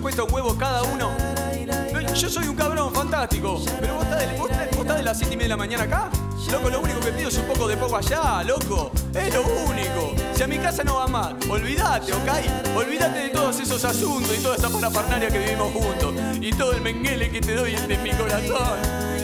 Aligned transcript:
cuesta 0.00 0.22
un 0.24 0.32
huevo 0.32 0.56
cada 0.56 0.82
uno. 0.84 1.10
No, 1.92 2.00
Yo 2.14 2.28
soy 2.28 2.48
un 2.48 2.56
cabrón 2.56 2.92
fantástico, 2.92 3.60
pero 3.80 3.94
vos 3.94 4.04
estás 4.04 4.20
de, 4.20 4.38
vos 4.38 4.48
vos 4.48 4.80
estás 4.80 4.96
de 4.96 5.02
las 5.02 5.18
7 5.18 5.34
y 5.34 5.36
media 5.36 5.44
de 5.44 5.48
la 5.50 5.56
mañana 5.56 5.84
acá. 5.84 6.10
Loco, 6.50 6.70
lo 6.70 6.80
único 6.80 7.00
que 7.00 7.12
pido 7.12 7.28
es 7.28 7.36
un 7.36 7.44
poco 7.44 7.68
de 7.68 7.76
poco 7.76 7.96
allá, 7.96 8.42
loco. 8.42 8.90
Es 9.14 9.34
lo 9.34 9.42
único. 9.42 10.14
Si 10.34 10.42
a 10.42 10.46
mi 10.46 10.58
casa 10.58 10.82
no 10.82 10.96
va 10.96 11.06
más, 11.06 11.34
olvídate, 11.48 12.12
¿ok? 12.12 12.76
Olvídate 12.76 13.18
de 13.18 13.28
todos 13.30 13.60
esos 13.60 13.84
asuntos 13.84 14.34
y 14.38 14.42
toda 14.42 14.56
esa 14.56 14.70
parafernalia 14.70 15.28
que 15.28 15.38
vivimos 15.38 15.72
juntos. 15.72 16.14
Y 16.40 16.50
todo 16.52 16.72
el 16.72 16.80
menguele 16.80 17.30
que 17.30 17.40
te 17.40 17.54
doy 17.54 17.72
de 17.72 17.98
mi 17.98 18.10
corazón. 18.12 18.78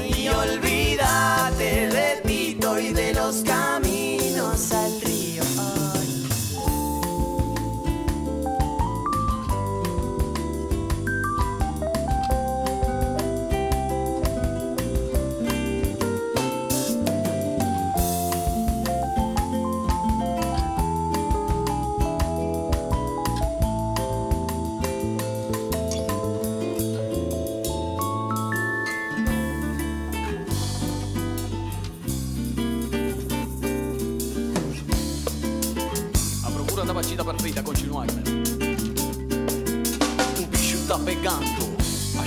Y 0.04 0.28
olvídate 0.28 1.88
de 1.88 2.20
Tito 2.26 2.78
y 2.78 2.92
de 2.92 3.14
los 3.14 3.36
caminos 3.42 4.72
al 4.72 5.00
río. 5.00 5.13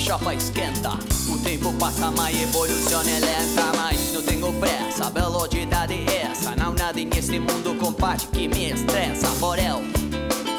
Chapa 0.07 0.33
esquenta. 0.33 0.91
O 1.27 1.37
tempo 1.39 1.73
passa, 1.73 2.09
mas 2.11 2.33
a 2.33 2.41
evolução 2.41 3.01
é 3.01 3.19
lenta 3.19 3.65
Mas 3.75 4.13
não 4.13 4.21
tenho 4.21 4.53
pressa, 4.53 5.09
velocidade 5.09 5.93
é 5.93 6.21
essa 6.31 6.55
Não 6.55 6.73
nada 6.73 7.03
neste 7.03 7.37
mundo 7.37 7.77
combate 7.77 8.25
que 8.27 8.47
me 8.47 8.71
estressa. 8.71 9.27
Borel, 9.39 9.81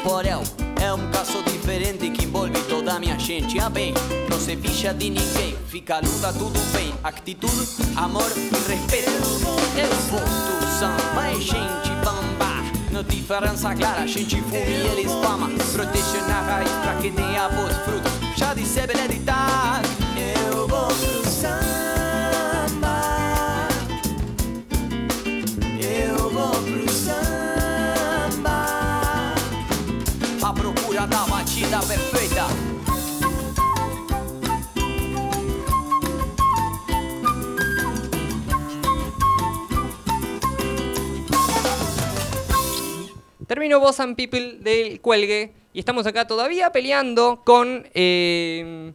Borel 0.04 0.42
É 0.78 0.92
um 0.92 1.10
caso 1.10 1.42
diferente 1.44 2.10
que 2.10 2.26
envolve 2.26 2.60
toda 2.68 2.92
a 2.92 3.00
minha 3.00 3.18
gente. 3.18 3.58
Ah 3.58 3.70
bem, 3.70 3.94
não 4.28 4.38
se 4.38 4.54
ficha 4.56 4.92
de 4.92 5.08
ninguém. 5.08 5.56
Fica 5.66 5.96
a 5.96 6.00
luta, 6.00 6.32
tudo 6.34 6.60
bem. 6.72 6.92
Atitude, 7.02 7.68
amor 7.96 8.30
e 8.36 8.70
respeito. 8.70 9.10
Eu 9.76 9.94
vou 10.10 10.20
do 10.20 10.78
samba 10.78 11.32
e 11.32 11.40
gente 11.40 11.90
bamba. 12.04 12.62
No 12.92 13.02
diferença 13.02 13.74
clara, 13.74 14.02
a 14.02 14.06
gente 14.06 14.40
fuma 14.42 14.58
e 14.58 14.98
eles 14.98 15.12
fama. 15.12 15.48
Proteger 15.72 16.28
na 16.28 16.40
raiz 16.42 16.70
pra 16.70 16.94
que 16.96 17.10
tenha 17.10 17.48
bons 17.48 17.76
frutos 17.84 18.18
Já 18.38 18.54
disse 18.54 18.86
Beneditar 18.86 19.37
Termino 43.58 43.80
Boss 43.80 43.98
and 43.98 44.14
People 44.14 44.58
del 44.60 45.00
cuelgue 45.00 45.50
y 45.72 45.80
estamos 45.80 46.06
acá 46.06 46.28
todavía 46.28 46.70
peleando 46.70 47.42
con 47.44 47.88
eh, 47.92 48.92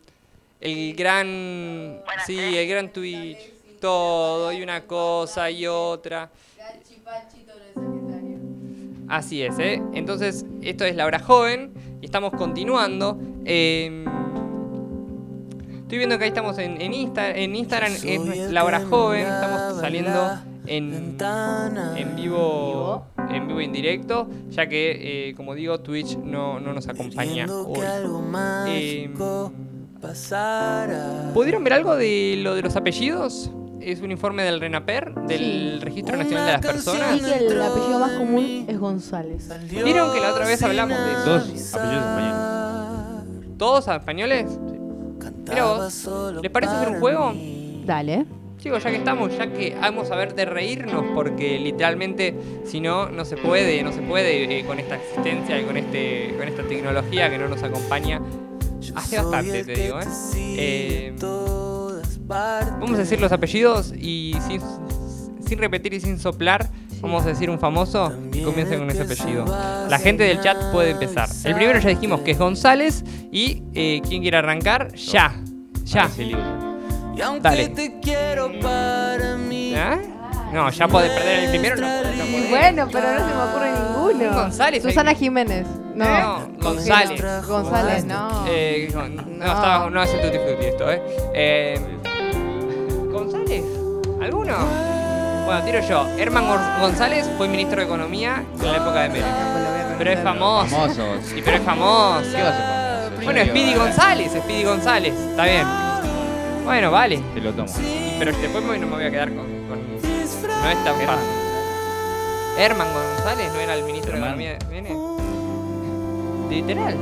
el 0.62 0.96
gran. 0.96 2.00
Sí, 2.26 2.40
el 2.40 2.66
gran 2.70 2.88
Twitch. 2.94 3.40
Todo, 3.82 4.54
y 4.54 4.64
una 4.64 4.86
cosa 4.88 5.52
y 5.52 5.68
otra. 5.68 6.30
Así 9.10 9.42
es, 9.44 9.60
¿eh? 9.60 9.82
Entonces, 9.94 10.46
esto 10.62 10.86
es 10.86 10.96
La 10.96 11.08
Hora 11.08 11.20
Joven 11.20 11.74
y 12.02 12.06
estamos 12.06 12.32
continuando. 12.32 13.20
eh, 13.44 14.06
estoy 15.82 15.98
viendo 15.98 16.18
que 16.18 16.24
ahí 16.24 16.30
estamos 16.30 16.58
en, 16.58 16.80
en, 16.80 16.94
Insta- 16.94 17.36
en 17.36 17.54
Instagram, 17.54 17.92
es 18.02 18.50
La 18.50 18.64
Hora 18.64 18.80
Joven, 18.86 19.28
estamos 19.28 19.82
saliendo 19.82 20.40
en, 20.68 21.18
en 21.98 22.16
vivo 22.16 23.06
en 23.36 23.48
vivo 23.48 23.62
y 23.62 23.66
en 23.66 23.74
directo, 23.74 24.30
ya 24.50 24.68
que, 24.68 25.30
eh, 25.30 25.34
como 25.36 25.56
digo, 25.56 25.80
Twitch 25.80 26.18
no, 26.18 26.60
no 26.60 26.74
nos 26.74 26.88
acompaña 26.88 27.46
hoy. 27.52 27.80
Eh, 28.68 29.10
¿Pudieron 31.34 31.64
ver 31.64 31.74
algo 31.74 31.96
de 31.96 32.36
lo 32.38 32.56
de 32.56 32.62
los 32.62 32.76
apellidos? 32.76 33.52
Es 33.80 34.02
un 34.02 34.12
informe 34.12 34.44
del 34.44 34.62
RENAPER, 34.62 35.14
del 35.28 35.82
Registro 35.82 36.16
Nacional 36.16 36.46
de 36.46 36.52
las 36.54 36.62
Personas. 36.62 37.20
Que 37.20 37.48
el 37.48 37.62
apellido 37.62 38.00
más 38.00 38.12
común 38.14 38.66
es 38.68 38.80
González. 38.80 39.50
¿Vieron 39.70 40.14
que 40.14 40.22
la 40.22 40.32
otra 40.32 40.46
vez 40.46 40.64
hablamos 40.64 40.98
de 40.98 41.12
eso? 41.12 41.26
Dos 41.26 41.74
apellidos 41.74 42.06
españoles. 42.06 43.58
¿Todos 43.58 43.88
españoles? 43.88 44.60
Mira 45.50 45.66
vos, 45.66 46.10
¿les 46.42 46.52
parece 46.52 46.74
hacer 46.74 46.90
un 46.90 47.00
juego? 47.00 47.34
Dale. 47.86 48.26
Chicos, 48.64 48.82
ya 48.82 48.92
que 48.92 48.96
estamos, 48.96 49.38
ya 49.38 49.52
que 49.52 49.76
vamos 49.76 50.10
a 50.10 50.16
ver 50.16 50.36
de 50.36 50.46
reírnos, 50.46 51.04
porque 51.14 51.60
literalmente, 51.60 52.34
si 52.64 52.80
no, 52.80 53.10
no 53.10 53.26
se 53.26 53.36
puede, 53.36 53.84
no 53.84 53.92
se 53.92 54.02
puede 54.02 54.60
eh, 54.60 54.64
con 54.64 54.80
esta 54.80 54.96
existencia 54.96 55.60
y 55.60 55.66
con, 55.66 55.76
este, 55.76 56.34
con 56.38 56.48
esta 56.48 56.64
tecnología 56.64 57.30
que 57.30 57.38
no 57.38 57.50
nos 57.50 57.62
acompaña. 57.62 58.22
Hace 58.96 59.18
bastante, 59.18 59.66
te 59.66 59.74
digo, 59.74 60.00
¿eh? 60.00 60.06
Eh, 60.38 61.14
Vamos 62.26 62.92
a 62.92 63.00
decir 63.00 63.20
los 63.20 63.34
apellidos 63.34 63.94
y 63.98 64.34
sin, 64.48 64.62
sin 65.46 65.60
repetir 65.60 65.94
y 65.96 66.00
sin 66.00 66.18
soplar, 66.18 66.70
vamos 67.02 67.26
a 67.26 67.28
decir 67.28 67.50
un 67.50 67.60
famoso 67.60 68.14
y 68.32 68.44
comiencen 68.44 68.80
con 68.80 68.90
ese 68.90 69.02
apellido. 69.02 69.44
La 69.90 70.00
gente 70.00 70.24
del 70.24 70.40
chat 70.40 70.72
puede 70.72 70.92
empezar. 70.92 71.28
El 71.44 71.56
primero 71.56 71.80
ya 71.80 71.90
dijimos 71.90 72.22
que 72.22 72.32
es 72.32 72.40
González 72.40 73.04
y 73.30 73.62
eh, 73.74 74.02
¿quién 74.08 74.22
quiere 74.22 74.38
arrancar? 74.38 74.94
Ya, 74.96 75.36
ya. 75.84 76.10
Dale. 77.42 77.70
te 77.70 78.00
quiero 78.00 78.52
para 78.62 79.36
mí 79.38 79.74
¿Ah? 79.76 79.98
No, 80.52 80.70
ya 80.70 80.88
podés 80.88 81.12
perder 81.12 81.40
el 81.46 81.50
primero. 81.50 81.76
No, 81.78 81.88
no 81.88 82.10
Y 82.26 82.32
podés. 82.32 82.50
bueno, 82.50 82.88
pero 82.92 83.12
no 83.14 83.20
se 83.20 83.36
me 83.36 83.42
ocurre 83.42 83.72
ninguno. 83.72 84.34
González, 84.42 84.84
Susana 84.84 85.10
ahí. 85.12 85.16
Jiménez. 85.16 85.66
No. 85.96 86.06
No, 86.06 86.48
González. 86.60 87.48
González, 87.48 88.06
no. 88.06 88.46
Eh, 88.48 88.90
no, 88.94 89.08
No. 89.08 89.46
estaba- 89.46 89.90
no 89.90 90.00
hace 90.02 90.18
tutti 90.20 90.38
frutti 90.38 90.66
esto, 90.66 90.92
¿eh? 90.92 91.02
eh 91.34 92.00
¿González? 93.12 93.64
¿Alguno? 94.22 94.56
Bueno, 95.46 95.62
tiro 95.66 95.80
yo. 95.88 96.08
Herman 96.18 96.46
Gon- 96.48 96.80
González 96.82 97.30
fue 97.38 97.48
ministro 97.48 97.78
de 97.80 97.86
Economía 97.86 98.44
en 98.60 98.72
la 98.72 98.78
época 98.78 99.02
de 99.02 99.10
Menem. 99.10 99.26
Pero 99.98 100.12
es 100.12 100.20
famoso. 100.20 100.68
Famoso. 100.76 101.04
Sí, 101.24 101.42
pero 101.44 101.58
es 101.58 101.64
famoso. 101.64 102.32
¿Qué 102.32 102.42
va 102.44 102.50
a 102.50 102.54
ser 102.54 102.64
famoso? 103.10 103.24
Bueno, 103.26 103.42
Speedy 103.46 103.74
González, 103.76 104.32
Speedy 104.32 104.64
González. 104.64 105.14
Está 105.16 105.44
bien. 105.46 105.66
Bueno, 106.64 106.92
vale. 106.92 107.22
Te 107.34 107.42
lo 107.42 107.52
tomo. 107.54 107.68
Pero 108.20 108.32
después 108.32 108.64
no 108.80 108.88
me 108.88 108.96
voy 108.96 109.04
a 109.06 109.12
quedar 109.12 109.30
con. 109.30 109.46
con- 109.68 109.94
no 110.02 110.70
es 110.70 110.84
tan 110.84 110.96
fácil. 110.96 111.28
Herman 112.58 112.88
González 112.94 113.52
no 113.54 113.60
era 113.60 113.74
el 113.76 113.84
ministro 113.84 114.12
de. 114.14 114.18
Economía 114.20 114.54
de 114.58 114.66
Menem. 114.68 114.98
Literal. 116.50 116.96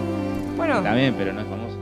Bueno, 0.56 0.82
También, 0.82 1.14
pero 1.18 1.34
no 1.34 1.42
es 1.42 1.48
famoso. 1.48 1.76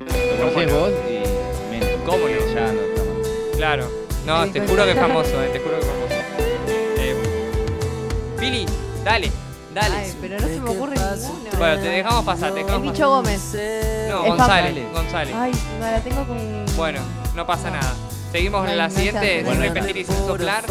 Lo 0.00 0.52
conocés 0.52 0.72
vos 0.72 0.90
y 1.08 1.70
menos. 1.70 1.88
¿Cómo 2.06 2.18
no? 2.18 2.28
Ya 2.54 2.72
no 2.72 2.80
está 2.80 3.04
más. 3.04 3.56
claro. 3.56 3.90
No, 4.26 4.46
te 4.50 4.60
juro 4.66 4.84
que 4.84 4.90
es 4.92 4.98
famoso, 4.98 5.42
eh, 5.42 5.48
te 5.52 5.58
juro 5.60 5.74
que 5.74 5.80
es 5.80 5.86
famoso. 5.86 6.14
Eh, 6.98 7.16
Billy, 8.40 8.66
dale, 9.04 9.30
dale. 9.74 9.94
Ay, 9.96 10.14
pero 10.20 10.38
no 10.40 10.46
se 10.46 10.60
me 10.60 10.70
ocurre 10.70 10.94
ninguno. 10.96 11.50
Bueno, 11.58 11.82
te 11.82 11.88
dejamos 11.88 12.24
pasar, 12.24 12.52
te 12.52 12.60
El 12.60 12.66
dejamos 12.66 12.92
bicho 12.92 13.08
Gómez. 13.08 13.40
pasar. 13.40 14.10
No, 14.10 14.22
Es 14.24 14.28
González, 14.30 14.92
González. 14.92 15.34
Ay, 15.36 15.52
no 15.80 15.86
la 15.90 16.00
tengo 16.00 16.24
con. 16.26 16.67
Bueno, 16.78 17.00
no 17.34 17.44
pasa 17.46 17.70
nada. 17.70 17.92
Seguimos 18.30 18.68
en 18.68 18.78
la 18.78 18.88
siguiente, 18.88 19.44
sin 19.44 19.60
repetir 19.60 19.96
y 19.96 20.04
sin 20.04 20.16
soplar. 20.16 20.64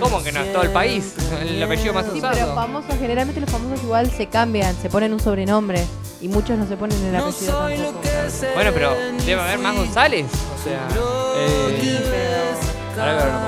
¿Cómo 0.00 0.22
que 0.22 0.30
no? 0.30 0.40
Todo 0.44 0.62
el 0.62 0.70
país. 0.70 1.14
El 1.42 1.60
apellido 1.62 1.92
más 1.92 2.04
Sí, 2.12 2.20
pero 2.20 2.32
usado. 2.34 2.54
famosos, 2.54 2.94
generalmente 3.00 3.40
los 3.40 3.50
famosos 3.50 3.82
igual 3.82 4.10
se 4.10 4.26
cambian, 4.28 4.74
se 4.80 4.88
ponen 4.88 5.12
un 5.12 5.18
sobrenombre. 5.20 5.84
Y 6.20 6.28
muchos 6.28 6.56
no 6.58 6.66
se 6.68 6.76
ponen 6.76 6.96
el 7.06 7.16
apellido 7.16 7.52
tampoco. 7.68 8.00
Bueno, 8.54 8.70
pero 8.72 8.94
debe 9.26 9.40
haber 9.40 9.58
más 9.58 9.74
González. 9.76 10.26
O 10.26 10.62
sea. 10.64 10.88
Eh, 11.36 12.06
ahora 12.98 13.12
no 13.12 13.16
me 13.16 13.22
acuerdo. 13.22 13.38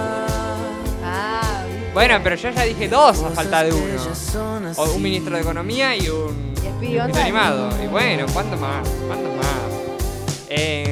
Ah, 1.04 1.62
Bueno, 1.94 2.20
pero 2.24 2.36
yo 2.36 2.50
ya 2.50 2.62
dije 2.62 2.88
dos 2.88 3.22
a 3.22 3.30
falta 3.30 3.62
de 3.64 3.72
uno. 3.72 4.72
O 4.76 4.84
un 4.92 5.02
ministro 5.02 5.34
de 5.36 5.42
Economía 5.42 5.94
y 5.96 6.08
un. 6.08 6.54
Y 6.56 6.58
Speedy 6.58 6.92
un 6.94 6.98
González. 7.02 7.22
animado. 7.24 7.70
Y 7.82 7.86
bueno, 7.88 8.26
¿cuánto 8.32 8.56
más? 8.56 8.88
¿Cuánto 9.06 9.28
más? 9.36 9.46
Eh, 10.48 10.89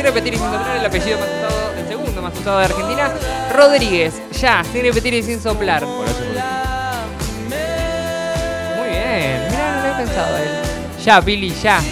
sin 0.00 0.06
repetir 0.06 0.32
y 0.32 0.38
sin 0.38 0.46
soplar 0.46 0.76
el 0.78 0.86
apellido 0.86 1.18
más 1.18 1.28
usado, 1.28 1.74
el 1.78 1.86
segundo 1.86 2.22
más 2.22 2.38
usado 2.38 2.58
de 2.58 2.64
Argentina, 2.64 3.10
Rodríguez. 3.54 4.22
Ya, 4.40 4.64
sin 4.64 4.82
repetir 4.82 5.12
y 5.12 5.22
sin 5.22 5.38
soplar. 5.42 5.84
Por 5.84 6.06
eso 6.06 6.16
por 6.16 6.24
Muy 8.78 8.88
bien, 8.88 9.42
mira, 9.50 9.76
no 9.76 9.82
lo 9.82 9.92
he 9.92 9.96
pensado 9.98 10.38
él. 10.38 10.48
Ya, 11.04 11.20
Billy, 11.20 11.54
ya. 11.62 11.82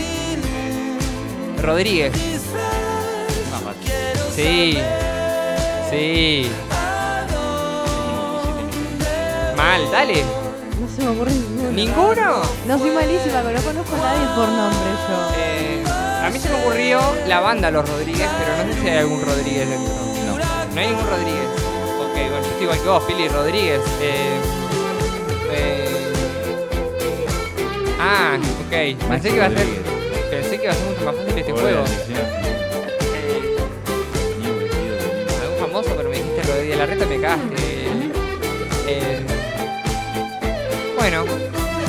Rodríguez. 1.61 2.15
Sí. 4.35 4.79
Sí. 5.91 6.51
Mal, 9.55 9.91
dale. 9.91 10.25
No 10.81 10.89
se 10.97 11.03
me 11.03 11.09
ocurre 11.09 11.33
ninguno. 11.33 11.71
¿Ninguno? 11.73 12.43
No, 12.67 12.79
soy 12.79 12.91
malísima, 12.91 13.43
pero 13.43 13.59
no 13.59 13.65
conozco 13.65 13.97
a 13.97 13.99
nadie 13.99 14.27
por 14.35 14.49
nombre 14.49 14.91
yo. 15.09 15.33
Eh, 15.37 15.78
a 16.23 16.31
mí 16.31 16.39
se 16.39 16.49
me 16.49 16.57
ocurrió 16.57 17.01
la 17.27 17.41
banda 17.41 17.71
Los 17.71 17.89
Rodríguez, 17.89 18.29
pero 18.39 18.57
no 18.57 18.73
sé 18.73 18.81
si 18.81 18.89
hay 18.89 18.99
algún 18.99 19.23
Rodríguez 19.23 19.69
dentro. 19.69 19.95
No. 20.27 20.37
No 20.75 20.81
hay 20.81 20.87
ningún 20.89 21.07
Rodríguez. 21.07 21.49
Ok, 22.01 22.15
bueno, 22.15 22.41
yo 22.41 22.49
estoy 22.49 22.63
igual 22.63 22.81
que 22.81 22.89
vos, 22.89 23.03
Pili 23.05 23.29
Rodríguez. 23.29 23.81
Eh, 24.01 24.41
eh, 25.53 26.13
ah, 28.01 28.39
ok. 28.67 29.09
Pensé 29.09 29.29
que 29.31 29.37
iba 29.37 29.47
a 29.47 29.51
ser. 29.51 29.67
Pensé 30.31 30.59
que 30.59 30.65
iba 30.65 30.73
a 30.73 30.77
ser 30.77 30.87
mucho 30.87 31.05
más 31.05 31.15
fácil 31.15 31.39
este 31.39 31.53
juego. 31.53 31.69
la. 31.69 32.21
Eh, 33.15 33.57
algún 35.43 35.59
famoso, 35.61 35.95
pero 35.97 36.09
me 36.09 36.17
dijiste 36.17 36.43
Rodríguez 36.43 36.79
Larreta 36.79 37.07
me 37.07 37.21
cagaste. 37.21 37.55
Eh, 38.87 39.21
bueno. 40.99 41.25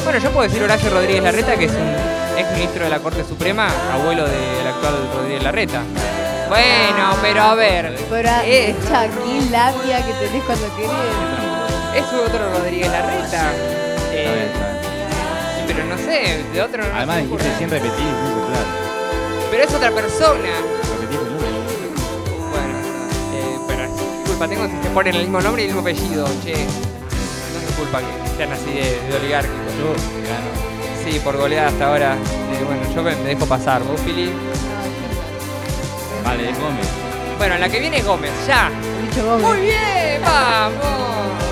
Bueno, 0.04 0.20
yo 0.20 0.32
puedo 0.32 0.48
decir 0.48 0.64
Horacio 0.64 0.90
Rodríguez 0.90 1.24
Larreta, 1.24 1.56
que 1.58 1.66
es 1.66 1.72
un 1.72 2.29
ex 2.40 2.52
ministro 2.54 2.84
de 2.86 2.90
la 2.90 3.00
Corte 3.00 3.24
Suprema, 3.24 3.70
abuelo 3.94 4.26
del 4.26 4.68
actual 4.68 4.94
Rodríguez 5.16 5.44
Larreta. 5.44 5.82
Bueno, 6.48 7.16
pero 7.22 7.42
a 7.44 7.56
ver. 7.56 7.96
Pero 8.10 8.30
eh, 8.44 8.76
labia 9.52 10.06
que 10.06 10.14
tenés 10.14 10.44
cuando 10.46 10.76
querés. 10.76 10.92
es 11.96 12.06
otro 12.14 12.52
Rodríguez 12.58 12.90
Larreta. 12.92 13.24
Está 13.26 13.52
bien, 13.52 14.12
Eh, 14.12 14.52
está 14.52 14.72
bien. 14.72 15.68
pero 15.68 15.86
no 15.86 15.98
sé, 15.98 16.44
de 16.54 16.62
otro 16.62 16.84
no 16.84 16.96
Además 16.96 17.16
me 17.18 17.22
dijiste 17.24 17.58
sin 17.60 17.70
repetir, 17.70 17.92
muy 18.02 18.50
claro. 18.50 18.68
Pero 19.52 19.64
es 19.64 19.74
otra 19.74 19.92
persona. 19.92 20.50
Repetir 21.00 21.20
el 21.20 21.34
número. 21.34 21.58
Bueno, 22.50 22.78
eh, 23.36 23.58
pero 23.68 23.84
¿qué 23.96 24.30
culpa 24.30 24.48
tengo 24.48 24.66
si 24.68 24.84
se 24.84 24.90
ponen 24.90 25.16
el 25.16 25.22
mismo 25.22 25.42
nombre 25.42 25.62
y 25.64 25.66
el 25.66 25.74
mismo 25.76 25.82
apellido? 25.82 26.26
Che, 26.44 26.54
no 26.54 27.60
es 27.60 27.68
mi 27.70 27.74
culpa 27.78 28.00
que 28.00 28.38
sean 28.38 28.52
así 28.54 28.72
de, 28.74 29.00
de 29.08 29.18
oligárquicos. 29.18 29.74
Yo 29.78 29.94
gano. 29.94 30.69
Sí, 31.04 31.20
por 31.20 31.38
goleada 31.38 31.70
hasta 31.70 31.88
ahora. 31.88 32.14
Eh, 32.16 32.64
bueno, 32.66 32.82
yo 32.94 33.04
me, 33.04 33.16
me 33.16 33.30
dejo 33.30 33.46
pasar. 33.46 33.84
¿Vos, 33.84 34.00
Fili? 34.02 34.32
Vale, 36.24 36.46
Gómez. 36.54 36.88
Bueno, 37.38 37.58
la 37.58 37.70
que 37.70 37.80
viene 37.80 37.98
es 38.00 38.06
Gómez, 38.06 38.32
ya. 38.46 38.70
Dicho 39.02 39.26
Gómez. 39.26 39.48
Muy 39.48 39.62
bien, 39.62 40.22
vamos, 40.22 40.76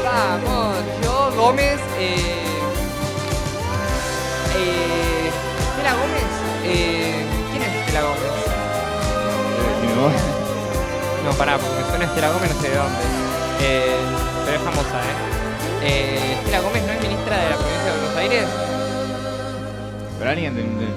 vamos. 0.04 0.76
Yo, 1.02 1.32
Gómez, 1.36 1.80
eh. 1.98 2.44
Eh. 4.58 5.32
Estela 5.70 5.94
Gómez. 5.94 6.24
Eh, 6.66 7.26
¿Quién 7.52 7.64
es 7.64 7.76
Estela 7.76 8.02
Gómez? 8.02 8.48
No, 11.26 11.32
pará, 11.34 11.58
porque 11.58 11.82
me 11.82 11.90
suena 11.90 12.06
Estela 12.06 12.30
Gómez, 12.30 12.56
no 12.56 12.62
sé 12.62 12.70
de 12.70 12.76
dónde. 12.76 13.00
Eh, 13.62 13.96
pero 14.46 14.58
es 14.58 14.64
famosa, 14.64 15.00
¿eh? 15.00 15.84
eh 15.84 16.34
Estela 16.38 16.60
Gómez 16.60 16.84
no 16.84 16.94
es 16.94 17.02
ministra 17.02 17.38
de 17.38 17.50
la 17.50 17.56
provincia 17.56 17.84
de 17.86 17.92
Buenos 17.92 18.18
Aires. 18.18 18.67
Pero 20.20 20.30
alguien 20.32 20.56
del. 20.56 20.66
del- 20.66 20.88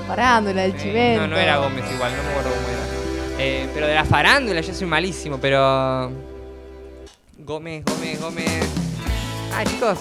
La 0.00 0.06
farándula, 0.08 0.64
el 0.64 0.72
Eh, 0.72 0.76
chivento. 0.78 1.20
no, 1.22 1.28
no 1.28 1.36
era 1.36 1.56
Gómez 1.58 1.84
igual, 1.92 2.12
no 2.16 2.22
me 2.22 2.28
acuerdo 2.30 2.50
cómo 2.50 2.68
era. 2.68 3.42
Eh, 3.44 3.68
pero 3.74 3.86
de 3.86 3.94
la 3.94 4.04
farándula 4.04 4.60
yo 4.60 4.74
soy 4.74 4.86
malísimo, 4.86 5.38
pero. 5.38 6.10
Gómez, 7.38 7.84
Gómez, 7.84 8.20
Gómez. 8.20 8.68
Ah, 9.54 9.64
chicos. 9.64 9.98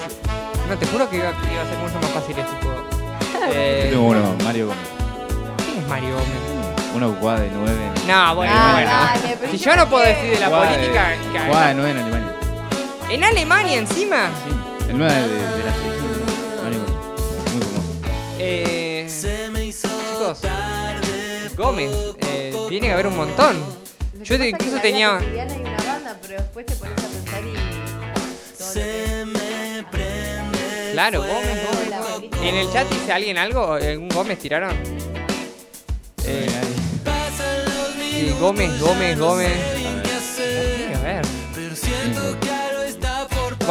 No, 0.69 0.77
te 0.77 0.85
juro 0.88 1.09
que 1.09 1.18
iba, 1.18 1.31
que 1.31 1.53
iba 1.53 1.62
a 1.63 1.65
ser 1.65 1.77
mucho 1.79 1.95
más 2.01 2.12
fácil 2.12 2.35
este 2.38 2.65
juego. 2.65 2.81
Yo 3.33 3.53
Eh, 3.53 3.88
tengo 3.89 4.03
uno, 4.06 4.35
Mario 4.44 4.68
Gómez. 4.68 4.88
¿Quién 5.65 5.79
es 5.83 5.88
Mario 5.89 6.09
Gómez? 6.13 6.95
Uno 6.95 7.15
jugaba 7.19 7.39
de 7.39 7.50
9. 7.51 7.77
No, 8.07 8.35
bueno, 8.35 8.53
Ah, 8.56 8.71
bueno. 8.73 8.89
dale, 8.89 9.38
pero 9.39 9.51
si 9.51 9.57
yo 9.57 9.75
no 9.75 9.89
puedo 9.89 10.06
decir 10.06 10.31
de 10.31 10.39
la 10.39 10.50
política. 10.50 11.07
que- 11.33 11.39
Jugaba 11.39 11.68
de 11.68 11.73
9 11.75 11.91
en 11.91 11.97
Alemania. 11.97 12.35
¿En 13.09 13.23
Alemania 13.23 13.77
encima? 13.79 14.29
Sí. 14.45 14.89
El 14.89 14.97
9 14.97 15.13
de, 15.13 15.27
de 15.27 15.39
la 15.39 15.51
selección. 15.73 15.91
Eh, 18.44 19.08
chicos, 19.08 20.40
Gómez, 21.56 21.92
eh, 22.22 22.56
tiene 22.70 22.88
que 22.88 22.94
haber 22.94 23.06
un 23.08 23.16
montón. 23.18 23.56
Lo 24.18 24.24
Yo 24.24 24.26
que 24.26 24.34
es 24.36 24.40
que 24.40 24.50
incluso 24.50 24.72
vida 24.74 24.82
tenía. 24.82 25.18
hay 25.18 25.26
una 25.60 25.78
banda, 25.86 26.18
pero 26.22 26.42
después 26.42 26.66
te 26.66 26.76
pones 26.76 26.98
a 26.98 27.08
pensar 27.08 27.44
y. 27.44 27.54
todo 28.58 28.68
lo 28.68 29.92
que- 29.92 30.92
Claro, 30.94 31.20
Gómez, 31.22 31.58
Gómez, 31.70 32.22
Gómez. 32.22 32.42
¿En 32.44 32.56
el 32.56 32.72
chat 32.74 32.90
dice 32.90 33.12
alguien 33.14 33.38
algo? 33.38 33.74
¿Algún 33.74 34.10
Gómez 34.10 34.40
tiraron? 34.40 34.76
Eh, 36.26 36.50
sí, 38.12 38.36
Gómez, 38.40 38.80
Gómez, 38.80 39.18
Gómez. 39.20 39.52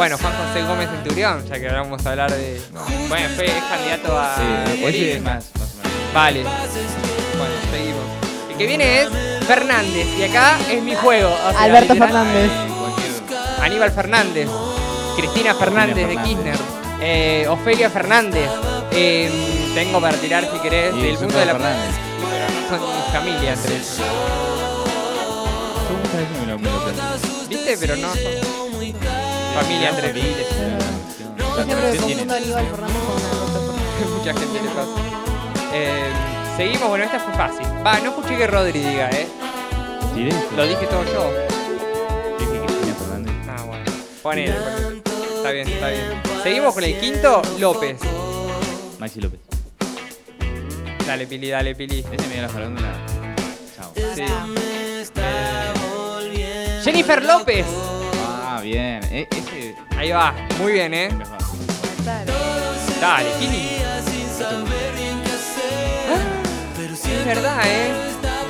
Bueno, 0.01 0.17
Juan 0.17 0.33
José 0.47 0.63
Gómez 0.63 0.89
Centurión, 0.89 1.45
ya 1.47 1.59
que 1.59 1.67
ahora 1.69 1.81
vamos 1.83 2.03
a 2.03 2.09
hablar 2.09 2.31
de. 2.31 2.59
Bueno, 3.07 3.29
fue 3.35 3.45
es 3.45 3.63
candidato 3.69 4.19
a. 4.19 4.35
Sí, 4.35 5.19
más, 5.21 5.43
más 5.59 5.69
o 5.75 5.77
menos. 5.83 6.13
Vale. 6.13 6.41
Bueno, 6.41 7.53
seguimos. 7.71 8.01
El 8.49 8.57
que 8.57 8.65
viene 8.65 9.01
es 9.03 9.09
Fernández. 9.45 10.07
Y 10.17 10.23
acá 10.23 10.57
es 10.71 10.81
mi 10.81 10.95
juego. 10.95 11.29
o 11.29 11.51
sea, 11.51 11.61
Alberto 11.61 11.93
literal- 11.93 12.09
Fernández. 12.13 12.51
Cualquier- 12.79 13.61
Aníbal 13.63 13.91
Fernández, 13.91 14.49
Cristina 15.17 15.53
Fernández 15.53 15.95
de 15.95 16.05
Fernández. 16.07 16.27
Kirchner, 16.35 16.55
eh, 16.99 17.45
Ofelia 17.47 17.89
Fernández. 17.91 18.49
eh, 18.93 19.29
tengo 19.75 20.01
para 20.01 20.17
tirar 20.17 20.49
si 20.51 20.57
querés 20.61 20.95
Y 20.95 21.01
del 21.03 21.15
punto 21.17 21.37
de 21.37 21.45
la. 21.45 21.51
Fernández. 21.53 21.95
Pero 22.69 22.79
no 22.79 22.87
son 22.87 22.95
ni 22.95 23.11
familia 23.13 23.53
pensé. 23.53 24.01
¿Viste? 27.49 27.77
Pero 27.79 27.95
no 27.97 28.07
son 28.15 28.60
familia 29.51 29.89
entre 29.89 30.09
ellos. 30.11 30.47
Yo 31.37 31.63
siempre 31.63 31.91
me 31.91 31.97
confundo 31.97 32.35
Fernández 32.35 32.65
con. 32.65 34.17
Mucha 34.17 34.33
gente 34.33 34.61
le 34.61 34.69
pasa. 34.69 34.91
Eh, 35.73 36.11
seguimos, 36.57 36.89
bueno, 36.89 37.03
esta 37.05 37.19
fue 37.19 37.33
fácil. 37.33 37.65
Va, 37.85 37.99
no 37.99 38.09
escuché 38.09 38.37
que 38.37 38.47
Rodri 38.47 38.79
diga, 38.79 39.09
¿eh? 39.11 39.27
Lo 40.55 40.67
dije 40.67 40.85
todo 40.87 41.03
yo. 41.05 41.31
Dije 42.39 42.65
Cristina 42.65 42.95
Fernández. 42.95 43.33
Ah, 43.47 43.63
bueno. 43.65 43.83
Ponele, 44.21 44.53
ponele. 44.53 45.01
Está 45.35 45.51
bien, 45.51 45.67
está 45.67 45.87
bien. 45.89 46.21
Seguimos 46.43 46.73
con 46.73 46.83
el 46.83 46.99
quinto, 46.99 47.41
López. 47.59 47.99
Maxi 48.99 49.21
López. 49.21 49.39
Dale, 51.07 51.25
Pili, 51.27 51.49
dale, 51.49 51.75
Pili. 51.75 51.99
Ese 51.99 52.27
me 52.27 52.33
dio 52.33 52.41
la 52.43 52.49
farándula. 52.49 52.93
Chao. 53.75 53.91
Sí. 54.15 54.23
Jennifer 56.83 57.23
López. 57.23 57.65
Bien. 58.61 59.01
E- 59.11 59.27
ese. 59.31 59.75
Ahí 59.97 60.11
va, 60.11 60.33
muy 60.59 60.73
bien, 60.73 60.93
¿eh? 60.93 61.09
mejor. 61.11 61.37
Claro. 62.03 62.33
Dale, 62.99 63.29
Pili. 63.39 63.69
Es 66.93 67.25
verdad, 67.25 67.61
¿eh? 67.65 67.91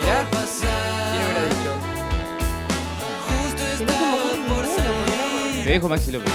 Mirá. 0.01 0.25
¿Quién 1.11 1.23
hubiera 1.25 1.43
dicho? 1.45 1.71
Te 5.63 5.69
dejo 5.69 5.89
Maxi. 5.89 6.11
López. 6.11 6.31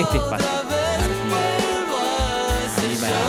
Este 0.00 0.16
espacio. 0.18 0.46
Para. 3.00 3.20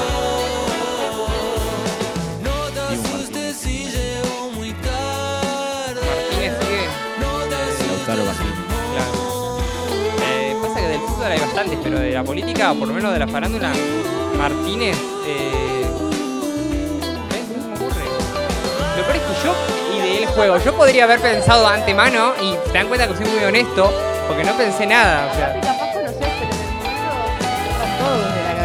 Martínez. 2.92 3.12
Martínez 3.12 3.56
sigue. 3.58 4.22
Lautaro 7.88 8.26
Martínez. 8.26 8.56
Claro. 8.94 9.12
Eh, 10.24 10.56
pasa 10.62 10.76
que 10.80 10.88
del 10.88 11.00
fútbol 11.02 11.32
hay 11.32 11.40
bastantes, 11.40 11.80
pero 11.84 12.00
de 12.00 12.12
la 12.12 12.24
política, 12.24 12.72
o 12.72 12.76
por 12.76 12.88
lo 12.88 12.94
menos 12.94 13.14
de 13.14 13.20
la 13.20 13.28
farándula, 13.28 13.72
Martínez. 14.38 14.98
Eh... 15.26 15.86
No 15.90 17.32
se 17.32 17.68
me 17.68 17.76
ocurre. 17.76 18.04
Lo 18.98 19.04
peor 19.04 19.16
es 19.16 19.22
que 19.22 19.34
yo 19.44 19.54
ideé 19.98 20.24
el 20.24 20.28
juego. 20.30 20.58
Yo 20.58 20.74
podría 20.76 21.04
haber 21.04 21.20
pensado 21.20 21.68
de 21.68 21.76
antemano 21.76 22.34
y 22.42 22.56
te 22.72 22.78
dan 22.78 22.88
cuenta 22.88 23.08
que 23.08 23.16
soy 23.16 23.26
muy 23.26 23.44
honesto 23.44 23.92
porque 24.28 24.44
no 24.44 24.54
pensé 24.54 24.86
nada. 24.86 25.30
O 25.32 25.36
sea, 25.36 25.71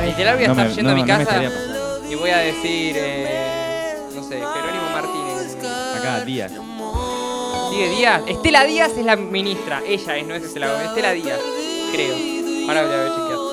Literal 0.06 0.36
voy 0.36 0.44
a 0.44 0.50
estar 0.50 0.70
yendo 0.70 0.90
a 0.92 0.94
mi 0.94 1.04
casa 1.04 1.42
y 2.08 2.14
voy 2.14 2.30
a 2.30 2.38
decir, 2.38 2.94
eh, 2.96 3.98
no 4.14 4.22
sé, 4.22 4.36
Jerónimo 4.36 4.88
Martínez. 4.92 5.56
Acá, 5.98 6.24
Díaz. 6.24 6.52
Sigue 7.70 7.90
Díaz. 7.90 8.22
Estela 8.28 8.64
Díaz 8.64 8.92
es 8.96 9.04
la 9.04 9.16
ministra. 9.16 9.82
Ella 9.84 10.16
es, 10.16 10.26
no 10.26 10.34
es 10.36 10.44
Estela 10.44 10.70
Gómez. 10.70 10.86
Estela 10.86 11.12
Díaz, 11.12 11.40
creo. 11.92 12.14
Ahora 12.68 12.82
voy 12.82 12.92
a 12.92 12.96
ver 12.96 13.10
chequear. 13.10 13.46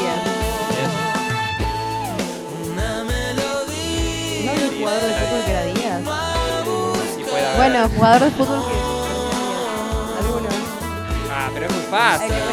Díaz. 0.00 0.20
¿No 4.44 4.50
había 4.50 4.68
jugador 4.78 5.02
de 5.02 5.14
fútbol 5.14 5.44
que 5.44 5.50
era 5.50 5.64
Díaz? 5.64 6.02
Bueno, 7.56 7.88
jugador 7.96 8.22
de 8.22 8.30
fútbol 8.30 8.62
que 8.68 8.89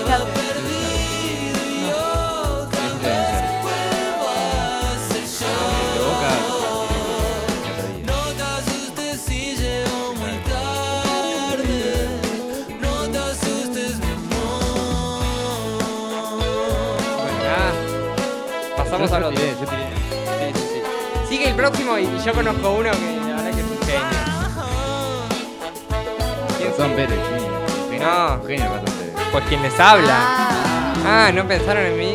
ya 0.08 0.18
perdí. 0.26 1.88
Bueno, 16.08 17.38
nada. 17.44 17.72
Pasamos 18.78 19.10
Yo 19.10 19.16
al 19.18 19.24
otro. 19.26 19.40
yo 19.40 19.66
tiré. 19.66 20.54
Sí, 20.54 20.60
sí, 20.60 20.68
sí. 20.74 21.28
Sigue 21.30 21.50
el 21.50 21.56
próximo 21.56 21.98
y, 21.98 22.04
y 22.04 22.20
yo 22.24 22.34
conozco 22.34 22.72
uno 22.72 22.92
que 22.92 23.18
la 23.28 23.36
verdad 23.36 23.52
que 23.54 23.62
es 23.62 23.68
un 23.68 23.80
genio. 23.86 24.08
¿Quién 26.58 26.70
Gastón 26.70 26.90
sigue? 26.92 26.96
Pérez. 27.08 27.20
Genio, 27.90 28.08
No. 28.08 28.44
Genio. 28.48 28.97
Pues 29.32 29.44
quien 29.46 29.62
les 29.62 29.80
habla. 29.80 30.16
Ah, 30.20 31.28
Ah, 31.28 31.32
no 31.34 31.48
pensaron 31.48 31.84
en 31.86 31.98
mí. 31.98 32.14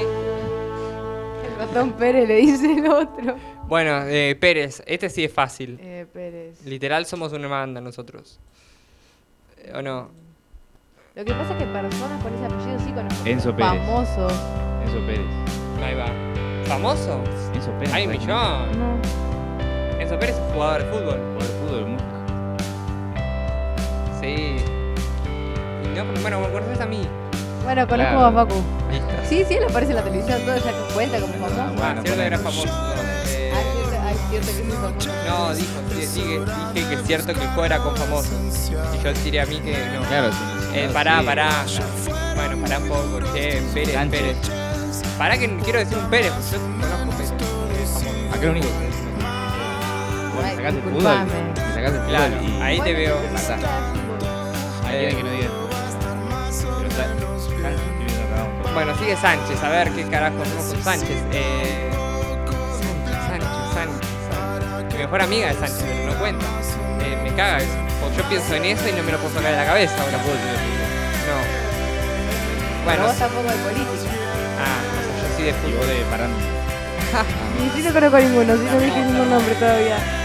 el 1.47 1.57
ratón 1.59 1.92
Pérez 1.92 2.26
le 2.28 2.37
dice 2.37 2.73
el 2.73 2.87
otro. 2.87 3.37
Bueno, 3.69 4.02
eh, 4.07 4.37
Pérez, 4.38 4.83
este 4.87 5.09
sí 5.09 5.25
es 5.25 5.33
fácil. 5.33 5.78
Eh, 5.81 6.07
Pérez. 6.12 6.62
Literal 6.66 7.07
somos 7.07 7.33
una 7.33 7.49
banda 7.49 7.81
nosotros. 7.81 8.38
Eh, 9.59 9.73
¿O 9.75 9.81
no? 9.83 10.11
Lo 11.14 11.25
que 11.25 11.33
pasa 11.33 11.52
es 11.52 11.59
que 11.59 11.64
personas 11.66 12.23
con 12.23 12.35
ese 12.35 12.45
apellido 12.45 12.78
sí 12.81 12.92
conozco. 12.92 13.26
Enzo 13.26 13.54
Pérez. 13.57 13.71
Famosos. 13.87 14.33
Enzo 14.85 15.07
Pérez. 15.07 15.26
Ahí 15.83 15.95
va. 15.95 16.07
¿Famoso? 16.66 17.23
Enzo 17.54 17.71
Pérez. 17.78 17.95
Hay 17.95 18.04
un 18.07 18.12
millón. 18.12 18.26
No. 18.78 18.99
Enzo 20.00 20.19
Pérez 20.19 20.37
es 20.37 20.52
jugador 20.52 20.83
de 20.85 20.90
fútbol. 20.90 21.21
Por 21.35 21.42
el 21.42 21.49
fútbol, 21.49 21.87
Música. 21.87 22.09
Sí. 24.21 24.52
Bueno, 26.23 26.41
me 26.41 26.49
conoces 26.52 26.81
a 26.81 26.87
mí. 26.87 27.07
Bueno, 27.64 27.87
conozco 27.87 28.12
Claro. 28.12 28.26
a 28.26 28.33
Facu. 28.33 28.62
Listo. 28.91 29.07
Sí, 29.29 29.45
sí, 29.49 29.55
él 29.55 29.64
aparece 29.69 29.93
en 29.93 29.97
la 29.97 30.02
televisión, 30.05 30.41
todo 30.45 30.57
ya 30.57 30.62
que 30.73 30.95
cuenta 30.95 31.19
como 31.21 31.33
famoso. 31.35 31.55
Ah, 31.59 31.73
Bueno, 31.76 32.02
cierto 32.02 32.21
que 32.21 32.26
era 32.26 32.38
famoso. 32.38 32.69
Eh, 33.29 33.52
Ah, 33.55 34.12
cierto, 34.31 34.47
cierto 34.50 34.69
que 34.69 34.73
es 34.73 34.79
famoso. 34.79 35.09
no, 35.29 35.55
dijo, 35.55 35.69
sí, 35.95 36.07
sigue, 36.07 36.41
dije 36.75 36.88
que 36.88 36.95
es 36.95 37.02
cierto 37.07 37.33
que 37.35 37.41
el 37.41 37.47
juego 37.49 37.64
era 37.64 37.79
con 37.79 37.97
famosos. 37.97 38.33
Y 38.99 39.02
yo 39.05 39.14
tiré 39.14 39.41
a 39.41 39.47
mí 39.47 39.57
que 39.61 39.73
no. 39.95 40.02
Claro, 40.09 40.31
sí. 40.33 40.38
Eh, 40.75 40.91
pará, 40.93 41.23
pará. 41.23 41.49
Bueno, 42.35 42.57
pará 42.62 42.79
un 42.79 42.88
poco, 42.88 43.21
che, 43.35 43.62
Pérez, 43.73 43.95
Sánchez. 43.95 44.21
Pérez. 44.21 44.37
Pará 45.19 45.38
que 45.38 45.57
quiero 45.59 45.79
decir 45.79 45.97
un 45.99 46.11
Pérez, 46.11 46.33
porque 46.33 46.50
yo 46.50 46.59
conozco 46.59 47.17
Pérez. 47.17 47.88
Famoso. 47.91 48.35
Acá 48.35 48.45
lo 48.47 48.50
único 48.52 48.67
que 48.67 48.93
Ay, 50.45 50.57
sacás 50.57 50.75
el 50.75 50.83
fútbol. 50.83 50.93
disculpame. 50.95 51.31
te 51.55 51.61
Sacás 51.61 51.76
el 51.76 51.91
fútbol 51.93 52.09
Claro, 52.09 52.35
y. 52.43 52.61
ahí 52.62 52.81
te 52.81 52.93
veo. 52.93 53.17
Hay 54.85 54.95
Eh. 54.95 55.09
alguien 55.09 55.17
que 55.17 55.23
no 55.23 55.31
diga. 55.31 55.49
Bueno, 58.75 58.97
sigue 58.99 59.17
Sánchez, 59.17 59.63
a 59.63 59.69
ver 59.69 59.91
qué 59.93 60.05
carajo 60.09 60.43
hacemos 60.43 60.65
con 60.67 60.83
Sánchez. 60.83 61.23
Eh, 61.33 61.91
Sánchez, 62.81 63.49
Sánchez, 63.75 63.75
Sánchez, 63.75 64.09
Sánchez. 64.31 64.93
Mi 64.93 64.99
mejor 64.99 65.23
amiga 65.23 65.51
es 65.51 65.57
Sánchez, 65.59 65.85
pero 65.85 66.13
no 66.13 66.19
cuenta. 66.19 66.47
Eh, 67.03 67.19
me 67.23 67.35
caga 67.35 67.59
eso. 67.59 67.73
O 68.05 68.17
yo 68.17 68.29
pienso 68.29 68.55
en 68.55 68.65
eso 68.65 68.89
y 68.89 68.93
no 68.93 69.03
me 69.03 69.13
lo 69.13 69.19
puedo 69.19 69.35
sacar 69.35 69.53
de 69.53 69.57
la 69.59 69.67
cabeza 69.67 69.95
ahora. 70.01 70.13
No 70.13 70.19
puedo 70.25 70.37
No. 70.37 70.43
Pero 71.43 72.85
Bueno, 72.85 73.05
vos 73.05 73.19
tampoco 73.19 73.49
de 73.49 73.57
política. 73.57 74.11
ah, 74.59 74.81
yo 75.21 75.37
sí 75.37 75.43
de 75.43 75.53
de 75.53 76.05
parando. 76.11 76.37
Y 77.63 77.71
sí 77.77 77.83
no 77.83 77.93
conozco 77.93 78.19
ninguno, 78.19 78.57
sí 78.57 78.65
no 78.73 78.81
dije 78.81 79.01
ningún 79.01 79.31
nombre 79.31 79.55
todavía. 79.55 80.22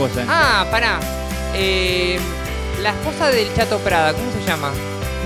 Ninguno. 0.00 0.06
Hugo 0.06 0.08
Sánchez. 0.08 0.28
Ah, 0.28 0.66
pará. 0.70 0.98
Eh, 1.54 2.18
la 2.82 2.90
esposa 2.90 3.30
del 3.30 3.52
Chato 3.54 3.78
Prada, 3.78 4.12
¿cómo 4.12 4.30
se 4.32 4.42
llama? 4.46 4.70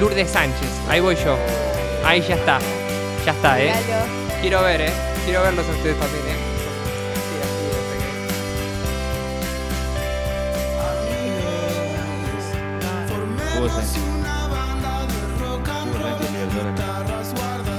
Lourdes 0.01 0.31
Sánchez. 0.31 0.69
Ahí 0.89 1.01
voy 1.01 1.17
yo. 1.17 1.39
Ahí 2.05 2.21
ya 2.21 2.35
está. 2.35 2.59
Ya 3.25 3.33
está, 3.33 3.61
¿eh? 3.61 3.73
Quiero 4.41 4.63
ver, 4.63 4.83
¿eh? 4.83 4.93
Quiero 5.25 5.43
verlos 5.43 5.67
a 5.67 5.71
ustedes 5.71 5.99
también, 5.99 6.25
¿eh? 6.29 6.35
Sánchez. 13.65 14.01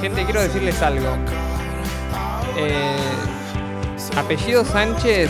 Gente, 0.02 0.24
quiero 0.25 0.42
decirles 0.42 0.82
algo. 0.82 1.16
Eh, 2.58 2.96
apellido 4.16 4.64
Sánchez, 4.66 5.30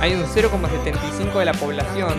hay 0.00 0.14
un 0.14 0.24
0,75 0.24 1.38
de 1.38 1.44
la 1.44 1.52
población 1.54 2.14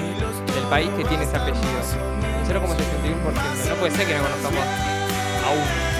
del 0.54 0.64
país 0.70 0.90
que 0.98 1.04
tiene 1.06 1.24
ese 1.24 1.36
apellido. 1.38 1.62
Un 1.62 2.48
0,71%. 2.48 3.70
No 3.70 3.76
puede 3.76 3.96
ser 3.96 4.08
que 4.08 4.16
no 4.16 4.24
conozcamos 4.24 4.60
a 4.60 5.52
uno. 5.52 5.96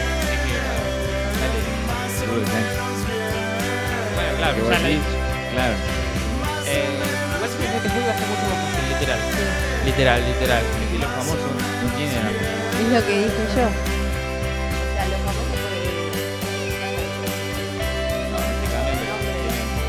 Bueno, 4.16 4.32
claro, 4.38 4.56
Que 4.56 4.62
ya 4.62 4.70
la. 4.70 4.76
Claro. 5.54 5.76
Eh, 6.68 7.00
igual 7.36 7.50
si 7.50 7.58
pensé 7.58 7.78
que 7.84 7.90
fue 7.90 8.02
iba 8.02 8.12
a 8.12 8.18
ser 8.18 8.28
mucho 8.28 8.46
más 8.50 8.58
fácil, 8.66 8.84
literal. 8.90 9.20
Literal, 9.86 10.20
literal. 10.26 10.64
Es 10.66 10.88
que 10.92 10.98
los 11.00 11.10
famosos 11.12 11.52
no 11.84 11.88
tienen 11.96 12.26
apellido. 12.26 12.66
Es 12.76 12.88
lo 12.92 13.00
que 13.06 13.14
dije 13.20 13.44
yo. 13.56 13.66
O 13.66 13.72
sea, 14.96 15.06
los 15.08 15.20
famosos 15.22 15.46
por 15.48 15.70
el-. 15.72 15.86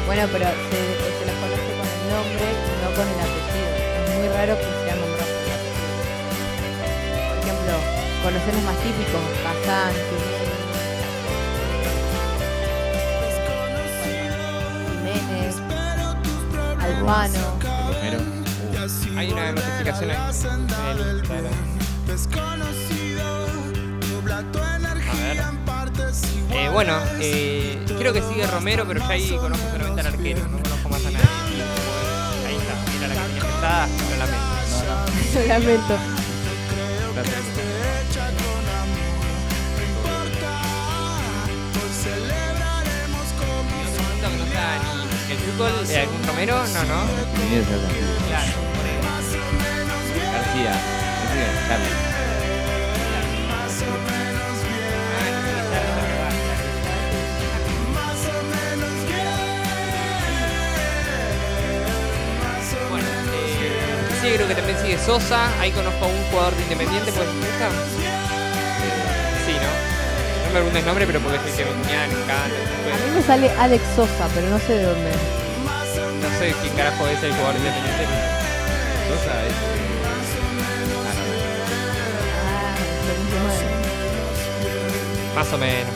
Bueno, 0.07 0.23
pero 0.33 0.47
se, 0.71 0.96
con 2.97 3.07
el 3.07 3.21
apellido. 3.21 3.69
Es 3.95 4.09
muy 4.17 4.29
raro 4.29 4.57
que 4.57 4.65
sean 4.65 4.99
nombrados 4.99 5.29
por 5.37 5.45
el 5.45 5.53
apellido. 5.53 5.97
Por 7.29 7.37
ejemplo, 7.45 7.75
conocer 8.23 8.53
los 8.55 8.65
más 8.65 8.79
típicos, 8.79 9.23
Kazán, 9.45 9.93
Jiménez, 14.89 15.55
Albano. 16.81 17.43
Romero. 17.93 18.19
Uh, 18.73 19.19
Hay 19.19 19.27
una 19.31 19.53
notificación 19.53 20.11
ahí 20.11 20.17
en 20.17 20.99
el 20.99 21.17
Instagram. 21.19 21.53
A 25.09 25.15
ver. 25.21 25.37
Eh, 26.51 26.69
bueno, 26.73 26.99
eh, 27.21 27.85
creo 27.99 28.13
que 28.15 28.23
sigue 28.23 28.47
Romero, 28.47 28.85
pero 28.89 29.01
ya 29.01 29.09
ahí 29.09 29.37
conozco 29.37 29.71
solamente 29.71 30.01
al 30.01 30.07
arquero, 30.07 30.41
no 30.49 30.59
conozco 30.63 30.89
más 30.89 31.05
a 31.05 31.11
nadie. 31.11 31.36
Lo 33.67 34.17
lamento. 34.17 35.35
Lo 35.35 35.47
lamento. 35.47 35.99
el 45.29 45.39
fútbol, 45.39 45.73
eh, 45.91 45.99
algún 45.99 46.27
Romero, 46.29 46.55
no, 46.55 46.85
no. 46.85 47.07
Claro, 48.29 48.53
por 48.77 48.87
eso. 48.87 49.39
García. 50.33 50.75
Ese 51.35 52.16
eh, 64.29 64.35
creo 64.37 64.49
que 64.49 64.55
también 64.55 64.79
sigue 64.79 64.99
Sosa. 64.99 65.49
Ahí 65.61 65.71
conozco 65.73 66.05
a 66.05 66.09
un 66.09 66.23
jugador 66.31 66.55
de 66.57 66.63
Independiente, 66.63 67.13
¿puede 67.13 67.27
ser? 67.27 67.37
Sí, 69.47 69.53
¿no? 69.53 69.71
No 70.41 70.47
me 70.47 70.51
preguntes 70.53 70.81
el 70.81 70.87
nombre, 70.87 71.07
pero 71.07 71.21
porque 71.21 71.37
es 71.37 71.45
el 71.47 71.53
que 71.57 71.65
me 71.65 71.71
encanta. 71.71 72.35
A 72.35 73.07
mí 73.07 73.11
me 73.15 73.23
sale 73.23 73.51
Alex 73.59 73.83
Sosa, 73.95 74.29
pero 74.35 74.49
no 74.49 74.59
sé 74.59 74.75
de 74.75 74.83
dónde. 74.85 75.11
No 75.11 76.39
sé 76.39 76.55
quién 76.63 76.75
carajo 76.75 77.07
es 77.09 77.23
el 77.23 77.33
jugador 77.33 77.55
de 77.55 77.59
Independiente. 77.61 78.07
Sosa 79.09 79.45
es. 79.47 79.55
Ah, 82.47 82.75
Ah. 83.49 85.35
Más 85.37 85.53
o 85.53 85.59
menos. 85.59 85.87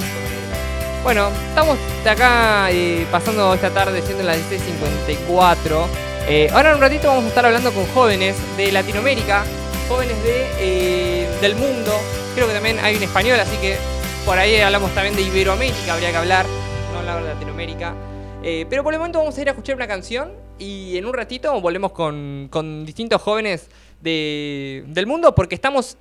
Bueno, 1.03 1.31
estamos 1.49 1.79
de 2.05 2.11
acá 2.11 2.71
eh, 2.71 3.07
pasando 3.11 3.55
esta 3.55 3.71
tarde 3.71 4.03
siendo 4.03 4.23
las 4.23 4.37
16.54. 4.37 5.87
Eh, 6.29 6.49
ahora 6.53 6.71
en 6.71 6.77
un 6.77 6.81
ratito 6.81 7.09
vamos 7.09 7.25
a 7.25 7.29
estar 7.29 7.45
hablando 7.45 7.73
con 7.73 7.85
jóvenes 7.87 8.37
de 8.57 8.71
Latinoamérica, 8.71 9.45
jóvenes 9.89 10.23
de, 10.23 10.47
eh, 10.61 11.29
del 11.41 11.57
mundo. 11.57 11.93
Creo 12.35 12.47
que 12.47 12.55
también 12.55 12.79
hay 12.81 12.97
un 12.97 13.03
español, 13.03 13.41
así 13.41 13.57
que 13.57 13.77
por 14.25 14.39
ahí 14.39 14.57
hablamos 14.61 14.95
también 14.95 15.17
de 15.17 15.23
Iberoamérica, 15.23 15.95
habría 15.95 16.11
que 16.11 16.17
hablar, 16.17 16.47
no 16.93 16.99
hablar 17.01 17.23
de 17.25 17.35
Latinoamérica. 17.35 17.95
Eh, 18.43 18.65
pero 18.71 18.85
por 18.85 18.93
el 18.95 19.01
momento 19.01 19.19
vamos 19.19 19.37
a 19.37 19.41
ir 19.41 19.49
a 19.49 19.51
escuchar 19.53 19.75
una 19.77 19.89
canción 19.89 20.31
y 20.59 20.97
en 20.97 21.05
un 21.07 21.15
ratito 21.15 21.59
volvemos 21.61 21.93
con, 21.93 22.47
con 22.51 22.87
distintos 22.87 23.21
jóvenes 23.21 23.69
de- 24.01 24.85
del 24.87 25.07
mundo 25.07 25.35
porque 25.35 25.55
estamos, 25.57 25.97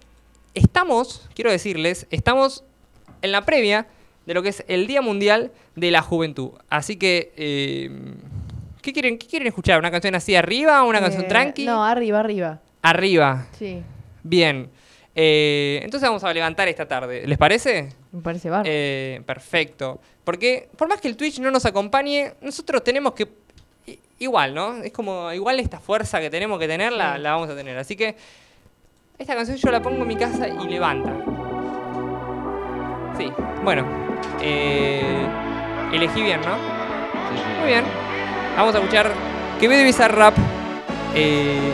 estamos, 0.53 1.27
quiero 1.33 1.51
decirles, 1.51 2.05
estamos 2.11 2.63
en 3.23 3.31
la 3.31 3.45
previa 3.45 3.87
de 4.25 4.33
lo 4.35 4.43
que 4.43 4.49
es 4.49 4.63
el 4.67 4.85
Día 4.85 5.01
Mundial 5.01 5.51
de 5.75 5.91
la 5.91 6.01
Juventud. 6.01 6.51
Así 6.69 6.97
que, 6.97 7.33
¿qué, 8.81 8.93
quieren, 8.93 9.17
¿qué 9.17 9.27
quieren 9.27 9.47
escuchar? 9.47 9.79
¿Una 9.79 9.91
canción 9.91 10.15
así 10.15 10.35
arriba 10.35 10.83
o 10.83 10.89
una 10.89 10.99
canción 10.99 11.23
Eh, 11.25 11.27
tranqui? 11.27 11.65
No, 11.65 11.83
arriba, 11.83 12.19
arriba. 12.19 12.59
Arriba. 12.81 13.45
Sí, 13.57 13.81
Bien. 14.23 14.69
Eh, 15.15 15.79
entonces 15.83 16.07
vamos 16.07 16.23
a 16.23 16.33
levantar 16.33 16.67
esta 16.67 16.87
tarde. 16.87 17.23
¿Les 17.27 17.37
parece? 17.37 17.89
me 18.11 18.21
parece 18.21 18.49
bárbaro. 18.49 18.69
Eh, 18.71 19.21
perfecto. 19.25 19.99
Porque 20.23 20.69
por 20.77 20.87
más 20.87 21.01
que 21.01 21.07
el 21.09 21.17
Twitch 21.17 21.39
no 21.39 21.51
nos 21.51 21.65
acompañe, 21.65 22.33
nosotros 22.41 22.83
tenemos 22.83 23.13
que... 23.13 23.27
Igual, 24.19 24.53
¿no? 24.53 24.77
Es 24.83 24.91
como, 24.91 25.31
igual 25.33 25.59
esta 25.59 25.79
fuerza 25.79 26.19
que 26.19 26.29
tenemos 26.29 26.59
que 26.59 26.67
tener, 26.67 26.91
la, 26.93 27.17
vamos 27.17 27.49
a 27.49 27.55
tener. 27.55 27.77
Así 27.77 27.95
que 27.95 28.15
esta 29.17 29.35
canción 29.35 29.57
yo 29.57 29.71
la 29.71 29.81
pongo 29.81 30.01
en 30.03 30.07
mi 30.07 30.15
casa 30.15 30.47
y 30.47 30.67
levanta. 30.67 31.13
Sí, 33.17 33.31
bueno. 33.63 33.85
eh, 34.41 35.25
elegí 35.93 36.21
bien, 36.21 36.39
¿no? 36.41 36.55
Sí, 36.55 37.37
sí. 37.37 37.59
Muy 37.59 37.67
bien. 37.67 38.18
Vamos 38.55 38.75
a 38.75 38.79
escuchar 38.79 39.11
Quevedo 39.59 39.83
Bizarrap. 39.83 40.35
Eh, 41.15 41.73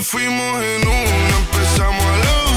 Fuimos 0.00 0.62
en 0.62 0.86
una, 0.86 1.36
empezamos 1.38 2.04
a 2.04 2.18
la 2.18 2.47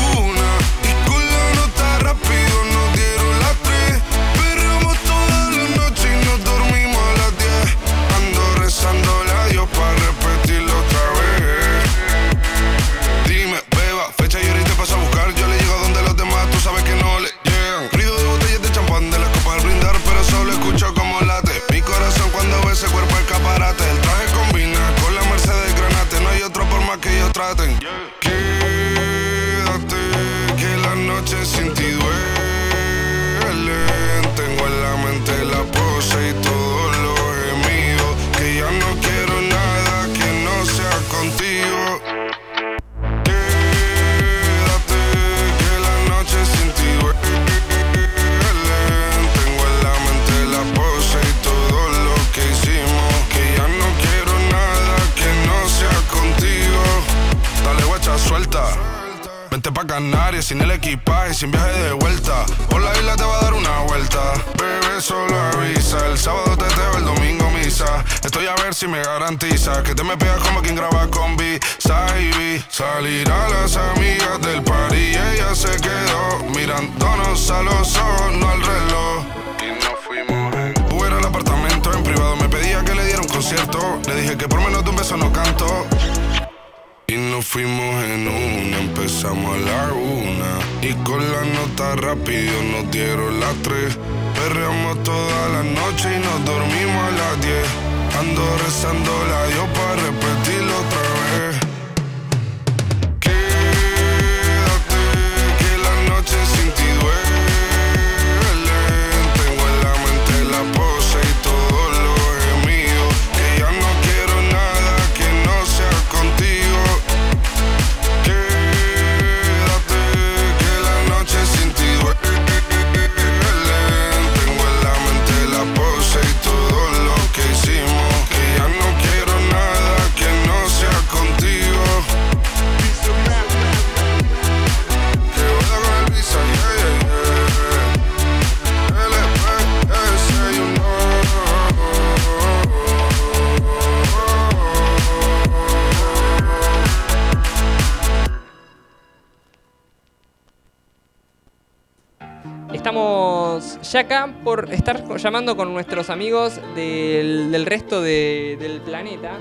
Estamos 153.91 154.07
ya 154.09 154.15
acá 154.25 154.33
por 154.45 154.73
estar 154.73 155.17
llamando 155.17 155.57
con 155.57 155.73
nuestros 155.73 156.09
amigos 156.09 156.61
del, 156.75 157.51
del 157.51 157.65
resto 157.65 158.01
de- 158.01 158.55
del 158.57 158.79
planeta. 158.79 159.31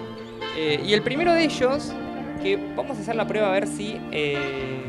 Eh, 0.56 0.82
y 0.84 0.92
el 0.92 1.02
primero 1.02 1.32
de 1.32 1.44
ellos, 1.44 1.92
que 2.42 2.56
vamos 2.74 2.98
a 2.98 3.00
hacer 3.00 3.14
la 3.14 3.28
prueba 3.28 3.46
a 3.46 3.52
ver 3.52 3.68
si, 3.68 3.96
eh, 4.10 4.82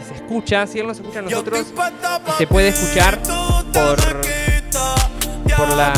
si 0.00 0.08
se 0.08 0.14
escucha, 0.14 0.66
si 0.66 0.78
él 0.78 0.86
nos 0.86 0.96
escucha 0.98 1.18
a 1.18 1.22
nosotros, 1.22 1.66
se 2.38 2.46
puede 2.46 2.68
escuchar 2.68 3.18
por, 3.22 3.96
por 5.54 5.68
la... 5.76 5.92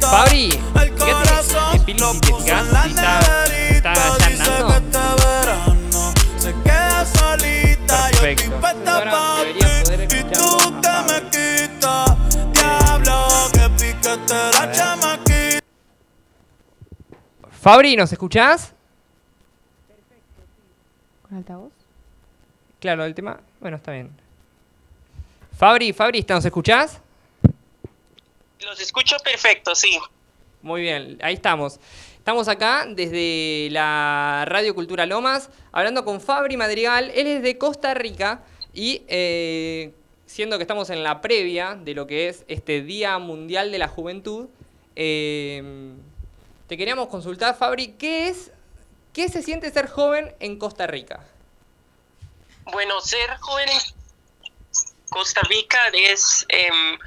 Fabri, 0.00 0.48
fíjate, 1.04 1.34
que 1.74 1.78
Pili 1.84 1.98
sintetizás 1.98 2.72
y 2.72 3.76
está, 3.76 3.92
está 3.92 4.28
ya 4.30 5.23
Perfecto. 8.24 8.56
Ahora. 8.86 9.12
Fabri, 17.50 17.96
¿nos 17.96 18.10
escuchás? 18.12 18.72
¿Con 21.28 21.36
altavoz? 21.36 21.72
Claro, 22.80 23.04
el 23.04 23.14
tema. 23.14 23.40
Bueno, 23.60 23.76
está 23.76 23.92
bien. 23.92 24.10
Fabri, 25.58 25.92
Fabri, 25.92 26.24
¿nos 26.26 26.44
escuchás? 26.46 27.00
Los 28.60 28.80
escucho 28.80 29.16
perfecto, 29.22 29.74
sí. 29.74 29.98
Muy 30.62 30.80
bien, 30.80 31.18
ahí 31.20 31.34
estamos. 31.34 31.78
Estamos 32.24 32.48
acá 32.48 32.86
desde 32.88 33.68
la 33.70 34.46
Radio 34.46 34.74
Cultura 34.74 35.04
Lomas, 35.04 35.50
hablando 35.72 36.06
con 36.06 36.22
Fabri 36.22 36.56
Madrigal. 36.56 37.10
Él 37.14 37.26
es 37.26 37.42
de 37.42 37.58
Costa 37.58 37.92
Rica 37.92 38.42
y 38.72 39.02
eh, 39.08 39.92
siendo 40.24 40.56
que 40.56 40.62
estamos 40.62 40.88
en 40.88 41.02
la 41.02 41.20
previa 41.20 41.74
de 41.74 41.92
lo 41.92 42.06
que 42.06 42.30
es 42.30 42.46
este 42.48 42.80
Día 42.80 43.18
Mundial 43.18 43.70
de 43.70 43.78
la 43.78 43.88
Juventud, 43.88 44.48
eh, 44.96 45.92
te 46.66 46.78
queríamos 46.78 47.08
consultar, 47.08 47.58
Fabri, 47.58 47.88
¿qué 47.88 48.28
es, 48.28 48.52
qué 49.12 49.28
se 49.28 49.42
siente 49.42 49.70
ser 49.70 49.86
joven 49.86 50.34
en 50.40 50.58
Costa 50.58 50.86
Rica? 50.86 51.22
Bueno, 52.72 53.02
ser 53.02 53.36
joven 53.36 53.68
en 53.68 53.80
Costa 55.10 55.42
Rica 55.42 55.78
es, 55.92 56.46
em, 56.48 56.98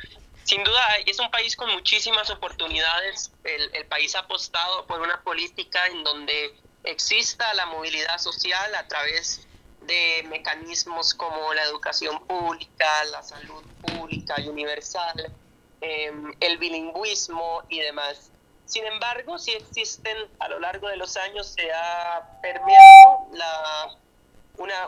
sin 0.47 0.63
duda, 0.63 0.81
es 1.05 1.19
un 1.19 1.29
país 1.29 1.57
con 1.57 1.69
muchísimas 1.73 2.29
oportunidades. 2.29 3.31
El, 3.43 3.85
país 3.87 4.15
ha 4.15 4.19
apostado 4.19 4.87
por 4.87 5.01
una 5.01 5.21
política 5.21 5.85
en 5.87 6.05
donde 6.05 6.55
exista 6.85 7.53
la 7.53 7.65
movilidad 7.65 8.17
social 8.17 8.73
a 8.75 8.87
través 8.87 9.45
de 9.81 10.25
mecanismos 10.29 11.13
como 11.13 11.53
la 11.53 11.63
educación 11.63 12.25
pública, 12.25 12.87
la 13.11 13.23
salud 13.23 13.61
pública 13.81 14.39
y 14.39 14.47
universal, 14.47 15.33
em, 15.81 16.33
el 16.39 16.57
bilingüismo 16.57 17.63
y 17.67 17.79
demás. 17.79 18.31
Sin 18.65 18.85
embargo, 18.85 19.37
sí 19.39 19.51
existen, 19.51 20.17
a 20.39 20.47
lo 20.47 20.59
largo 20.59 20.87
de 20.87 20.95
los 20.95 21.17
años 21.17 21.47
se 21.47 21.71
ha 21.73 22.39
permeado 22.41 23.27
la, 23.33 23.97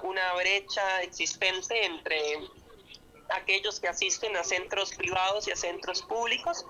una 0.04 0.34
brecha 0.34 1.02
existente 1.02 1.86
entre 1.86 2.38
aquellos 3.40 3.80
que 3.80 3.88
asisten 3.88 4.36
a 4.38 4.44
centros 4.44 4.94
privados 4.94 5.48
y 5.48 5.52
a 5.52 5.56
centros 5.56 6.02
públicos, 6.04 6.66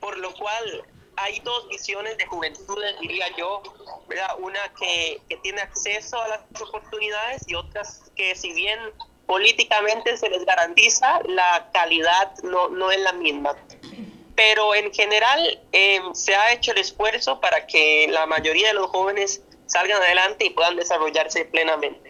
por 0.00 0.18
lo 0.18 0.34
cual 0.34 0.84
hay 1.16 1.40
dos 1.40 1.68
visiones 1.68 2.16
de 2.18 2.26
juventudes, 2.26 2.98
diría 3.00 3.26
yo. 3.36 3.62
Una 4.38 4.60
que, 4.78 5.20
que, 5.28 5.36
tiene 5.38 5.60
acceso 5.60 6.20
a 6.20 6.28
las 6.28 6.40
oportunidades 6.60 7.42
y 7.48 7.54
otras 7.54 8.10
que 8.14 8.34
si 8.34 8.52
bien 8.52 8.78
políticamente 9.26 10.16
se 10.16 10.28
les 10.28 10.44
garantiza, 10.44 11.20
la 11.26 11.70
calidad 11.72 12.34
no, 12.42 12.68
no 12.68 12.90
es 12.90 13.00
la 13.00 13.12
misma. 13.12 13.56
Pero 14.36 14.74
en 14.74 14.92
general 14.92 15.62
eh, 15.72 16.00
se 16.12 16.34
ha 16.34 16.52
hecho 16.52 16.72
el 16.72 16.78
esfuerzo 16.78 17.40
para 17.40 17.66
que 17.66 18.08
la 18.10 18.26
mayoría 18.26 18.68
de 18.68 18.74
los 18.74 18.88
jóvenes 18.88 19.42
salgan 19.66 20.02
adelante 20.02 20.46
y 20.46 20.50
puedan 20.50 20.76
desarrollarse 20.76 21.44
plenamente. 21.46 22.03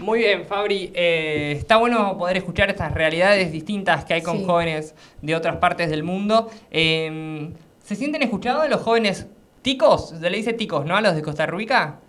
Muy 0.00 0.20
bien, 0.20 0.46
Fabri. 0.46 0.90
Eh, 0.94 1.54
está 1.58 1.76
bueno 1.76 2.16
poder 2.18 2.36
escuchar 2.38 2.70
estas 2.70 2.92
realidades 2.94 3.52
distintas 3.52 4.04
que 4.04 4.14
hay 4.14 4.22
con 4.22 4.38
Sí. 4.38 4.44
jóvenes 4.46 4.94
de 5.20 5.34
otras 5.36 5.56
partes 5.56 5.90
del 5.90 6.02
mundo. 6.02 6.50
Eh, 6.70 7.50
¿Se 7.84 7.96
sienten 7.96 8.22
escuchados 8.22 8.68
los 8.68 8.80
jóvenes 8.82 9.26
ticos? 9.62 10.10
Se 10.10 10.30
le 10.30 10.36
dice 10.38 10.52
ticos, 10.52 10.84
¿no? 10.86 10.96
A 10.96 11.00
los 11.00 11.14
de 11.14 11.22
Costa 11.22 11.46
Rica. 11.46 12.00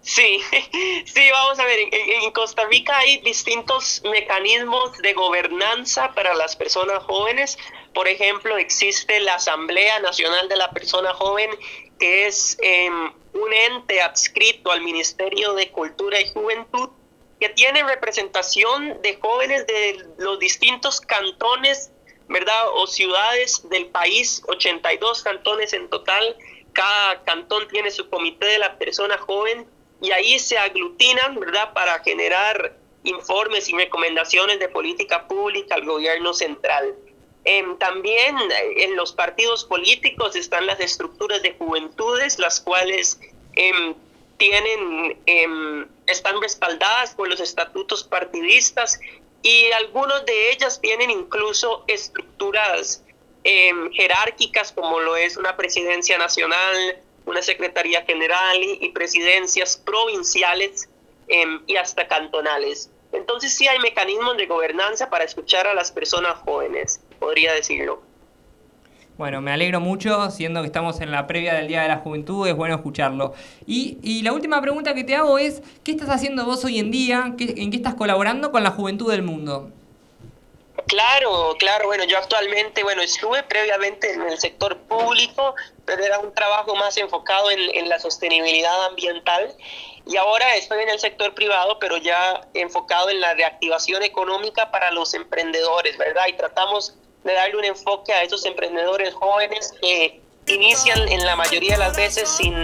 Sí, 0.00 0.38
sí, 1.06 1.22
vamos 1.32 1.58
a 1.58 1.64
ver, 1.64 1.78
en, 1.80 2.22
en 2.24 2.30
Costa 2.32 2.64
Rica 2.70 2.96
hay 2.98 3.18
distintos 3.18 4.02
mecanismos 4.10 4.96
de 4.98 5.14
gobernanza 5.14 6.12
para 6.14 6.34
las 6.34 6.56
personas 6.56 7.02
jóvenes. 7.04 7.58
Por 7.94 8.06
ejemplo, 8.08 8.56
existe 8.58 9.18
la 9.20 9.36
Asamblea 9.36 10.00
Nacional 10.00 10.48
de 10.48 10.56
la 10.56 10.70
Persona 10.70 11.14
Joven, 11.14 11.50
que 11.98 12.26
es 12.26 12.58
eh, 12.62 12.90
un 13.34 13.52
ente 13.52 14.00
adscrito 14.00 14.70
al 14.70 14.80
Ministerio 14.80 15.54
de 15.54 15.70
Cultura 15.70 16.20
y 16.20 16.30
Juventud, 16.32 16.90
que 17.40 17.48
tiene 17.50 17.82
representación 17.82 19.02
de 19.02 19.18
jóvenes 19.20 19.66
de 19.66 20.06
los 20.18 20.38
distintos 20.38 21.00
cantones, 21.00 21.90
¿verdad? 22.28 22.68
O 22.74 22.86
ciudades 22.86 23.68
del 23.68 23.86
país, 23.86 24.42
82 24.48 25.22
cantones 25.22 25.72
en 25.72 25.88
total. 25.90 26.36
Cada 26.72 27.22
cantón 27.24 27.68
tiene 27.68 27.90
su 27.90 28.08
comité 28.08 28.46
de 28.46 28.58
la 28.58 28.78
persona 28.78 29.18
joven 29.18 29.66
y 30.00 30.12
ahí 30.12 30.38
se 30.38 30.56
aglutinan, 30.58 31.38
¿verdad?, 31.38 31.72
para 31.72 32.02
generar 32.02 32.76
informes 33.02 33.68
y 33.68 33.76
recomendaciones 33.76 34.58
de 34.58 34.68
política 34.68 35.26
pública 35.28 35.74
al 35.74 35.84
gobierno 35.84 36.32
central. 36.32 36.94
Em, 37.44 37.76
también 37.76 38.36
eh, 38.38 38.84
en 38.84 38.96
los 38.96 39.12
partidos 39.12 39.64
políticos 39.64 40.34
están 40.34 40.66
las 40.66 40.80
estructuras 40.80 41.42
de 41.42 41.52
juventudes, 41.52 42.38
las 42.38 42.58
cuales 42.60 43.20
em, 43.54 43.94
tienen, 44.38 45.20
em, 45.26 45.86
están 46.06 46.40
respaldadas 46.40 47.14
por 47.14 47.28
los 47.28 47.40
estatutos 47.40 48.02
partidistas 48.02 48.98
y 49.42 49.70
algunos 49.72 50.24
de 50.24 50.52
ellas 50.52 50.80
tienen 50.80 51.10
incluso 51.10 51.84
estructuras 51.86 53.02
jerárquicas 53.92 54.72
como 54.72 55.00
lo 55.00 55.16
es 55.16 55.36
una 55.36 55.54
presidencia 55.54 56.16
nacional, 56.16 56.98
una 57.26 57.42
secretaría 57.42 58.02
general 58.06 58.64
y, 58.64 58.78
y 58.80 58.88
presidencias 58.88 59.76
provinciales 59.76 60.88
y 61.66 61.76
hasta 61.76 62.08
cantonales. 62.08 62.88
Entonces 63.14 63.54
sí 63.54 63.68
hay 63.68 63.78
mecanismos 63.78 64.36
de 64.36 64.46
gobernanza 64.46 65.08
para 65.08 65.24
escuchar 65.24 65.66
a 65.66 65.74
las 65.74 65.92
personas 65.92 66.38
jóvenes, 66.38 67.00
podría 67.24 67.52
decirlo. 67.54 68.02
Bueno, 69.16 69.40
me 69.40 69.52
alegro 69.52 69.80
mucho, 69.80 70.28
siendo 70.30 70.60
que 70.60 70.66
estamos 70.66 71.00
en 71.00 71.10
la 71.12 71.26
previa 71.26 71.54
del 71.54 71.68
Día 71.68 71.82
de 71.82 71.88
la 71.88 71.98
Juventud, 71.98 72.46
es 72.48 72.54
bueno 72.56 72.74
escucharlo. 72.74 73.32
Y, 73.66 73.98
y 74.02 74.22
la 74.22 74.32
última 74.32 74.60
pregunta 74.60 74.92
que 74.94 75.04
te 75.04 75.14
hago 75.14 75.38
es, 75.38 75.62
¿qué 75.84 75.92
estás 75.92 76.08
haciendo 76.10 76.44
vos 76.44 76.64
hoy 76.64 76.80
en 76.80 76.90
día? 76.90 77.32
¿Qué- 77.38 77.54
¿En 77.56 77.70
qué 77.70 77.76
estás 77.76 77.94
colaborando 77.94 78.50
con 78.50 78.62
la 78.64 78.70
juventud 78.72 79.10
del 79.10 79.22
mundo? 79.22 79.70
Claro, 80.88 81.54
claro, 81.60 81.86
bueno, 81.86 82.04
yo 82.04 82.18
actualmente, 82.18 82.82
bueno, 82.82 83.00
estuve 83.02 83.42
previamente 83.44 84.12
en 84.12 84.22
el 84.22 84.36
sector 84.38 84.76
público, 84.78 85.54
pero 85.86 86.02
era 86.04 86.18
un 86.18 86.34
trabajo 86.34 86.74
más 86.74 86.96
enfocado 86.96 87.50
en, 87.52 87.60
en 87.74 87.88
la 87.88 87.98
sostenibilidad 88.00 88.86
ambiental 88.86 89.54
y 90.06 90.16
ahora 90.16 90.56
estoy 90.56 90.82
en 90.82 90.88
el 90.90 90.98
sector 90.98 91.32
privado, 91.34 91.78
pero 91.78 91.96
ya 91.98 92.48
enfocado 92.52 93.08
en 93.10 93.20
la 93.20 93.32
reactivación 93.34 94.02
económica 94.02 94.70
para 94.72 94.90
los 94.90 95.14
emprendedores, 95.14 95.96
¿verdad? 95.96 96.24
Y 96.28 96.32
tratamos 96.34 96.96
de 97.24 97.32
darle 97.32 97.56
un 97.56 97.64
enfoque 97.64 98.12
a 98.12 98.22
esos 98.22 98.44
emprendedores 98.44 99.14
jóvenes 99.14 99.72
que 99.80 100.20
inician 100.46 101.08
en 101.08 101.24
la 101.24 101.36
mayoría 101.36 101.72
de 101.72 101.78
las 101.78 101.96
veces 101.96 102.28
sin, 102.28 102.54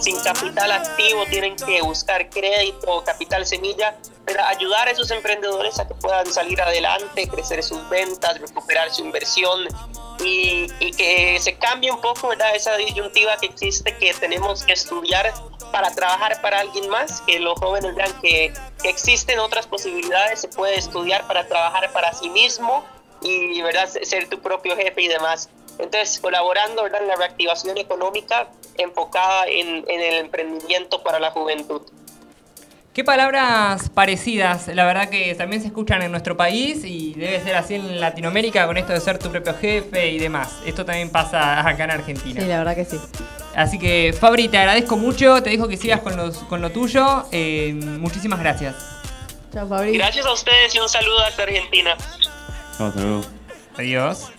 sin 0.00 0.18
capital 0.20 0.72
activo, 0.72 1.24
tienen 1.30 1.54
que 1.56 1.80
buscar 1.82 2.28
crédito, 2.30 3.02
capital 3.04 3.46
semilla, 3.46 3.96
pero 4.24 4.44
ayudar 4.44 4.88
a 4.88 4.90
esos 4.90 5.10
emprendedores 5.10 5.78
a 5.78 5.86
que 5.86 5.94
puedan 5.94 6.26
salir 6.26 6.60
adelante, 6.60 7.28
crecer 7.28 7.62
sus 7.62 7.88
ventas, 7.88 8.40
recuperar 8.40 8.92
su 8.92 9.04
inversión 9.04 9.68
y, 10.20 10.66
y 10.80 10.90
que 10.92 11.38
se 11.40 11.56
cambie 11.56 11.90
un 11.90 12.00
poco 12.00 12.28
¿verdad? 12.28 12.54
esa 12.56 12.76
disyuntiva 12.76 13.36
que 13.36 13.46
existe 13.46 13.96
que 13.96 14.12
tenemos 14.14 14.64
que 14.64 14.72
estudiar 14.72 15.32
para 15.70 15.94
trabajar 15.94 16.40
para 16.42 16.60
alguien 16.60 16.88
más, 16.88 17.20
que 17.22 17.38
los 17.38 17.58
jóvenes 17.60 17.94
vean 17.94 18.12
que, 18.20 18.52
que 18.82 18.88
existen 18.88 19.38
otras 19.38 19.66
posibilidades, 19.66 20.40
se 20.40 20.48
puede 20.48 20.76
estudiar 20.76 21.26
para 21.28 21.46
trabajar 21.46 21.92
para 21.92 22.12
sí 22.14 22.30
mismo 22.30 22.84
y 23.22 23.60
verdad 23.62 23.88
ser 24.02 24.28
tu 24.28 24.40
propio 24.40 24.76
jefe 24.76 25.02
y 25.02 25.08
demás. 25.08 25.48
Entonces, 25.78 26.18
colaborando 26.18 26.82
¿verdad? 26.82 27.02
en 27.02 27.08
la 27.08 27.16
reactivación 27.16 27.78
económica 27.78 28.48
enfocada 28.76 29.44
en, 29.46 29.84
en 29.88 30.00
el 30.00 30.14
emprendimiento 30.14 31.02
para 31.02 31.20
la 31.20 31.30
juventud. 31.30 31.82
Qué 32.92 33.04
palabras 33.04 33.90
parecidas, 33.90 34.66
la 34.66 34.84
verdad 34.84 35.08
que 35.08 35.32
también 35.36 35.62
se 35.62 35.68
escuchan 35.68 36.02
en 36.02 36.10
nuestro 36.10 36.36
país 36.36 36.84
y 36.84 37.14
debe 37.14 37.40
ser 37.40 37.54
así 37.54 37.76
en 37.76 38.00
Latinoamérica 38.00 38.66
con 38.66 38.76
esto 38.76 38.92
de 38.92 39.00
ser 39.00 39.18
tu 39.20 39.30
propio 39.30 39.54
jefe 39.54 40.08
y 40.08 40.18
demás. 40.18 40.56
Esto 40.66 40.84
también 40.84 41.08
pasa 41.10 41.60
acá 41.60 41.84
en 41.84 41.92
Argentina. 41.92 42.40
Sí, 42.40 42.46
la 42.48 42.58
verdad 42.58 42.74
que 42.74 42.84
sí. 42.84 42.98
Así 43.54 43.78
que 43.78 44.12
Fabri, 44.18 44.48
te 44.48 44.58
agradezco 44.58 44.96
mucho, 44.96 45.40
te 45.44 45.50
dejo 45.50 45.68
que 45.68 45.76
sigas 45.76 46.00
con, 46.00 46.16
los, 46.16 46.38
con 46.38 46.60
lo 46.60 46.70
tuyo. 46.70 47.26
eh, 47.30 47.72
muchísimas 47.72 48.40
gracias. 48.40 48.74
Chao, 49.52 49.68
Fabri. 49.68 49.96
Gracias 49.96 50.26
a 50.26 50.32
ustedes 50.32 50.74
y 50.74 50.80
un 50.80 50.88
saludo 50.88 51.20
hasta 51.20 51.44
Argentina. 51.44 51.96
Chao, 52.78 52.86
hasta 52.86 53.00
luego. 53.00 53.24
Adiós. 53.76 54.37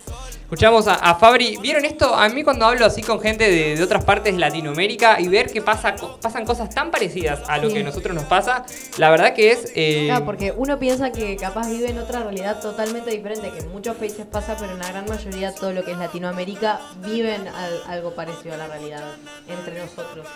Escuchamos 0.50 0.88
a, 0.88 0.94
a 0.94 1.14
Fabri. 1.14 1.58
¿Vieron 1.62 1.84
esto? 1.84 2.12
A 2.12 2.28
mí 2.28 2.42
cuando 2.42 2.66
hablo 2.66 2.84
así 2.84 3.02
con 3.02 3.20
gente 3.20 3.48
de, 3.48 3.76
de 3.76 3.82
otras 3.84 4.04
partes 4.04 4.32
de 4.34 4.40
Latinoamérica 4.40 5.20
y 5.20 5.28
ver 5.28 5.48
que 5.52 5.62
pasa, 5.62 5.94
pasan 6.20 6.44
cosas 6.44 6.70
tan 6.74 6.90
parecidas 6.90 7.40
a 7.48 7.58
lo 7.58 7.68
Sí. 7.68 7.74
que 7.74 7.80
a 7.82 7.84
nosotros 7.84 8.16
nos 8.16 8.24
pasa, 8.24 8.64
la 8.98 9.10
verdad 9.10 9.32
que 9.32 9.52
es... 9.52 9.70
eh, 9.76 10.06
Claro, 10.06 10.24
porque 10.24 10.52
uno 10.56 10.76
piensa 10.80 11.12
que 11.12 11.36
capaz 11.36 11.68
vive 11.68 11.90
en 11.90 11.98
otra 12.00 12.24
realidad 12.24 12.60
totalmente 12.60 13.12
diferente, 13.12 13.48
que 13.52 13.60
en 13.60 13.70
muchos 13.70 13.94
países 13.96 14.26
pasa, 14.26 14.56
pero 14.58 14.72
en 14.72 14.80
la 14.80 14.88
gran 14.88 15.04
mayoría 15.08 15.54
todo 15.54 15.72
lo 15.72 15.84
que 15.84 15.92
es 15.92 15.98
Latinoamérica 15.98 16.80
viven 17.06 17.46
al- 17.46 17.82
algo 17.86 18.16
parecido 18.16 18.54
a 18.56 18.58
la 18.58 18.66
realidad 18.66 19.04
entre 19.48 19.78
nosotros. 19.78 20.26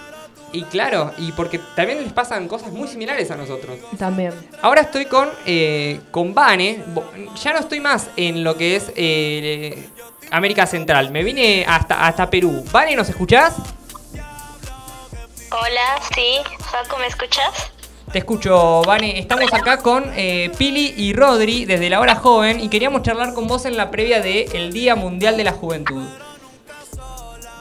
Y 0.52 0.62
claro, 0.62 1.12
y 1.18 1.32
porque 1.32 1.58
también 1.74 2.00
les 2.04 2.12
pasan 2.12 2.46
cosas 2.46 2.70
muy 2.70 2.86
similares 2.86 3.32
a 3.32 3.36
nosotros. 3.36 3.76
También. 3.98 4.32
Ahora 4.62 4.82
estoy 4.82 5.06
con, 5.06 5.28
eh, 5.44 5.98
con 6.12 6.32
Vane. 6.34 6.84
Ya 7.42 7.52
no 7.52 7.58
estoy 7.58 7.80
más 7.80 8.08
en 8.16 8.44
lo 8.44 8.56
que 8.56 8.76
es 8.76 8.92
eh, 8.94 9.88
América 10.30 10.66
Central. 10.66 11.10
Me 11.10 11.22
vine 11.22 11.64
hasta, 11.66 12.06
hasta 12.06 12.30
Perú. 12.30 12.64
Vane, 12.72 12.96
¿nos 12.96 13.08
escuchás? 13.08 13.54
Hola, 15.50 16.00
sí, 16.14 16.38
Facu, 16.70 16.96
¿me 16.98 17.06
escuchas? 17.06 17.70
Te 18.12 18.18
escucho, 18.18 18.82
Vane. 18.82 19.18
Estamos 19.18 19.52
acá 19.52 19.78
con 19.78 20.04
eh, 20.16 20.50
Pili 20.58 20.94
y 20.96 21.12
Rodri 21.14 21.64
desde 21.64 21.88
la 21.90 22.00
hora 22.00 22.16
joven 22.16 22.60
y 22.60 22.68
queríamos 22.68 23.02
charlar 23.02 23.34
con 23.34 23.46
vos 23.46 23.64
en 23.64 23.76
la 23.76 23.90
previa 23.90 24.20
del 24.20 24.72
Día 24.72 24.94
Mundial 24.94 25.36
de 25.36 25.44
la 25.44 25.52
Juventud. 25.52 26.02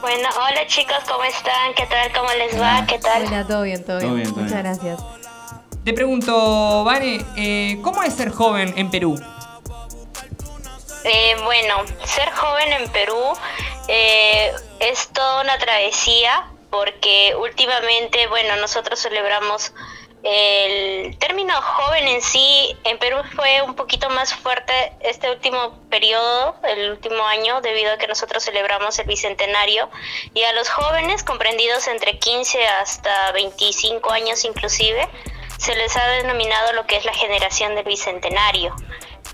Bueno, 0.00 0.28
hola 0.36 0.66
chicos, 0.66 0.96
¿cómo 1.08 1.24
están? 1.24 1.72
¿Qué 1.74 1.86
tal? 1.86 2.12
¿Cómo 2.12 2.28
les 2.36 2.60
va? 2.60 2.84
¿Qué 2.86 2.98
tal? 2.98 3.24
Hola, 3.26 3.46
todo 3.46 3.62
bien, 3.62 3.82
todo, 3.84 4.00
Todo 4.00 4.14
bien. 4.14 4.28
Muchas 4.28 4.52
bien. 4.52 4.62
gracias. 4.62 5.00
Te 5.82 5.92
pregunto, 5.92 6.84
Vane, 6.84 7.24
eh, 7.36 7.78
¿cómo 7.82 8.02
es 8.02 8.12
ser 8.14 8.30
joven 8.30 8.74
en 8.76 8.90
Perú? 8.90 9.18
Eh, 11.04 11.36
bueno, 11.44 11.84
ser 12.04 12.30
joven 12.30 12.72
en 12.72 12.88
Perú 12.90 13.34
eh, 13.88 14.52
es 14.80 15.08
toda 15.08 15.42
una 15.42 15.58
travesía 15.58 16.50
porque 16.70 17.34
últimamente, 17.36 18.26
bueno, 18.26 18.56
nosotros 18.56 19.00
celebramos 19.00 19.72
el 20.24 21.18
término 21.18 21.52
joven 21.60 22.08
en 22.08 22.22
sí 22.22 22.74
en 22.84 22.98
Perú 22.98 23.18
fue 23.36 23.60
un 23.60 23.74
poquito 23.74 24.08
más 24.08 24.32
fuerte 24.32 24.92
este 25.00 25.30
último 25.30 25.78
periodo, 25.90 26.56
el 26.62 26.92
último 26.92 27.22
año, 27.26 27.60
debido 27.60 27.92
a 27.92 27.98
que 27.98 28.06
nosotros 28.06 28.42
celebramos 28.42 28.98
el 28.98 29.06
bicentenario 29.06 29.90
y 30.32 30.42
a 30.44 30.54
los 30.54 30.70
jóvenes 30.70 31.22
comprendidos 31.22 31.86
entre 31.88 32.18
15 32.18 32.66
hasta 32.66 33.32
25 33.32 34.10
años 34.10 34.44
inclusive 34.46 35.06
se 35.58 35.76
les 35.76 35.94
ha 35.96 36.06
denominado 36.08 36.72
lo 36.72 36.86
que 36.86 36.96
es 36.96 37.04
la 37.04 37.12
generación 37.12 37.74
del 37.74 37.84
bicentenario. 37.84 38.74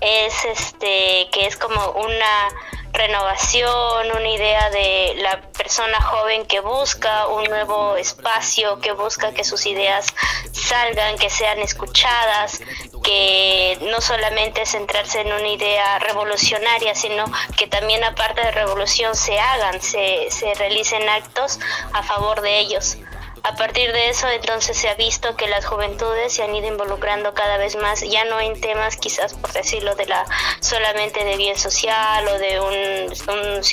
Es 0.01 0.45
este 0.45 1.29
que 1.31 1.45
es 1.45 1.55
como 1.55 1.91
una 1.91 2.49
renovación, 2.93 4.11
una 4.11 4.29
idea 4.29 4.69
de 4.69 5.13
la 5.17 5.41
persona 5.41 6.01
joven 6.01 6.45
que 6.45 6.59
busca 6.59 7.27
un 7.27 7.45
nuevo 7.45 7.95
espacio, 7.95 8.79
que 8.79 8.91
busca 8.91 9.33
que 9.33 9.43
sus 9.43 9.65
ideas 9.65 10.07
salgan, 10.51 11.17
que 11.17 11.29
sean 11.29 11.59
escuchadas, 11.59 12.61
que 13.03 13.77
no 13.81 14.01
solamente 14.01 14.65
centrarse 14.65 15.21
en 15.21 15.31
una 15.31 15.47
idea 15.47 15.99
revolucionaria, 15.99 16.93
sino 16.95 17.25
que 17.57 17.67
también 17.67 18.03
aparte 18.03 18.41
de 18.41 18.51
revolución 18.51 19.15
se 19.15 19.39
hagan, 19.39 19.81
se, 19.81 20.29
se 20.29 20.53
realicen 20.55 21.07
actos 21.09 21.59
a 21.93 22.03
favor 22.03 22.41
de 22.41 22.59
ellos. 22.59 22.97
A 23.43 23.55
partir 23.55 23.91
de 23.91 24.09
eso, 24.09 24.29
entonces 24.29 24.77
se 24.77 24.87
ha 24.87 24.93
visto 24.93 25.35
que 25.35 25.47
las 25.47 25.65
juventudes 25.65 26.31
se 26.31 26.43
han 26.43 26.53
ido 26.53 26.67
involucrando 26.67 27.33
cada 27.33 27.57
vez 27.57 27.75
más, 27.75 28.01
ya 28.01 28.23
no 28.25 28.39
en 28.39 28.59
temas 28.61 28.97
quizás 28.97 29.33
por 29.33 29.51
decirlo 29.51 29.95
de 29.95 30.05
la 30.05 30.25
solamente 30.59 31.23
de 31.23 31.37
bien 31.37 31.57
social 31.57 32.27
o 32.27 32.37
de 32.37 32.59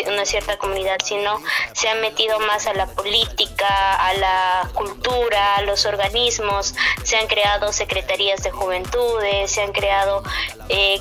una 0.06 0.24
cierta 0.24 0.56
comunidad, 0.56 0.96
sino 1.04 1.42
se 1.74 1.88
han 1.88 2.00
metido 2.00 2.38
más 2.40 2.66
a 2.66 2.72
la 2.72 2.86
política, 2.86 3.94
a 3.94 4.14
la 4.14 4.70
cultura, 4.72 5.56
a 5.56 5.62
los 5.62 5.84
organismos, 5.84 6.74
se 7.04 7.16
han 7.16 7.26
creado 7.26 7.70
secretarías 7.72 8.42
de 8.42 8.50
juventudes, 8.50 9.50
se 9.50 9.60
han 9.60 9.72
creado 9.72 10.22
eh, 10.70 11.00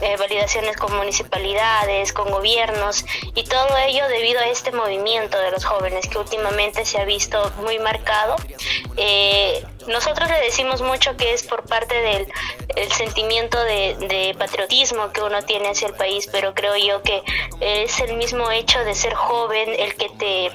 eh, 0.00 0.16
validaciones 0.18 0.76
con 0.76 0.94
municipalidades, 0.96 2.12
con 2.12 2.30
gobiernos 2.30 3.04
y 3.34 3.44
todo 3.44 3.76
ello 3.78 4.06
debido 4.08 4.40
a 4.40 4.46
este 4.46 4.72
movimiento 4.72 5.38
de 5.38 5.50
los 5.50 5.64
jóvenes 5.64 6.08
que 6.08 6.18
últimamente 6.18 6.84
se 6.84 6.98
ha 6.98 7.04
visto 7.04 7.52
muy 7.62 7.78
marcado. 7.78 8.36
Eh, 8.96 9.64
nosotros 9.88 10.28
le 10.28 10.40
decimos 10.40 10.82
mucho 10.82 11.16
que 11.16 11.32
es 11.32 11.42
por 11.44 11.64
parte 11.64 11.94
del 12.00 12.28
el 12.76 12.92
sentimiento 12.92 13.62
de, 13.64 14.34
patriotismo 14.38 15.12
que 15.12 15.22
uno 15.22 15.42
tiene 15.42 15.68
hacia 15.68 15.88
el 15.88 15.94
país, 15.94 16.28
pero 16.30 16.54
creo 16.54 16.76
yo 16.76 17.02
que 17.02 17.22
es 17.60 17.98
el 18.00 18.16
mismo 18.16 18.50
hecho 18.50 18.84
de 18.84 18.94
ser 18.94 19.14
joven 19.14 19.74
el 19.78 19.94
que 19.94 20.08
te 20.10 20.50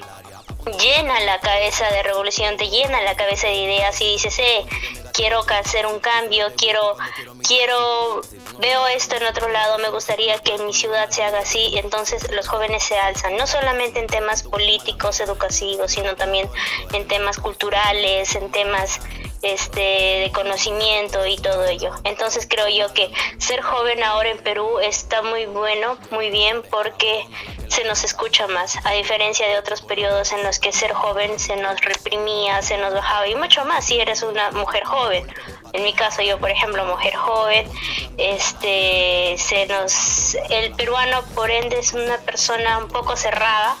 llena 0.66 1.20
la 1.20 1.40
cabeza 1.40 1.90
de 1.90 2.02
revolución, 2.02 2.56
te 2.56 2.68
llena 2.68 3.00
la 3.02 3.16
cabeza 3.16 3.46
de 3.48 3.54
ideas 3.54 4.00
y 4.00 4.12
dices, 4.12 4.38
eh, 4.38 4.64
quiero 5.12 5.44
hacer 5.48 5.86
un 5.86 5.98
cambio, 6.00 6.46
quiero, 6.56 6.96
quiero, 7.46 8.22
veo 8.58 8.86
esto 8.88 9.16
en 9.16 9.24
otro 9.24 9.48
lado, 9.48 9.78
me 9.78 9.90
gustaría 9.90 10.38
que 10.38 10.54
en 10.54 10.66
mi 10.66 10.72
ciudad 10.72 11.10
se 11.10 11.22
haga 11.22 11.40
así, 11.40 11.76
entonces 11.76 12.30
los 12.30 12.48
jóvenes 12.48 12.82
se 12.82 12.96
alzan, 12.96 13.36
no 13.36 13.46
solamente 13.46 14.00
en 14.00 14.06
temas 14.06 14.42
políticos, 14.42 15.20
educativos, 15.20 15.92
sino 15.92 16.16
también 16.16 16.48
en 16.92 17.06
temas 17.06 17.38
culturales, 17.38 18.34
en 18.34 18.50
temas 18.50 19.00
este, 19.42 19.80
de 19.80 20.32
conocimiento 20.32 21.26
y 21.26 21.36
todo 21.36 21.64
ello. 21.66 21.92
Entonces 22.04 22.46
creo 22.48 22.68
yo 22.68 22.92
que 22.94 23.12
ser 23.38 23.60
joven 23.60 24.02
ahora 24.02 24.30
en 24.30 24.38
Perú 24.38 24.78
está 24.80 25.22
muy 25.22 25.46
bueno, 25.46 25.98
muy 26.10 26.30
bien, 26.30 26.62
porque 26.70 27.26
se 27.68 27.84
nos 27.84 28.04
escucha 28.04 28.46
más, 28.46 28.76
a 28.84 28.92
diferencia 28.92 29.48
de 29.48 29.58
otros 29.58 29.82
periodos 29.82 30.32
en 30.32 30.42
los 30.42 30.58
que 30.58 30.72
ser 30.72 30.92
joven 30.92 31.38
se 31.38 31.56
nos 31.56 31.80
reprimía, 31.80 32.62
se 32.62 32.76
nos 32.78 32.92
bajaba 32.92 33.26
y 33.26 33.34
mucho 33.34 33.64
más 33.64 33.86
si 33.86 33.98
eres 33.98 34.22
una 34.22 34.50
mujer 34.52 34.84
joven. 34.84 35.26
En 35.72 35.82
mi 35.84 35.94
caso, 35.94 36.20
yo, 36.20 36.38
por 36.38 36.50
ejemplo, 36.50 36.84
mujer 36.84 37.14
joven, 37.14 37.66
este, 38.18 39.36
se 39.38 39.66
nos, 39.66 40.34
el 40.50 40.74
peruano, 40.74 41.22
por 41.34 41.50
ende, 41.50 41.78
es 41.78 41.94
una 41.94 42.18
persona 42.18 42.76
un 42.76 42.88
poco 42.88 43.16
cerrada, 43.16 43.76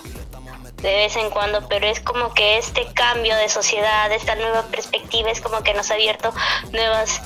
de 0.82 0.94
vez 0.94 1.16
en 1.16 1.30
cuando, 1.30 1.68
pero 1.68 1.86
es 1.86 2.00
como 2.00 2.34
que 2.34 2.58
este 2.58 2.92
cambio 2.92 3.36
de 3.36 3.48
sociedad, 3.48 4.10
esta 4.12 4.34
nueva 4.34 4.62
perspectiva 4.64 5.30
es 5.30 5.40
como 5.40 5.62
que 5.62 5.74
nos 5.74 5.90
ha 5.90 5.94
abierto 5.94 6.32
nuevas 6.72 7.22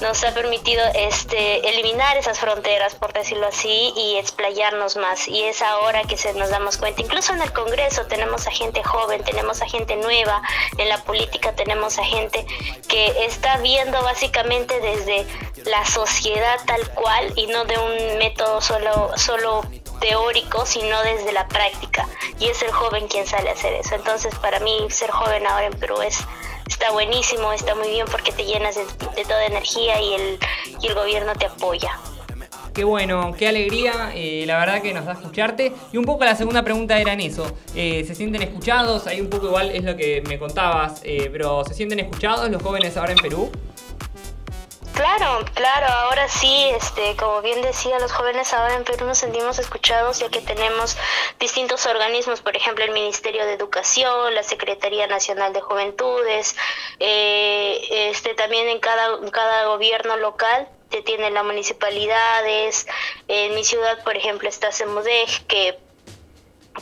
nos 0.00 0.22
ha 0.24 0.32
permitido 0.32 0.82
este 0.94 1.68
eliminar 1.68 2.16
esas 2.16 2.38
fronteras 2.38 2.94
por 2.94 3.12
decirlo 3.12 3.46
así 3.46 3.92
y 3.96 4.16
explayarnos 4.16 4.96
más 4.96 5.28
y 5.28 5.42
es 5.42 5.62
ahora 5.62 6.02
que 6.04 6.16
se 6.16 6.32
nos 6.34 6.50
damos 6.50 6.76
cuenta 6.78 7.02
incluso 7.02 7.32
en 7.34 7.42
el 7.42 7.52
Congreso 7.52 8.06
tenemos 8.06 8.46
a 8.46 8.50
gente 8.50 8.82
joven 8.82 9.22
tenemos 9.24 9.62
a 9.62 9.66
gente 9.66 9.96
nueva 9.96 10.42
en 10.78 10.88
la 10.88 11.02
política 11.04 11.52
tenemos 11.52 11.98
a 11.98 12.04
gente 12.04 12.46
que 12.88 13.24
está 13.24 13.58
viendo 13.58 14.02
básicamente 14.02 14.80
desde 14.80 15.26
la 15.64 15.84
sociedad 15.86 16.58
tal 16.66 16.88
cual 16.90 17.32
y 17.36 17.46
no 17.48 17.64
de 17.64 17.78
un 17.78 18.18
método 18.18 18.60
solo 18.60 19.10
solo 19.16 19.62
teórico, 20.00 20.66
sino 20.66 21.00
desde 21.02 21.30
la 21.32 21.46
práctica. 21.46 22.08
Y 22.38 22.48
es 22.48 22.62
el 22.62 22.72
joven 22.72 23.06
quien 23.06 23.26
sale 23.26 23.50
a 23.50 23.52
hacer 23.52 23.74
eso. 23.74 23.94
Entonces, 23.94 24.34
para 24.36 24.58
mí, 24.60 24.86
ser 24.90 25.10
joven 25.10 25.46
ahora 25.46 25.66
en 25.66 25.78
Perú 25.78 26.00
es 26.02 26.18
está 26.70 26.92
buenísimo, 26.92 27.52
está 27.52 27.74
muy 27.74 27.88
bien 27.88 28.06
porque 28.10 28.32
te 28.32 28.44
llenas 28.44 28.76
de, 28.76 29.24
toda 29.24 29.44
energía 29.44 30.00
y 30.00 30.14
el, 30.14 30.38
y 30.80 30.86
el 30.86 30.94
gobierno 30.94 31.32
te 31.34 31.46
apoya. 31.46 31.98
Qué 32.72 32.84
bueno, 32.84 33.34
qué 33.36 33.48
alegría, 33.48 34.12
eh, 34.14 34.44
la 34.46 34.58
verdad 34.58 34.80
que 34.80 34.94
nos 34.94 35.04
da 35.04 35.14
escucharte. 35.14 35.72
Y 35.92 35.96
un 35.96 36.04
poco 36.04 36.24
la 36.24 36.36
segunda 36.36 36.62
pregunta 36.62 36.98
era 36.98 37.12
en 37.12 37.20
eso. 37.20 37.44
Eh, 37.74 38.04
¿Se 38.06 38.14
sienten 38.14 38.42
escuchados? 38.42 39.08
Ahí 39.08 39.20
un 39.20 39.28
poco 39.28 39.46
igual 39.46 39.70
es 39.70 39.82
lo 39.82 39.96
que 39.96 40.22
me 40.28 40.38
contabas, 40.38 41.00
eh, 41.02 41.28
pero 41.32 41.64
¿se 41.64 41.74
sienten 41.74 41.98
escuchados 41.98 42.48
los 42.48 42.62
jóvenes 42.62 42.96
ahora 42.96 43.12
en 43.12 43.18
Perú? 43.18 43.50
Claro, 44.94 45.44
claro, 45.54 45.86
ahora 45.86 46.28
sí, 46.28 46.70
este, 46.74 47.16
como 47.16 47.40
bien 47.40 47.62
decía, 47.62 47.98
los 48.00 48.12
jóvenes 48.12 48.52
ahora 48.52 48.74
en 48.74 48.84
Perú 48.84 49.06
nos 49.06 49.18
sentimos 49.18 49.58
escuchados 49.58 50.18
ya 50.18 50.28
que 50.28 50.40
tenemos 50.40 50.96
distintos 51.38 51.86
organismos, 51.86 52.40
por 52.42 52.56
ejemplo, 52.56 52.84
el 52.84 52.90
Ministerio 52.90 53.46
de 53.46 53.54
Educación, 53.54 54.34
la 54.34 54.42
Secretaría 54.42 55.06
Nacional 55.06 55.52
de 55.52 55.60
Juventudes, 55.60 56.56
eh, 56.98 58.10
este, 58.10 58.34
también 58.34 58.68
en 58.68 58.78
cada, 58.80 59.18
cada 59.30 59.66
gobierno 59.66 60.16
local 60.16 60.68
te 60.90 61.02
tienen 61.02 61.34
las 61.34 61.44
municipalidades, 61.44 62.86
en 63.28 63.54
mi 63.54 63.64
ciudad, 63.64 64.02
por 64.02 64.16
ejemplo, 64.16 64.48
está 64.48 64.72
CEMUDEG, 64.72 65.46
que 65.46 65.78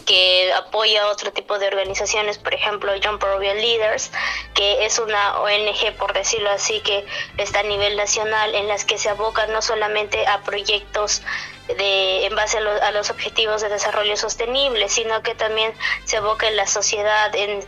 que 0.05 0.53
apoya 0.53 1.09
otro 1.09 1.33
tipo 1.33 1.59
de 1.59 1.67
organizaciones, 1.67 2.39
por 2.39 2.55
ejemplo 2.55 2.93
John 3.03 3.19
Peruvian 3.19 3.57
Leaders, 3.57 4.11
que 4.55 4.85
es 4.85 4.99
una 4.99 5.41
ONG, 5.41 5.97
por 5.97 6.13
decirlo 6.13 6.51
así, 6.51 6.81
que 6.81 7.07
está 7.39 7.61
a 7.61 7.63
nivel 7.63 7.97
nacional, 7.97 8.55
en 8.55 8.69
las 8.69 8.85
que 8.85 8.99
se 8.99 9.09
aboca 9.09 9.47
no 9.47 9.63
solamente 9.63 10.27
a 10.27 10.43
proyectos 10.43 11.23
de, 11.69 12.27
en 12.27 12.35
base 12.37 12.59
a, 12.59 12.91
los 12.93 13.11
objetivos 13.11 13.63
de 13.63 13.69
desarrollo 13.69 14.17
sostenible, 14.17 14.89
sino 14.89 15.23
que 15.23 15.35
también 15.35 15.73
se 16.05 16.19
aboca 16.19 16.49
en 16.49 16.57
la 16.57 16.67
sociedad, 16.67 17.35
en, 17.35 17.61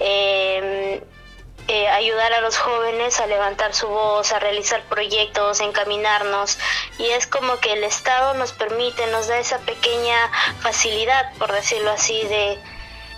eh, 0.00 1.02
ayudar 1.68 2.32
a 2.32 2.40
los 2.40 2.58
jóvenes 2.58 3.20
a 3.20 3.26
levantar 3.26 3.74
su 3.74 3.88
voz, 3.88 4.32
a 4.32 4.38
realizar 4.38 4.82
proyectos, 4.84 5.60
encaminarnos. 5.60 6.58
Y 6.98 7.06
es 7.06 7.26
como 7.26 7.58
que 7.58 7.72
el 7.72 7.84
Estado 7.84 8.34
nos 8.34 8.52
permite, 8.52 9.06
nos 9.08 9.28
da 9.28 9.38
esa 9.38 9.58
pequeña 9.58 10.30
facilidad, 10.60 11.32
por 11.38 11.52
decirlo 11.52 11.90
así, 11.90 12.22
de, 12.24 12.58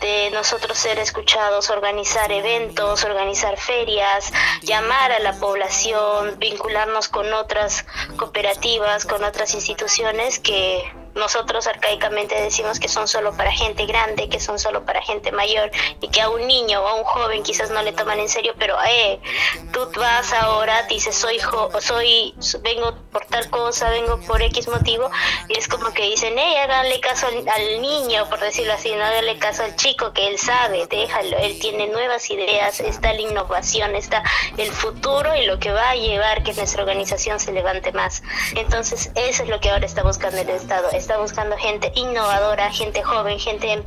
de 0.00 0.30
nosotros 0.32 0.78
ser 0.78 0.98
escuchados, 0.98 1.70
organizar 1.70 2.30
eventos, 2.32 3.04
organizar 3.04 3.56
ferias, 3.56 4.32
llamar 4.62 5.12
a 5.12 5.18
la 5.18 5.32
población, 5.38 6.38
vincularnos 6.38 7.08
con 7.08 7.32
otras 7.32 7.84
cooperativas, 8.16 9.04
con 9.04 9.24
otras 9.24 9.54
instituciones 9.54 10.38
que 10.38 11.03
nosotros 11.14 11.66
arcaicamente 11.66 12.34
decimos 12.40 12.80
que 12.80 12.88
son 12.88 13.08
solo 13.08 13.36
para 13.36 13.52
gente 13.52 13.86
grande, 13.86 14.28
que 14.28 14.40
son 14.40 14.58
solo 14.58 14.84
para 14.84 15.02
gente 15.02 15.32
mayor 15.32 15.70
y 16.00 16.08
que 16.08 16.20
a 16.20 16.28
un 16.28 16.46
niño 16.46 16.82
o 16.82 16.86
a 16.86 16.94
un 16.94 17.04
joven 17.04 17.42
quizás 17.42 17.70
no 17.70 17.82
le 17.82 17.92
toman 17.92 18.18
en 18.18 18.28
serio, 18.28 18.54
pero 18.58 18.76
eh, 18.86 19.20
tú 19.72 19.88
vas 19.96 20.32
ahora, 20.32 20.82
dices 20.84 21.14
soy 21.14 21.40
soy 21.80 22.34
vengo 22.62 22.94
por 23.12 23.24
tal 23.26 23.48
cosa, 23.50 23.90
vengo 23.90 24.18
por 24.20 24.42
X 24.42 24.68
motivo 24.68 25.10
y 25.48 25.58
es 25.58 25.68
como 25.68 25.92
que 25.92 26.02
dicen, 26.04 26.38
eh, 26.38 26.60
háganle 26.60 27.00
caso 27.00 27.26
al, 27.26 27.80
niño, 27.80 28.28
por 28.28 28.40
decirlo 28.40 28.72
así, 28.72 28.92
no 28.92 29.04
háganle 29.04 29.38
caso 29.38 29.62
al 29.62 29.76
chico 29.76 30.12
que 30.12 30.28
él 30.28 30.38
sabe, 30.38 30.86
déjalo, 30.86 31.36
él 31.38 31.58
tiene 31.60 31.88
nuevas 31.88 32.30
ideas, 32.30 32.80
está 32.80 33.12
la 33.12 33.20
innovación, 33.20 33.94
está 33.94 34.22
el 34.56 34.70
futuro 34.70 35.34
y 35.36 35.46
lo 35.46 35.58
que 35.58 35.72
va 35.72 35.90
a 35.90 35.96
llevar 35.96 36.42
que 36.42 36.54
nuestra 36.54 36.82
organización 36.82 37.40
se 37.40 37.52
levante 37.52 37.92
más. 37.92 38.22
Entonces, 38.54 39.10
eso 39.14 39.42
es 39.42 39.48
lo 39.48 39.60
que 39.60 39.70
ahora 39.70 39.86
está 39.86 40.02
buscando 40.02 40.40
el 40.40 40.50
Estado 40.50 40.90
está 41.04 41.18
buscando 41.18 41.54
gente 41.58 41.92
innovadora, 41.96 42.70
gente 42.72 43.02
joven, 43.02 43.38
gente 43.38 43.82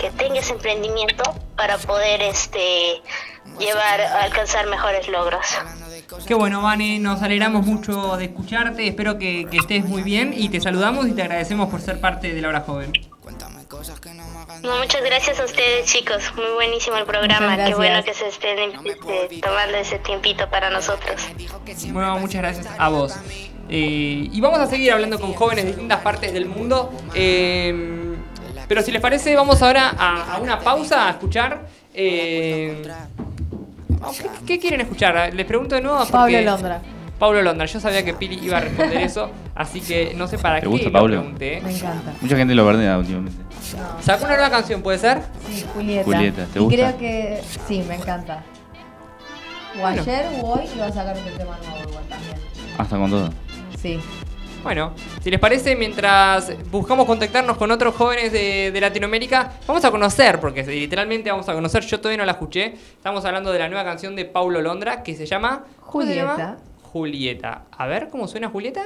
que 0.00 0.10
tenga 0.12 0.38
ese 0.38 0.54
emprendimiento 0.54 1.22
para 1.54 1.76
poder 1.76 2.22
este 2.22 3.02
llevar 3.58 4.00
alcanzar 4.00 4.66
mejores 4.68 5.06
logros. 5.08 5.44
Qué 6.26 6.32
bueno, 6.32 6.62
Vane, 6.62 6.98
nos 6.98 7.20
alegramos 7.20 7.66
mucho 7.66 8.16
de 8.16 8.24
escucharte, 8.24 8.88
espero 8.88 9.18
que, 9.18 9.46
estés 9.52 9.84
muy 9.84 10.02
bien 10.02 10.32
y 10.34 10.48
te 10.48 10.62
saludamos 10.62 11.06
y 11.08 11.12
te 11.12 11.20
agradecemos 11.20 11.68
por 11.68 11.82
ser 11.82 12.00
parte 12.00 12.32
de 12.32 12.40
la 12.40 12.48
hora 12.48 12.60
joven. 12.60 12.92
No, 14.62 14.76
muchas 14.78 15.02
gracias 15.02 15.40
a 15.40 15.44
ustedes, 15.44 15.86
chicos. 15.86 16.32
Muy 16.36 16.52
buenísimo 16.54 16.96
el 16.96 17.04
programa. 17.04 17.56
Qué 17.64 17.74
bueno 17.74 18.02
que 18.04 18.12
se 18.14 18.28
estén 18.28 18.58
este, 18.58 19.40
tomando 19.40 19.76
ese 19.78 19.98
tiempito 19.98 20.48
para 20.50 20.70
nosotros. 20.70 21.22
Bueno, 21.90 22.18
muchas 22.18 22.42
gracias 22.42 22.66
a 22.78 22.88
vos. 22.88 23.14
Eh, 23.68 24.28
y 24.30 24.40
vamos 24.40 24.58
a 24.58 24.66
seguir 24.66 24.92
hablando 24.92 25.18
con 25.18 25.32
jóvenes 25.32 25.64
de 25.64 25.70
distintas 25.70 26.00
partes 26.00 26.32
del 26.32 26.46
mundo. 26.46 26.92
Eh, 27.14 28.14
pero 28.68 28.82
si 28.82 28.90
les 28.92 29.00
parece, 29.00 29.34
vamos 29.34 29.62
ahora 29.62 29.94
a, 29.98 30.34
a 30.34 30.38
una 30.38 30.58
pausa 30.58 31.06
a 31.08 31.10
escuchar. 31.10 31.66
eh, 31.94 32.82
¿qué, 34.18 34.28
qué 34.46 34.58
quieren 34.58 34.80
escuchar? 34.82 35.32
Les 35.34 35.46
pregunto 35.46 35.74
de 35.74 35.80
nuevo. 35.80 35.98
Porque, 35.98 36.12
Pablo 36.12 36.40
Londra. 36.42 36.82
Pablo 37.22 37.40
Londra. 37.40 37.66
Yo 37.66 37.78
sabía 37.78 38.04
que 38.04 38.14
Pili 38.14 38.36
iba 38.44 38.56
a 38.58 38.62
responder 38.62 38.96
eso, 39.00 39.30
así 39.54 39.80
que 39.80 40.12
no 40.16 40.26
sé 40.26 40.38
para 40.38 40.56
¿Te 40.56 40.62
qué 40.62 40.66
gusta 40.66 40.86
lo 40.86 40.92
Pablo? 40.92 41.20
pregunté. 41.20 41.60
Me 41.62 41.72
encanta. 41.72 42.14
Mucha 42.20 42.36
gente 42.36 42.52
lo 42.52 42.66
verdea 42.66 42.98
últimamente. 42.98 43.40
Sacó 44.00 44.24
una 44.24 44.34
nueva 44.34 44.50
canción, 44.50 44.82
¿puede 44.82 44.98
ser? 44.98 45.22
Sí, 45.48 45.64
Julieta. 45.72 46.04
Julieta, 46.04 46.46
¿te 46.52 46.58
y 46.58 46.62
gusta? 46.62 46.76
creo 46.76 46.98
que 46.98 47.40
sí, 47.68 47.84
me 47.86 47.94
encanta. 47.94 48.42
O 49.76 49.82
Bueno. 49.82 50.02
ayer 50.02 50.26
o 50.42 50.46
hoy 50.48 50.64
iba 50.74 50.86
a 50.86 50.92
sacar 50.92 51.16
un 51.16 51.22
tema 51.38 51.56
nuevo 51.64 51.90
igual 51.90 52.04
también. 52.08 52.36
Hasta 52.76 52.96
con 52.98 53.08
todo. 53.08 53.30
Sí. 53.80 54.00
Bueno, 54.64 54.92
si 55.22 55.30
les 55.30 55.38
parece, 55.38 55.76
mientras 55.76 56.52
buscamos 56.72 57.06
contactarnos 57.06 57.56
con 57.56 57.70
otros 57.70 57.94
jóvenes 57.94 58.32
de, 58.32 58.72
de 58.72 58.80
Latinoamérica, 58.80 59.52
vamos 59.68 59.84
a 59.84 59.92
conocer, 59.92 60.40
porque 60.40 60.64
literalmente 60.64 61.30
vamos 61.30 61.48
a 61.48 61.52
conocer, 61.54 61.84
yo 61.84 61.98
todavía 62.00 62.18
no 62.18 62.24
la 62.24 62.32
escuché, 62.32 62.74
estamos 62.96 63.24
hablando 63.24 63.52
de 63.52 63.60
la 63.60 63.68
nueva 63.68 63.84
canción 63.84 64.16
de 64.16 64.24
Paulo 64.24 64.60
Londra 64.60 65.04
que 65.04 65.14
se 65.14 65.24
llama... 65.26 65.64
¿cómo 65.86 66.04
se 66.04 66.16
llama? 66.16 66.32
Julieta. 66.32 66.56
Julieta. 66.92 67.64
A 67.70 67.86
ver, 67.86 68.10
¿cómo 68.10 68.28
suena 68.28 68.50
Julieta? 68.50 68.82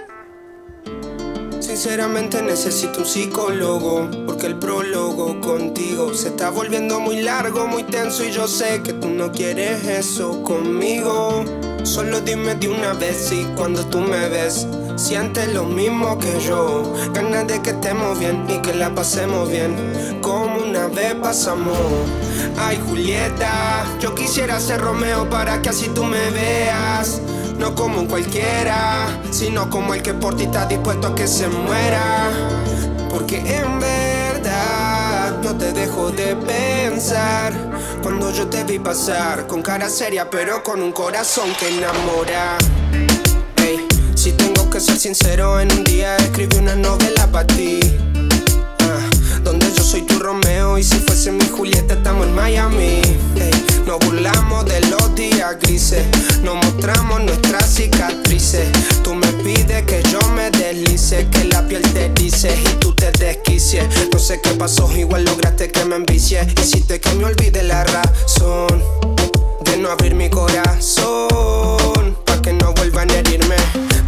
Sinceramente 1.59 2.41
necesito 2.41 3.01
un 3.01 3.05
psicólogo, 3.07 4.09
porque 4.27 4.47
el 4.47 4.61
prólogo 4.61 5.41
contigo 5.41 6.15
se 6.15 6.29
está 6.29 6.51
volviendo 6.51 7.01
muy 7.01 7.23
largo, 7.23 7.67
muy 7.67 7.83
tenso 7.83 8.25
y 8.25 8.31
yo 8.31 8.47
sé 8.47 8.81
que 8.85 8.93
tú 8.93 9.09
no 9.09 9.33
quieres 9.33 9.85
eso 9.85 10.45
conmigo. 10.45 11.45
Solo 11.83 12.21
dime 12.21 12.55
de 12.55 12.69
una 12.69 12.93
vez 12.93 13.17
si 13.17 13.43
cuando 13.57 13.85
tú 13.87 13.99
me 13.99 14.29
ves 14.29 14.69
sientes 14.95 15.53
lo 15.53 15.65
mismo 15.65 16.17
que 16.21 16.39
yo. 16.41 16.95
Ganas 17.13 17.49
de 17.49 17.61
que 17.61 17.71
estemos 17.71 18.19
bien 18.21 18.45
y 18.49 18.61
que 18.63 18.73
la 18.73 18.95
pasemos 18.95 19.51
bien, 19.51 19.75
como 20.21 20.63
una 20.63 20.87
vez 20.87 21.15
pasamos. 21.15 21.77
Ay 22.57 22.81
Julieta, 22.87 23.85
yo 24.01 24.15
quisiera 24.15 24.61
ser 24.61 24.81
Romeo 24.81 25.29
para 25.29 25.61
que 25.61 25.71
así 25.71 25.89
tú 25.89 26.05
me 26.05 26.31
veas. 26.31 27.21
No 27.59 27.75
como 27.75 28.01
un 28.01 28.07
cualquiera, 28.07 29.09
sino 29.31 29.71
como 29.71 29.95
el 29.95 30.03
que 30.03 30.15
por 30.15 30.37
ti 30.37 30.45
está 30.45 30.67
dispuesto 30.67 31.09
a 31.09 31.15
que 31.15 31.27
se 31.27 31.49
muera. 31.49 32.31
Porque 33.11 33.39
en 33.39 33.81
verdad 33.81 35.41
no 35.43 35.57
te 35.57 35.73
dejo 35.73 36.11
de 36.11 36.37
pensar. 36.37 37.53
Cuando 38.03 38.31
yo 38.33 38.47
te 38.49 38.65
vi 38.65 38.79
pasar, 38.79 39.47
con 39.47 39.63
cara 39.63 39.89
seria, 39.89 40.29
pero 40.29 40.63
con 40.63 40.83
un 40.83 40.93
corazón 40.93 41.51
que 41.59 41.69
enamora. 41.69 42.59
Ey, 43.65 43.87
si 44.15 44.33
tengo 44.33 44.69
que 44.69 44.79
ser 44.79 44.99
sincero, 44.99 45.59
en 45.59 45.73
un 45.73 45.85
día 45.85 46.17
escribí 46.17 46.59
una 46.59 46.77
novela 46.77 47.27
para 47.33 47.47
ti. 47.47 47.81
Ah, 48.81 49.09
donde 49.43 49.67
yo 49.73 49.83
soy 49.83 50.03
tu 50.03 50.19
Romeo 50.19 50.79
y 50.79 50.85
si 50.85 50.99
fuese 50.99 51.33
mi 51.33 51.49
Julieta 51.49 51.95
estamos 51.95 52.27
en 52.27 52.35
Miami. 52.35 53.01
Nos 53.87 54.01
burlamos 54.01 54.65
de 54.65 54.81
los 54.91 55.15
días 55.15 55.57
grises, 55.61 56.05
nos 56.43 56.57
mostramos 56.57 57.23
nuestras 57.23 57.73
cicatrices. 57.73 58.69
Tú 59.05 59.15
me 59.15 59.29
pides 59.45 59.85
que 59.85 60.03
yo 60.11 60.19
me 60.35 60.51
deslice, 60.51 61.29
que 61.31 61.45
la 61.45 61.67
piel 61.69 61.83
te 61.93 62.09
dice 62.11 62.53
y 62.61 62.81
tú 62.81 62.93
te 62.95 63.13
desquicies. 63.13 63.85
No 64.13 64.19
sé 64.19 64.41
qué 64.43 64.51
pasó, 64.51 64.91
igual 64.97 65.25
lograste 65.25 65.71
que 65.71 65.85
me 65.85 65.95
envicie. 65.95 66.45
Hiciste 66.61 66.99
que 66.99 67.15
me 67.15 67.27
olvide 67.27 67.63
la 67.63 67.85
razón 67.85 68.83
de 69.65 69.77
no 69.77 69.91
abrir 69.91 70.17
mi 70.17 70.29
corazón 70.31 72.17
pa' 72.25 72.43
que 72.43 72.53
no 72.55 72.73
vuelvan 72.75 73.09
a 73.11 73.19
herirme. 73.19 73.57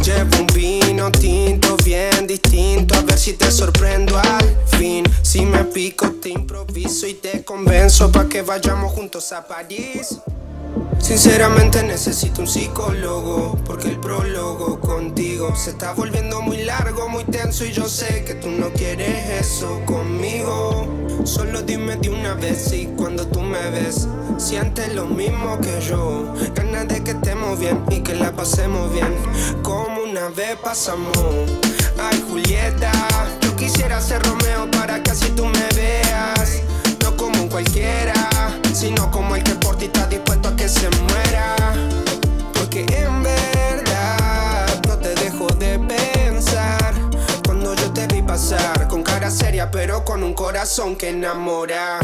Llevo 0.03 0.39
un 0.41 0.47
vino 0.47 0.88
tinto 1.07 1.77
bien 1.85 2.27
distinto 2.27 2.93
a 2.95 3.01
ver 3.01 3.17
si 3.17 3.33
te 3.33 3.49
sorprendo 3.49 4.17
al 4.17 4.57
fin. 4.77 5.05
Si 5.21 5.45
me 5.45 5.63
pico 5.63 6.11
te 6.21 6.29
improviso 6.29 7.07
y 7.07 7.13
te 7.13 7.45
convenzo 7.45 8.11
pa' 8.11 8.27
que 8.27 8.41
vayamos 8.41 8.91
juntos 8.91 9.31
a 9.31 9.47
París. 9.47 10.19
Sinceramente 10.99 11.81
necesito 11.83 12.41
un 12.41 12.47
psicólogo 12.47 13.57
porque 13.65 13.87
el 13.87 13.99
prólogo 13.99 14.79
contigo 14.81 15.55
se 15.55 15.71
está 15.71 15.93
volviendo 15.93 16.41
muy 16.41 16.63
largo, 16.63 17.07
muy 17.07 17.23
tenso 17.23 17.63
y 17.63 17.71
yo 17.71 17.87
sé 17.87 18.25
que 18.25 18.35
tú 18.35 18.49
no 18.49 18.69
quieres 18.73 19.47
eso 19.47 19.81
conmigo. 19.85 20.85
Solo 21.23 21.61
dime 21.61 21.95
de 21.95 22.09
una 22.09 22.33
vez 22.33 22.65
si 22.69 22.87
cuando 22.97 23.25
tú 23.25 23.41
me 23.41 23.69
ves 23.71 24.07
sientes 24.37 24.93
lo 24.93 25.05
mismo 25.05 25.59
que 25.61 25.79
yo. 25.81 26.33
Ganas 26.53 26.87
de 26.89 27.03
que 27.03 27.11
estemos 27.11 27.57
bien 27.57 27.81
y 27.89 28.01
que 28.01 28.15
la 28.15 28.31
pasemos 28.33 28.91
bien, 28.91 29.15
como 29.63 29.98
una 30.09 30.29
vez 30.29 30.55
pasamos. 30.55 31.15
Ay 31.99 32.23
Julieta, 32.27 32.91
yo 33.41 33.55
quisiera 33.55 34.01
ser 34.01 34.21
Romeo 34.23 34.69
para 34.71 35.03
que 35.03 35.11
así 35.11 35.29
tú 35.35 35.45
me 35.45 35.67
veas. 35.75 36.61
No 37.03 37.15
como 37.15 37.43
un 37.43 37.49
cualquiera, 37.49 38.27
sino 38.73 39.11
como 39.11 39.35
el 39.35 39.43
que 39.43 39.53
por 39.55 39.77
ti 39.77 39.85
está 39.85 40.07
dispuesto 40.07 40.49
a 40.49 40.55
que 40.55 40.67
se 40.67 40.89
muera. 40.89 41.55
Porque 42.53 42.85
en 42.89 43.21
verdad 43.21 44.81
no 44.87 44.97
te 44.97 45.13
dejo 45.15 45.47
de 45.59 45.77
pensar. 45.77 46.93
Cuando 47.45 47.75
yo 47.75 47.91
te 47.91 48.07
vi 48.07 48.23
pasar, 48.23 48.87
con 48.87 49.03
cara 49.03 49.29
seria, 49.29 49.69
pero 49.69 50.03
con 50.05 50.23
un 50.23 50.33
corazón 50.33 50.95
que 50.95 51.09
enamora. 51.09 51.99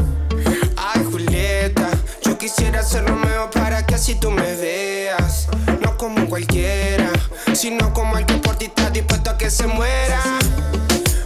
Ay, 0.77 1.03
Julieta, 1.11 1.89
yo 2.21 2.37
quisiera 2.37 2.83
ser 2.83 3.07
Romeo 3.07 3.49
para 3.49 3.83
que 3.83 3.95
así 3.95 4.13
tú 4.15 4.29
me 4.29 4.55
veas. 4.55 4.74
Sino 7.55 7.93
como 7.93 8.15
que 8.25 8.33
por 8.35 8.57
ti 8.57 8.65
está 8.65 8.89
dispuesto 8.89 9.29
a 9.29 9.37
que 9.37 9.49
se 9.49 9.65
muera. 9.65 10.39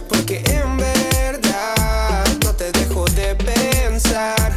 Porque 0.08 0.42
en 0.46 0.76
verdad 0.76 2.24
no 2.44 2.54
te 2.54 2.70
dejo 2.70 3.04
de 3.06 3.34
pensar. 3.34 4.52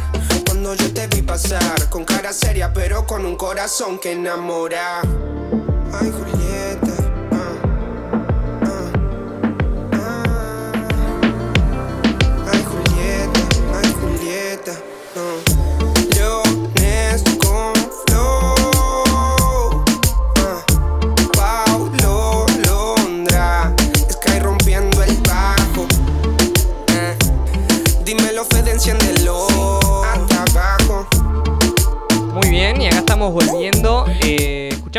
Cuando 0.46 0.74
yo 0.74 0.92
te 0.92 1.06
vi 1.08 1.22
pasar, 1.22 1.90
con 1.90 2.04
cara 2.04 2.32
seria, 2.32 2.72
pero 2.72 3.06
con 3.06 3.26
un 3.26 3.36
corazón 3.36 3.98
que 3.98 4.12
enamora. 4.12 5.00
Ay, 5.92 6.12
Julieta. 6.12 6.83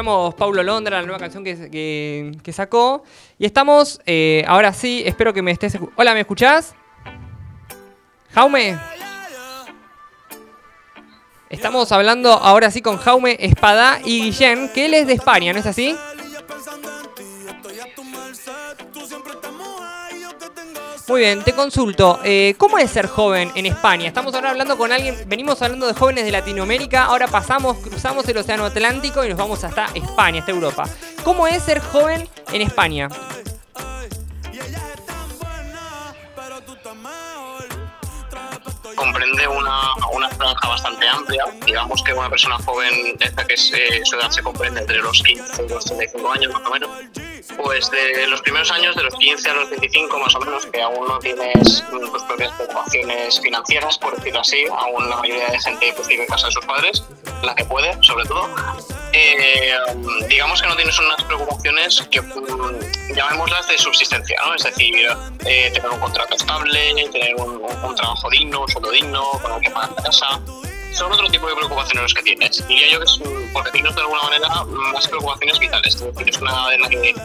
Escuchamos 0.05 0.35
Paulo 0.35 0.61
Londra, 0.61 0.97
la 0.99 1.03
nueva 1.03 1.17
canción 1.17 1.43
que, 1.43 1.71
que- 2.43 2.53
sacó. 2.53 3.03
Y 3.39 3.45
estamos, 3.47 3.99
eh, 4.05 4.43
ahora 4.47 4.71
sí, 4.71 5.01
espero 5.03 5.33
que 5.33 5.41
me 5.41 5.49
estés... 5.49 5.79
Hola, 5.95 6.13
¿me 6.13 6.19
escuchás? 6.19 6.75
Jaume. 8.31 8.77
Estamos 11.49 11.91
hablando 11.91 12.33
ahora 12.33 12.69
sí 12.69 12.83
con 12.83 12.97
Jaume 12.97 13.35
Espada 13.39 13.99
y 14.05 14.21
Guillén, 14.25 14.69
que 14.75 14.85
él 14.85 14.93
es 14.93 15.07
de 15.07 15.13
España, 15.13 15.53
¿no 15.53 15.59
es 15.59 15.65
así? 15.65 15.95
Muy 21.07 21.21
bien, 21.21 21.43
te 21.43 21.53
consulto. 21.53 22.19
eh, 22.23 22.55
¿Cómo 22.57 22.79
es 22.79 22.89
ser 22.89 23.05
joven 23.07 23.51
en 23.53 23.67
España? 23.67 24.07
Estamos 24.07 24.33
ahora 24.33 24.49
hablando 24.49 24.75
con 24.75 24.91
alguien, 24.91 25.15
venimos 25.27 25.61
hablando 25.61 25.85
de 25.85 25.93
jóvenes 25.93 26.25
de 26.25 26.31
Latinoamérica, 26.31 27.05
ahora 27.05 27.27
pasamos, 27.27 27.77
cruzamos 27.77 28.27
el 28.27 28.37
Océano 28.37 28.65
Atlántico 28.65 29.23
y 29.23 29.29
nos 29.29 29.37
vamos 29.37 29.63
hasta 29.63 29.85
España, 29.93 30.39
hasta 30.39 30.51
Europa. 30.51 30.85
¿Cómo 31.23 31.45
es 31.47 31.61
ser 31.61 31.79
joven 31.79 32.27
en 32.51 32.61
España? 32.63 33.09
Comprende 39.15 39.47
una, 39.47 39.95
una 40.11 40.29
franja 40.29 40.67
bastante 40.67 41.07
amplia. 41.07 41.45
Digamos 41.65 42.03
que 42.03 42.13
una 42.13 42.29
persona 42.29 42.57
joven, 42.65 43.15
esta 43.21 43.47
que 43.47 43.53
es, 43.53 43.71
eh, 43.73 44.01
su 44.03 44.17
edad 44.17 44.29
se 44.29 44.43
comprende 44.43 44.81
entre 44.81 44.97
los 44.97 45.23
15 45.23 45.63
y 45.63 45.69
los 45.69 45.85
35 45.85 46.31
años 46.33 46.51
más 46.51 46.67
o 46.67 46.71
menos. 46.71 46.89
pues 47.55 47.89
de 47.91 48.27
los 48.27 48.41
primeros 48.41 48.69
años, 48.71 48.93
de 48.93 49.03
los 49.03 49.15
15 49.15 49.49
a 49.49 49.53
los 49.53 49.69
25 49.69 50.19
más 50.19 50.35
o 50.35 50.39
menos, 50.41 50.65
que 50.65 50.81
aún 50.81 51.07
no 51.07 51.17
tienes 51.19 51.81
mm, 51.93 52.11
tus 52.11 52.23
propias 52.23 52.51
preocupaciones 52.55 53.39
financieras, 53.39 53.97
por 53.97 54.17
decirlo 54.17 54.41
así, 54.41 54.65
aún 54.65 55.09
la 55.09 55.15
mayoría 55.15 55.47
de 55.47 55.59
gente 55.61 55.93
pues, 55.95 56.07
vive 56.09 56.23
en 56.23 56.27
casa 56.27 56.47
de 56.47 56.51
sus 56.51 56.65
padres, 56.65 57.03
la 57.41 57.55
que 57.55 57.63
puede, 57.63 57.97
sobre 58.03 58.25
todo. 58.25 58.49
Eh, 59.13 59.77
digamos 60.27 60.61
que 60.61 60.67
no 60.67 60.75
tienes 60.75 60.99
unas 60.99 61.23
preocupaciones 61.23 62.05
que 62.11 62.21
mm, 62.21 63.13
llamémoslas 63.15 63.65
de 63.69 63.77
subsistencia, 63.77 64.37
¿no? 64.45 64.55
Es 64.55 64.63
decir, 64.63 64.93
eh, 65.45 65.71
tener 65.73 65.89
un 65.89 65.99
contrato 65.99 66.35
estable, 66.35 66.93
tener 67.11 67.35
un, 67.35 67.61
un 67.61 67.95
trabajo 67.95 68.29
digno, 68.29 68.61
un 68.61 68.67
sueldo 68.67 68.91
digno, 68.91 69.04
con 69.11 69.53
el 69.53 69.61
que 69.61 69.71
casa, 70.03 70.39
son 70.93 71.11
otro 71.11 71.27
tipo 71.29 71.47
de 71.47 71.55
preocupaciones 71.55 72.03
los 72.03 72.13
que 72.13 72.23
tienes. 72.23 72.67
Diría 72.67 72.91
yo 72.93 72.99
que 72.99 73.05
es, 73.05 73.19
por 73.53 73.63
decirlo 73.65 73.91
de 73.91 74.01
alguna 74.01 74.23
manera, 74.23 74.63
más 74.93 75.07
preocupaciones 75.07 75.59
vitales. 75.59 75.95
Es 75.95 76.01
decir, 76.01 76.29
es 76.29 76.37
una 76.41 76.73
en 76.73 76.81
la 76.81 76.89
que 76.89 77.15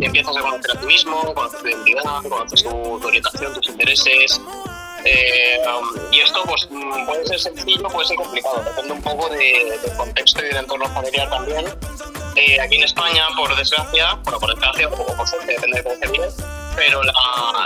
empiezas 0.00 0.36
a 0.36 0.40
conocer 0.40 0.76
a 0.76 0.80
ti 0.80 0.86
mismo, 0.86 1.34
conoces 1.34 1.60
tu 1.62 1.68
identidad, 1.68 2.22
conoces 2.28 2.62
tu, 2.64 2.70
tu 3.00 3.06
orientación, 3.06 3.54
tus 3.54 3.68
intereses. 3.68 4.40
Eh, 5.04 5.58
um, 5.66 6.12
y 6.12 6.20
esto 6.20 6.42
pues 6.44 6.68
mm, 6.70 7.06
puede 7.06 7.26
ser 7.26 7.40
sencillo, 7.40 7.88
puede 7.88 8.06
ser 8.06 8.16
complicado, 8.16 8.62
depende 8.62 8.92
un 8.92 9.02
poco 9.02 9.28
de- 9.30 9.76
del 9.82 9.96
contexto 9.96 10.40
y 10.40 10.44
del 10.48 10.56
entorno 10.58 10.88
familiar 10.90 11.28
también. 11.28 11.64
Eh, 12.36 12.60
aquí 12.60 12.76
en 12.76 12.84
España, 12.84 13.26
por 13.36 13.54
desgracia, 13.56 14.14
bueno, 14.22 14.38
por 14.38 14.50
desgracia 14.50 14.88
o 14.88 15.16
por 15.16 15.26
suerte, 15.28 15.52
depende 15.54 15.78
de 15.78 15.82
cómo 15.84 15.96
se 15.96 16.08
mire, 16.08 16.24
pero 16.76 17.02
la, 17.02 17.12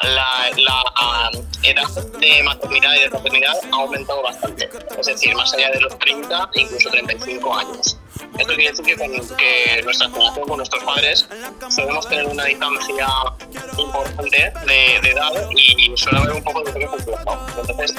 la, 0.03 0.51
la 0.57 1.31
edad 1.63 1.89
de 2.19 2.43
maternidad 2.43 2.95
y 2.95 3.01
de 3.01 3.11
paternidad 3.11 3.55
ha 3.73 3.77
aumentado 3.77 4.23
bastante. 4.23 4.69
Es 4.99 5.07
decir, 5.07 5.35
más 5.35 5.53
allá 5.55 5.71
de 5.71 5.81
los 5.81 5.99
30, 5.99 6.51
incluso 6.55 6.91
35 6.91 7.55
años. 7.57 7.99
Esto 8.39 8.55
quiere 8.55 8.71
decir 8.71 8.85
que 8.85 8.97
con 8.97 9.11
que 9.37 9.83
nuestra 9.83 10.09
generación, 10.09 10.49
con 10.49 10.57
nuestros 10.57 10.85
padres, 10.85 11.29
solemos 11.71 12.09
tener 12.09 12.27
una 12.27 12.45
distancia 12.45 13.07
importante 13.79 14.53
de, 14.67 15.01
de 15.03 15.11
edad 15.11 15.33
y 15.51 15.97
suele 15.97 16.19
haber 16.19 16.33
un 16.33 16.45
poco 16.45 16.63
de. 16.63 16.85
¿no? 16.85 16.97
Entonces, 17.59 17.95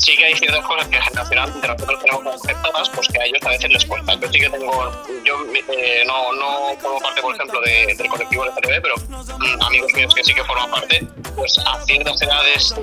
sí 0.00 0.16
que 0.16 0.24
hay 0.24 0.34
ciertas 0.34 0.64
cosas 0.66 0.88
que 0.88 1.00
generacionalmente 1.00 1.68
nosotros 1.68 1.98
tenemos 2.00 2.22
como 2.24 2.34
aceptadas, 2.36 2.88
pues 2.90 3.08
que 3.08 3.20
a 3.20 3.24
ellos 3.26 3.42
a 3.44 3.48
veces 3.50 3.70
les 3.70 3.84
cuesta. 3.86 4.14
Yo 4.14 4.32
sí 4.32 4.40
que 4.40 4.50
tengo, 4.50 4.92
yo 5.24 5.34
eh, 5.54 6.02
no, 6.06 6.32
no 6.32 6.76
formo 6.80 6.98
parte, 7.00 7.20
por 7.22 7.34
ejemplo, 7.34 7.60
de- 7.60 7.94
del 7.96 8.08
colectivo 8.08 8.44
LGTB, 8.46 8.82
pero 8.82 8.94
mm, 8.96 9.62
amigos 9.62 9.92
míos 9.94 10.14
que 10.14 10.24
sí 10.24 10.34
que 10.34 10.44
forman 10.44 10.70
parte, 10.70 11.06
pues 11.36 11.58
a 11.58 11.84
ciertas 11.84 12.20
edades 12.22 12.74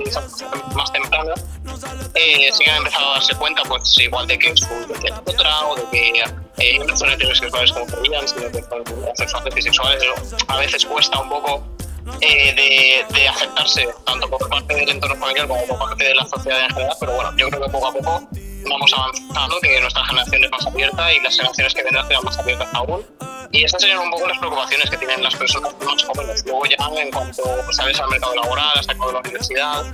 más 0.74 0.92
tempranas, 0.92 1.44
eh, 2.14 2.50
sí 2.52 2.64
que 2.64 2.70
han 2.70 2.78
empezado 2.78 3.10
a 3.10 3.14
darse 3.14 3.34
cuenta, 3.36 3.62
pues 3.64 3.98
igual 3.98 4.26
de 4.26 4.38
que 4.38 4.50
es 4.50 4.62
otra, 5.26 5.66
o 5.66 5.76
de 5.76 5.82
que 5.90 6.24
eh, 6.58 6.78
no 6.86 6.96
son 6.96 7.10
heterosexuales 7.10 7.72
como 7.72 7.86
creían, 7.86 8.26
sino 8.28 8.50
que 8.50 8.62
son 9.28 9.48
y 9.48 9.54
bisexuales. 9.54 10.02
A 10.48 10.56
veces 10.56 10.84
cuesta 10.86 11.20
un 11.20 11.28
poco 11.28 11.66
eh, 12.20 12.54
de, 12.54 13.14
de 13.14 13.28
aceptarse 13.28 13.88
tanto 14.04 14.28
por 14.28 14.48
parte 14.48 14.74
del 14.74 14.88
entorno 14.88 15.16
familiar 15.16 15.46
como 15.48 15.66
por 15.66 15.78
parte 15.78 16.04
de 16.04 16.14
la 16.14 16.26
sociedad 16.26 16.64
en 16.64 16.70
general, 16.70 16.96
pero 17.00 17.12
bueno, 17.12 17.36
yo 17.36 17.48
creo 17.48 17.62
que 17.62 17.70
poco 17.70 17.88
a 17.88 17.92
poco 17.92 18.28
vamos 18.68 18.92
avanzando, 18.92 19.60
que 19.60 19.80
nuestra 19.80 20.04
generación 20.04 20.44
es 20.44 20.50
más 20.50 20.66
abierta 20.66 21.12
y 21.12 21.20
las 21.20 21.36
generaciones 21.36 21.74
que 21.74 21.82
vendrán 21.82 22.08
serán 22.08 22.24
más 22.24 22.38
abiertas 22.38 22.68
aún. 22.74 23.04
Y 23.50 23.64
estas 23.64 23.80
serían 23.80 24.00
un 24.00 24.10
poco 24.10 24.28
las 24.28 24.38
preocupaciones 24.38 24.90
que 24.90 24.96
tienen 24.98 25.22
las 25.22 25.34
personas 25.34 25.72
más 25.84 26.04
jóvenes. 26.04 26.44
Luego 26.44 26.66
ya 26.66 27.00
en 27.00 27.10
cuanto 27.10 27.42
sales 27.72 27.98
al 27.98 28.10
mercado 28.10 28.34
laboral, 28.34 28.72
hasta 28.74 28.92
acabas 28.92 29.14
la 29.14 29.20
universidad, 29.20 29.86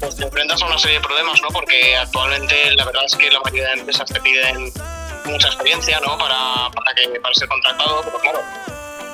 pues 0.00 0.16
te 0.16 0.24
enfrentas 0.24 0.62
a 0.62 0.66
una 0.66 0.78
serie 0.78 0.98
de 0.98 1.02
problemas, 1.02 1.42
¿no? 1.42 1.48
Porque 1.48 1.96
actualmente 1.96 2.72
la 2.74 2.84
verdad 2.86 3.04
es 3.04 3.16
que 3.16 3.30
la 3.30 3.40
mayoría 3.40 3.68
de 3.68 3.80
empresas 3.80 4.10
te 4.10 4.20
piden 4.20 4.72
mucha 5.26 5.48
experiencia, 5.48 6.00
¿no? 6.00 6.16
Para, 6.16 6.70
para, 6.74 6.94
que, 6.94 7.20
para 7.20 7.34
ser 7.34 7.48
contratado, 7.48 8.02
pero 8.02 8.18
claro, 8.18 8.40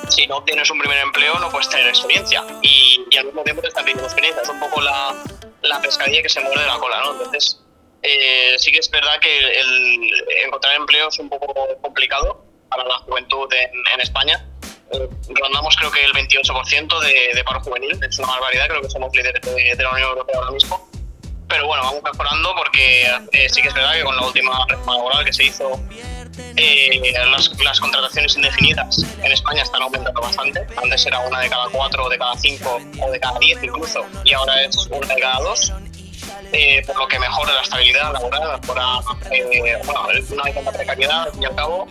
si 0.09 0.27
no 0.27 0.43
tienes 0.43 0.69
un 0.69 0.79
primer 0.79 0.97
empleo 0.99 1.39
no 1.39 1.49
puedes 1.49 1.69
tener 1.69 1.87
experiencia 1.87 2.43
y, 2.61 3.05
y 3.09 3.17
al 3.17 3.25
mismo 3.25 3.43
tiempo 3.43 3.61
te 3.61 3.67
están 3.69 3.83
pidiendo 3.83 4.05
experiencia. 4.05 4.41
Es 4.41 4.49
un 4.49 4.59
poco 4.59 4.81
la, 4.81 5.15
la 5.61 5.81
pescadilla 5.81 6.21
que 6.21 6.29
se 6.29 6.41
muerde 6.41 6.65
la 6.65 6.77
cola, 6.77 7.01
¿no? 7.01 7.11
Entonces, 7.13 7.59
eh, 8.01 8.55
sí 8.57 8.71
que 8.71 8.79
es 8.79 8.89
verdad 8.89 9.19
que 9.19 9.59
el, 9.59 10.11
encontrar 10.45 10.75
empleo 10.75 11.07
es 11.07 11.19
un 11.19 11.29
poco 11.29 11.53
complicado 11.81 12.45
para 12.69 12.83
la 12.83 12.97
juventud 12.99 13.47
en, 13.53 13.71
en 13.93 14.01
España. 14.01 14.45
Eh, 14.91 15.09
rondamos 15.29 15.75
creo 15.77 15.91
que 15.91 16.03
el 16.03 16.13
28% 16.13 16.99
de, 16.99 17.33
de 17.33 17.43
paro 17.43 17.61
juvenil, 17.61 17.97
es 18.03 18.19
una 18.19 18.27
barbaridad, 18.27 18.67
creo 18.67 18.81
que 18.81 18.89
somos 18.89 19.15
líderes 19.15 19.41
de, 19.41 19.75
de 19.75 19.83
la 19.83 19.91
Unión 19.91 20.09
Europea 20.09 20.37
ahora 20.37 20.51
mismo. 20.51 20.89
Pero 21.47 21.67
bueno, 21.67 21.83
vamos 21.83 22.03
mejorando 22.03 22.55
porque 22.55 23.03
eh, 23.31 23.49
sí 23.49 23.61
que 23.61 23.67
es 23.67 23.73
verdad 23.73 23.93
que 23.93 24.03
con 24.03 24.15
la 24.15 24.23
última 24.23 24.65
reforma 24.67 24.97
laboral 24.97 25.25
que 25.25 25.33
se 25.33 25.45
hizo 25.45 25.79
eh, 26.37 27.13
las, 27.31 27.51
las 27.63 27.79
contrataciones 27.79 28.35
indefinidas 28.35 29.03
en 29.21 29.31
España 29.31 29.63
están 29.63 29.81
aumentando 29.81 30.21
bastante. 30.21 30.65
Antes 30.81 31.05
era 31.05 31.19
una 31.19 31.39
de 31.41 31.49
cada 31.49 31.67
cuatro, 31.69 32.09
de 32.09 32.17
cada 32.17 32.35
cinco, 32.37 32.79
o 33.01 33.11
de 33.11 33.19
cada 33.19 33.39
diez 33.39 33.61
incluso, 33.63 34.05
y 34.23 34.33
ahora 34.33 34.63
es 34.63 34.75
una 34.87 35.13
de 35.13 35.21
cada 35.21 35.39
dos. 35.41 35.73
Eh, 36.51 36.83
por 36.85 36.97
lo 36.97 37.07
que 37.07 37.19
mejora 37.19 37.53
la 37.53 37.61
estabilidad 37.61 38.13
laboral, 38.13 38.59
mejora 38.61 38.99
eh, 39.31 39.75
bueno, 39.85 40.01
no 40.35 40.43
hay 40.43 40.53
tanta 40.53 40.71
precariedad, 40.71 41.23
al 41.23 41.31
fin 41.31 41.43
y 41.43 41.45
al 41.45 41.55
cabo, 41.55 41.87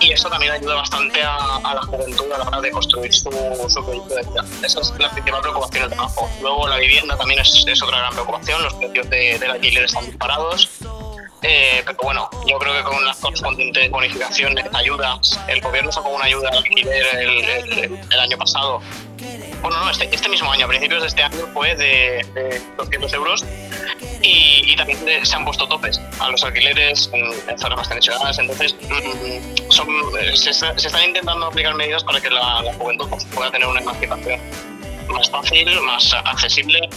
y 0.00 0.12
eso 0.12 0.28
también 0.28 0.52
ayuda 0.52 0.74
bastante 0.74 1.22
a, 1.22 1.56
a 1.56 1.74
la 1.74 1.82
juventud 1.82 2.30
a 2.32 2.38
la 2.38 2.44
hora 2.44 2.60
de 2.60 2.70
construir 2.70 3.12
su, 3.12 3.30
su 3.68 3.84
proyecto 3.84 4.14
de 4.14 4.22
vida. 4.22 4.44
Esa 4.62 4.80
es 4.80 4.92
la 4.98 5.10
principal 5.10 5.40
preocupación 5.40 5.88
del 5.88 5.96
trabajo. 5.96 6.30
Luego 6.40 6.68
la 6.68 6.76
vivienda 6.76 7.16
también 7.16 7.40
es, 7.40 7.64
es 7.66 7.82
otra 7.82 7.98
gran 7.98 8.12
preocupación, 8.12 8.62
los 8.62 8.74
precios 8.74 9.08
de, 9.08 9.38
del 9.38 9.50
alquiler 9.50 9.84
están 9.84 10.06
disparados. 10.06 10.68
Eh, 11.42 11.82
pero 11.84 11.98
bueno, 12.02 12.30
yo 12.46 12.58
creo 12.58 12.72
que 12.74 12.82
con 12.84 13.04
las 13.04 13.18
correspondientes 13.18 13.90
bonificaciones, 13.90 14.64
ayudas, 14.74 15.40
el 15.48 15.60
gobierno 15.60 15.90
sacó 15.90 16.10
una 16.10 16.24
ayuda 16.26 16.48
al 16.50 16.58
alquiler 16.58 17.06
el, 17.16 18.20
año 18.20 18.38
pasado. 18.38 18.80
Bueno, 19.60 19.78
no, 19.84 19.90
este, 19.90 20.08
este 20.12 20.28
mismo 20.28 20.50
año, 20.52 20.66
a 20.66 20.68
principios 20.68 21.02
de 21.02 21.08
este 21.08 21.22
año 21.22 21.46
fue 21.52 21.74
de, 21.74 22.24
de 22.34 22.62
200 22.76 23.12
euros 23.14 23.44
y, 24.22 24.74
también 24.76 24.98
se 25.24 25.36
han 25.36 25.44
puesto 25.44 25.68
topes 25.68 26.00
a 26.18 26.30
los 26.30 26.42
alquileres 26.42 27.10
en, 27.12 27.58
zonas 27.58 27.76
más 27.76 27.88
tensionadas. 27.88 28.38
Entonces, 28.38 28.74
mm, 28.80 30.16
eh, 30.18 30.36
se, 30.36 30.50
está- 30.50 30.76
se 30.78 30.86
están 30.88 31.04
intentando 31.08 31.46
aplicar 31.46 31.74
medidas 31.74 32.02
para 32.04 32.20
que 32.20 32.30
la, 32.30 32.62
juventud 32.78 33.08
pueda 33.34 33.50
tener 33.50 33.68
una 33.68 33.80
emancipación 33.80 34.40
más 35.08 35.28
fácil, 35.30 35.80
más 35.82 36.12
accesible 36.14 36.88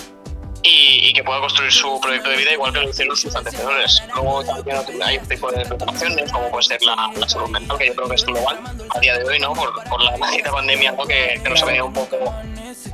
y, 0.65 1.09
y 1.09 1.13
que 1.13 1.23
pueda 1.23 1.39
construir 1.39 1.71
su 1.71 1.99
proyecto 2.01 2.29
de 2.29 2.37
vida 2.37 2.53
igual 2.53 2.73
que 2.73 2.81
lo 2.81 2.89
hicieron 2.89 3.15
sus 3.15 3.35
antecesores. 3.35 4.01
Luego 4.15 4.43
también 4.43 4.77
hay 5.03 5.17
un 5.17 5.27
tipo 5.27 5.51
de 5.51 5.63
preocupaciones, 5.63 6.31
como 6.31 6.49
puede 6.49 6.63
ser 6.63 6.81
la, 6.81 7.11
la 7.15 7.29
salud 7.29 7.49
mental, 7.49 7.77
que 7.77 7.87
yo 7.87 7.95
creo 7.95 8.09
que 8.09 8.15
es 8.15 8.25
global 8.25 8.59
a 8.89 8.99
día 8.99 9.17
de 9.17 9.23
hoy, 9.23 9.39
¿no? 9.39 9.53
Por, 9.53 10.03
la 10.03 10.17
maldita 10.17 10.51
pandemia 10.51 10.91
¿no? 10.93 11.05
que, 11.05 11.39
nos 11.47 11.61
ha 11.61 11.65
venido 11.65 11.85
un 11.85 11.93
poco 11.93 12.17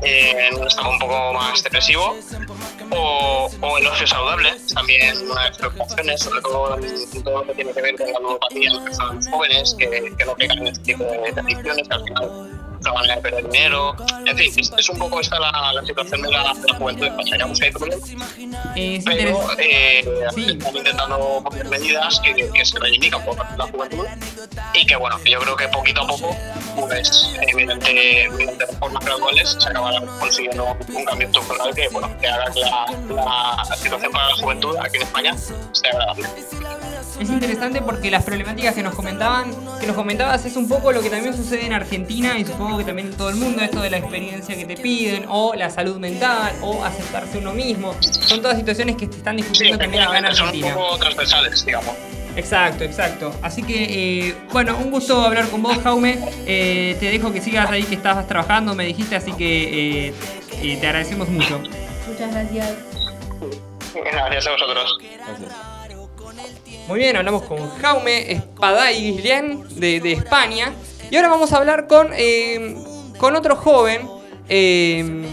eh, 0.04 0.50
un 0.54 1.00
poco 1.00 1.34
más 1.34 1.64
depresivo. 1.64 2.16
O, 2.94 3.50
o 3.62 3.78
el 3.78 3.88
ocio 3.88 4.06
saludable, 4.06 4.54
también 4.74 5.18
una 5.30 5.44
de 5.44 5.50
las 5.50 5.58
preocupaciones, 5.58 6.22
sobre 6.22 6.42
todo 6.42 6.78
todo 7.24 7.38
lo 7.38 7.48
que 7.48 7.54
tiene 7.54 7.72
que 7.72 7.82
ver 7.82 7.96
con 7.96 8.12
la 8.12 8.20
ludopatía 8.20 8.70
en 8.70 8.84
personas 8.84 9.30
jóvenes, 9.30 9.76
que, 9.80 10.14
que 10.18 10.26
no 10.26 10.36
pegan 10.36 10.58
en 10.58 10.68
este 10.68 10.84
tipo 10.84 11.06
de 11.06 11.30
adicciones, 11.40 11.88
que 11.88 11.94
al 11.94 12.04
final 12.04 12.61
manera 12.90 13.16
de 13.16 13.22
perder 13.22 13.50
dinero. 13.52 13.96
En 14.26 14.38
fin, 14.38 14.52
es, 14.78 14.90
un 14.90 14.98
poco 14.98 15.20
esta 15.22 15.40
la, 15.40 15.74
la 15.74 15.82
situación 15.84 16.22
de 16.22 16.32
la, 16.32 16.54
de 16.54 16.68
la 16.72 16.78
juventud 16.78 17.08
hay 17.62 17.72
problemas, 17.72 18.10
Eh, 18.76 19.02
pero 19.06 19.40
eh, 19.60 20.04
Sí. 20.34 20.52
están 20.58 20.76
intentando 20.78 21.42
poner 21.44 21.68
medidas 21.70 22.20
que, 22.24 22.50
que 22.50 22.66
se 22.66 22.80
reivindican 22.80 23.24
por 23.26 23.36
parte 23.36 23.52
de 23.54 23.58
la 23.60 23.66
juventud 23.68 24.06
y 24.74 24.86
que, 24.86 24.96
bueno, 24.96 25.18
yo 25.26 25.40
creo 25.40 25.56
que 25.56 25.68
poquito 25.68 26.02
a 26.02 26.08
poco, 26.08 26.36
pues, 26.88 27.34
mediante, 27.56 28.30
mediante 28.30 28.66
reformas 28.66 29.06
graduales, 29.06 29.58
se 29.60 29.70
acabará 29.70 30.02
consiguiendo 30.20 30.78
un 30.94 31.06
cambio 31.06 31.28
estructural 31.28 31.76
que, 31.76 31.88
bueno, 31.90 32.10
que 32.20 32.28
haga 32.28 32.52
que 32.54 32.60
la, 32.62 32.86
la- 33.10 33.64
la 33.70 33.76
situación 33.76 34.12
para 34.12 34.30
la 34.30 34.36
juventud 34.36 34.76
aquí 34.78 34.98
en 34.98 35.02
España 35.04 35.36
sea 35.38 35.92
agradable. 35.92 36.30
Es 37.20 37.30
interesante 37.30 37.82
porque 37.82 38.10
las 38.10 38.24
problemáticas 38.24 38.74
que 38.74 38.82
nos 38.82 38.96
comentaban, 38.96 39.54
que 39.80 39.86
nos 39.86 39.96
comentabas 39.96 40.44
es 40.46 40.56
un 40.56 40.68
poco 40.68 40.92
lo 40.92 41.02
que 41.02 41.10
también 41.10 41.36
sucede 41.36 41.66
en 41.66 41.74
Argentina 41.74 42.38
y 42.40 42.46
supongo 42.46 42.71
que 42.78 42.84
también 42.84 43.08
en 43.10 43.14
todo 43.18 43.30
el 43.30 43.36
mundo, 43.36 43.62
esto 43.62 43.82
de 43.82 43.90
la 43.90 43.98
experiencia 43.98 44.56
que 44.56 44.66
te 44.66 44.76
piden, 44.78 45.26
o 45.30 45.54
la 45.54 45.70
salud 45.70 45.98
mental, 45.98 46.54
o 46.62 46.84
aceptarse 46.84 47.38
uno 47.38 47.54
mismo. 47.54 47.96
Son 48.02 48.42
todas 48.42 48.58
situaciones 48.58 48.96
que 48.96 49.06
se 49.08 49.18
están 49.18 49.36
Sí, 49.38 49.42
discutiendo 49.44 49.78
también 49.78 50.04
acá 50.04 50.18
en 50.20 50.26
son 50.36 50.44
un 50.44 50.48
Argentina. 50.50 50.74
poco 50.76 50.98
transversales, 50.98 51.66
digamos. 51.66 51.96
Exacto, 52.36 52.84
exacto. 52.86 53.34
Así 53.42 53.62
que, 53.62 54.28
eh, 54.30 54.36
bueno, 54.54 54.78
un 54.78 54.90
gusto 54.92 55.20
hablar 55.22 55.50
con 55.50 55.62
vos, 55.62 55.78
Jaume. 55.84 56.18
Eh, 56.46 56.96
te 57.00 57.08
dejo 57.12 57.34
que 57.34 57.42
sigas 57.42 57.70
ahí 57.70 57.84
que 57.84 57.96
estabas 57.96 58.26
trabajando, 58.28 58.74
me 58.74 58.86
dijiste, 58.86 59.16
así 59.18 59.34
que 59.34 60.08
eh, 60.08 60.14
eh, 60.62 60.78
te 60.80 60.88
agradecemos 60.88 61.28
mucho. 61.28 61.60
Muchas 62.08 62.32
gracias. 62.32 62.70
Gracias 63.94 64.48
a 64.48 64.52
vosotros. 64.52 64.98
Gracias. 65.18 65.52
Muy 66.88 67.00
bien, 67.00 67.16
hablamos 67.16 67.44
con 67.44 67.70
Jaume 67.80 68.32
Espaday 68.32 69.12
Guillén 69.14 69.64
de, 69.80 70.00
de 70.00 70.14
España. 70.14 70.74
Y 71.12 71.18
ahora 71.18 71.28
vamos 71.28 71.51
a 71.51 71.57
hablar 71.57 71.88
con, 71.88 72.07
eh, 72.16 72.74
con 73.18 73.36
otro 73.36 73.57
joven. 73.57 74.09
eh, 74.47 75.26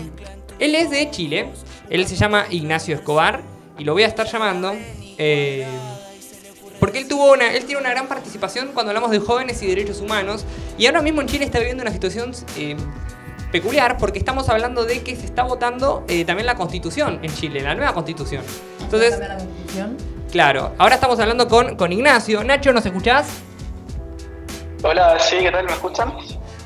él 0.58 0.74
es 0.74 0.90
de 0.90 1.08
Chile. 1.10 1.50
Él 1.88 2.06
se 2.08 2.16
llama 2.16 2.46
Ignacio 2.50 2.96
Escobar. 2.96 3.42
Y 3.78 3.84
lo 3.84 3.92
voy 3.92 4.02
a 4.02 4.08
estar 4.08 4.26
llamando. 4.26 4.74
eh, 5.16 5.66
porque 6.80 6.98
él 6.98 7.08
tuvo 7.08 7.32
una, 7.32 7.52
él 7.54 7.64
tiene 7.64 7.80
una 7.80 7.90
gran 7.90 8.06
participación 8.06 8.70
cuando 8.72 8.90
hablamos 8.90 9.10
de 9.10 9.18
jóvenes 9.20 9.62
y 9.62 9.66
derechos 9.66 10.00
humanos. 10.00 10.44
Y 10.76 10.86
ahora 10.86 11.00
mismo 11.00 11.20
en 11.20 11.28
Chile 11.28 11.44
está 11.44 11.58
viviendo 11.58 11.82
una 11.82 11.92
situación 11.92 12.32
peculiar 13.50 13.98
porque 13.98 14.18
estamos 14.20 14.48
hablando 14.48 14.84
de 14.84 15.02
que 15.02 15.16
se 15.16 15.24
está 15.26 15.42
votando 15.42 16.04
también 16.26 16.46
la 16.46 16.54
constitución 16.54 17.18
en 17.22 17.34
Chile, 17.34 17.62
la 17.62 17.74
nueva 17.74 17.94
constitución. 17.94 18.44
Entonces, 18.80 19.18
la 19.18 19.38
constitución? 19.38 19.96
claro, 20.30 20.72
ahora 20.78 20.94
estamos 20.94 21.18
hablando 21.18 21.48
con, 21.48 21.74
con 21.76 21.92
Ignacio. 21.92 22.44
Nacho, 22.44 22.72
¿nos 22.72 22.86
escuchás? 22.86 23.26
Hola, 24.82 25.18
sí, 25.18 25.38
¿qué 25.40 25.50
tal? 25.50 25.64
¿Me 25.64 25.72
escuchan? 25.72 26.14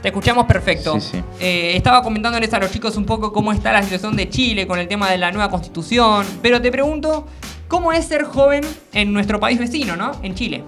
Te 0.03 0.09
escuchamos 0.09 0.47
perfecto. 0.47 1.01
Sí, 1.01 1.13
sí. 1.13 1.25
Eh, 1.41 1.77
estaba 1.77 2.03
comentándoles 2.03 2.53
a 2.53 2.59
los 2.59 2.71
chicos 2.71 2.97
un 2.97 3.07
poco 3.07 3.33
cómo 3.33 3.53
está 3.53 3.73
la 3.73 3.83
situación 3.83 4.17
de 4.17 4.29
Chile 4.29 4.67
con 4.67 4.79
el 4.79 4.87
tema 4.87 5.11
de 5.11 5.17
la 5.17 5.31
nueva 5.33 5.51
constitución, 5.51 6.27
pero 6.43 6.61
te 6.61 6.71
pregunto, 6.71 7.27
¿cómo 7.69 7.93
es 7.93 8.07
ser 8.07 8.25
joven 8.25 8.63
en 8.93 9.13
nuestro 9.13 9.41
país 9.41 9.59
vecino, 9.59 9.97
¿no? 9.97 10.13
En 10.23 10.35
Chile. 10.35 10.63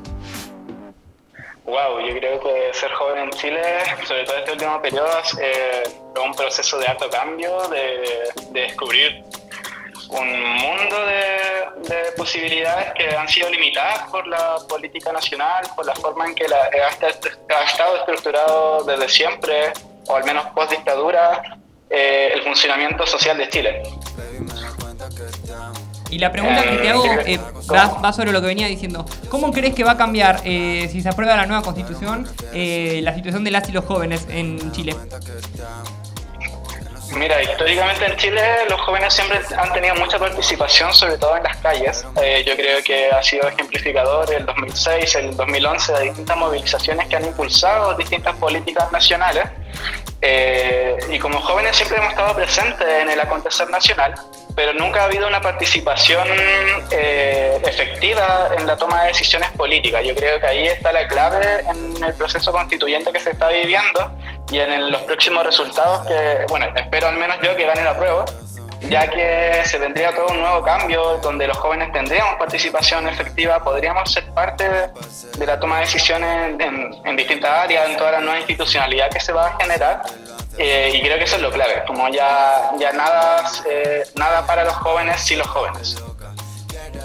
Wow, 1.66 2.00
yo 2.06 2.18
creo 2.18 2.40
que 2.40 2.72
ser 2.72 2.92
joven 2.92 3.24
en 3.24 3.30
Chile, 3.30 3.60
sobre 4.06 4.24
todo 4.24 4.36
este 4.36 4.52
último 4.52 4.80
periodo, 4.80 5.08
eh, 5.40 5.82
es 5.84 6.22
un 6.24 6.34
proceso 6.34 6.78
de 6.78 6.86
alto 6.86 7.10
cambio, 7.10 7.68
de, 7.68 8.52
de 8.52 8.60
descubrir 8.60 9.22
un 10.08 10.28
mundo 10.54 10.96
de, 11.06 11.88
de 11.88 12.12
posibilidades 12.16 12.92
que 12.94 13.16
han 13.16 13.28
sido 13.28 13.48
limitadas 13.50 14.08
por 14.10 14.26
la 14.26 14.56
política 14.68 15.12
nacional, 15.12 15.64
por 15.76 15.86
la 15.86 15.94
forma 15.94 16.26
en 16.26 16.34
que 16.34 16.46
la, 16.48 16.56
ha, 16.56 16.88
esta- 16.90 17.08
ha 17.08 17.64
estado 17.64 17.96
estructurado 17.98 18.84
desde 18.84 19.08
siempre, 19.08 19.72
o 20.06 20.16
al 20.16 20.24
menos 20.24 20.46
post 20.54 20.70
dictadura, 20.70 21.42
eh, 21.90 22.30
el 22.34 22.42
funcionamiento 22.42 23.06
social 23.06 23.38
de 23.38 23.48
Chile. 23.48 23.82
Y 26.10 26.18
la 26.18 26.30
pregunta 26.30 26.62
que 26.62 26.76
te 26.76 26.88
hago 26.90 27.04
eh, 27.26 27.40
va, 27.72 27.86
va 28.00 28.12
sobre 28.12 28.30
lo 28.30 28.40
que 28.40 28.46
venía 28.46 28.68
diciendo. 28.68 29.04
¿Cómo 29.30 29.50
crees 29.52 29.74
que 29.74 29.82
va 29.84 29.92
a 29.92 29.96
cambiar, 29.96 30.40
eh, 30.44 30.88
si 30.92 31.00
se 31.02 31.08
aprueba 31.08 31.34
la 31.36 31.46
nueva 31.46 31.62
constitución, 31.62 32.28
eh, 32.52 33.00
la 33.02 33.14
situación 33.14 33.42
de 33.42 33.50
las 33.50 33.68
y 33.68 33.72
los 33.72 33.84
jóvenes 33.84 34.26
en 34.30 34.70
Chile? 34.72 34.94
Mira, 37.16 37.40
históricamente 37.42 38.06
en 38.06 38.16
Chile 38.16 38.42
los 38.68 38.80
jóvenes 38.80 39.14
siempre 39.14 39.40
han 39.56 39.72
tenido 39.72 39.94
mucha 39.94 40.18
participación, 40.18 40.92
sobre 40.92 41.16
todo 41.16 41.36
en 41.36 41.44
las 41.44 41.56
calles. 41.58 42.04
Eh, 42.20 42.44
yo 42.46 42.56
creo 42.56 42.82
que 42.82 43.08
ha 43.10 43.22
sido 43.22 43.48
ejemplificador 43.48 44.32
el 44.32 44.44
2006, 44.44 45.14
el 45.16 45.36
2011, 45.36 45.92
de 45.92 46.02
distintas 46.04 46.36
movilizaciones 46.36 47.06
que 47.08 47.16
han 47.16 47.24
impulsado 47.24 47.94
distintas 47.94 48.34
políticas 48.36 48.90
nacionales. 48.90 49.44
Eh, 50.26 50.96
y 51.10 51.18
como 51.18 51.38
jóvenes 51.38 51.76
siempre 51.76 51.98
hemos 51.98 52.10
estado 52.10 52.34
presentes 52.34 52.88
en 52.88 53.10
el 53.10 53.20
acontecer 53.20 53.68
nacional, 53.68 54.14
pero 54.56 54.72
nunca 54.72 55.02
ha 55.02 55.04
habido 55.04 55.28
una 55.28 55.42
participación 55.42 56.26
eh, 56.90 57.60
efectiva 57.62 58.48
en 58.56 58.66
la 58.66 58.74
toma 58.74 59.02
de 59.02 59.08
decisiones 59.08 59.50
políticas. 59.50 60.02
Yo 60.02 60.14
creo 60.14 60.40
que 60.40 60.46
ahí 60.46 60.66
está 60.66 60.92
la 60.92 61.06
clave 61.08 61.60
en 61.68 62.02
el 62.02 62.14
proceso 62.14 62.52
constituyente 62.52 63.12
que 63.12 63.20
se 63.20 63.32
está 63.32 63.48
viviendo 63.48 64.12
y 64.50 64.60
en 64.60 64.90
los 64.90 65.02
próximos 65.02 65.44
resultados 65.44 66.06
que, 66.06 66.46
bueno, 66.48 66.66
espero 66.74 67.08
al 67.08 67.16
menos 67.16 67.36
yo 67.42 67.54
que 67.54 67.66
gane 67.66 67.84
la 67.84 67.94
prueba, 67.94 68.24
ya 68.88 69.08
que 69.08 69.62
se 69.64 69.78
vendría 69.78 70.14
todo 70.14 70.26
un 70.28 70.40
nuevo 70.40 70.62
cambio 70.62 71.18
donde 71.18 71.46
los 71.46 71.56
jóvenes 71.56 71.92
tendríamos 71.92 72.36
participación 72.36 73.08
efectiva, 73.08 73.62
podríamos 73.62 74.12
ser 74.12 74.24
parte 74.32 74.68
de 74.68 75.46
la 75.46 75.58
toma 75.58 75.76
de 75.76 75.86
decisiones 75.86 76.60
en, 76.60 76.94
en 77.04 77.16
distintas 77.16 77.50
áreas, 77.50 77.88
en 77.88 77.96
toda 77.96 78.12
la 78.12 78.20
nueva 78.20 78.38
institucionalidad 78.38 79.10
que 79.10 79.20
se 79.20 79.32
va 79.32 79.48
a 79.48 79.56
generar. 79.60 80.02
eh, 80.58 80.92
y 80.94 81.00
creo 81.02 81.18
que 81.18 81.24
eso 81.24 81.36
es 81.36 81.42
lo 81.42 81.50
clave, 81.50 81.82
como 81.86 82.08
ya, 82.10 82.70
ya 82.78 82.92
nada, 82.92 83.42
eh, 83.68 84.04
nada 84.14 84.46
para 84.46 84.64
los 84.64 84.74
jóvenes 84.74 85.20
sin 85.20 85.38
los 85.38 85.48
jóvenes. 85.48 85.96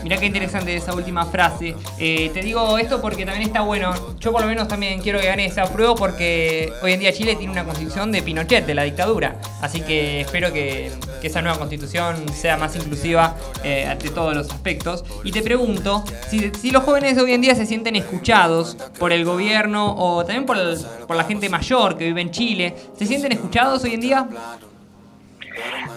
Mirá 0.04 0.18
qué 0.18 0.26
interesante 0.26 0.76
esa 0.76 0.94
última 0.94 1.26
frase. 1.26 1.76
Eh, 1.98 2.32
te 2.34 2.42
digo 2.42 2.78
esto 2.78 3.02
porque 3.02 3.26
también 3.26 3.48
está 3.48 3.62
bueno. 3.62 3.94
Yo 4.20 4.32
por 4.32 4.42
lo 4.42 4.48
menos 4.48 4.68
también 4.68 5.02
quiero 5.02 5.20
que 5.20 5.28
gane 5.28 5.46
ese 5.46 5.62
apruebo 5.62 5.96
porque 5.96 6.72
hoy 6.82 6.94
en 6.94 7.00
día 7.00 7.12
Chile 7.14 7.36
tiene 7.36 7.52
una 7.52 7.64
constitución 7.64 8.12
de 8.12 8.22
Pinochet, 8.22 8.66
de 8.66 8.76
la 8.76 8.84
dictadura. 8.84 9.40
Así 9.62 9.82
que 9.82 10.22
espero 10.22 10.54
que, 10.54 10.92
esa 11.22 11.42
nueva 11.42 11.58
constitución 11.58 12.16
sea 12.34 12.56
más 12.56 12.78
inclusiva 12.78 13.36
eh, 13.64 13.86
ante 13.86 14.10
todos 14.10 14.34
los 14.36 14.50
aspectos. 14.50 15.04
Y 15.24 15.32
te 15.32 15.42
pregunto, 15.42 16.04
si, 16.30 16.72
los 16.72 16.84
jóvenes 16.84 17.18
hoy 17.18 17.34
en 17.34 17.42
día 17.42 17.56
se 17.56 17.66
sienten 17.66 17.98
escuchados 17.98 18.78
por 18.98 19.12
el 19.12 19.26
gobierno 19.26 19.96
o 19.98 20.24
también 20.24 20.46
por 20.46 21.16
la 21.16 21.24
gente 21.26 21.50
mayor 21.50 21.98
que 21.98 22.06
vive 22.06 22.22
en 22.22 22.32
Chile, 22.32 22.76
¿se 22.98 23.06
sienten 23.06 23.34
escuchados 23.34 23.84
hoy 23.84 23.96
en 23.96 24.02
día? 24.02 24.30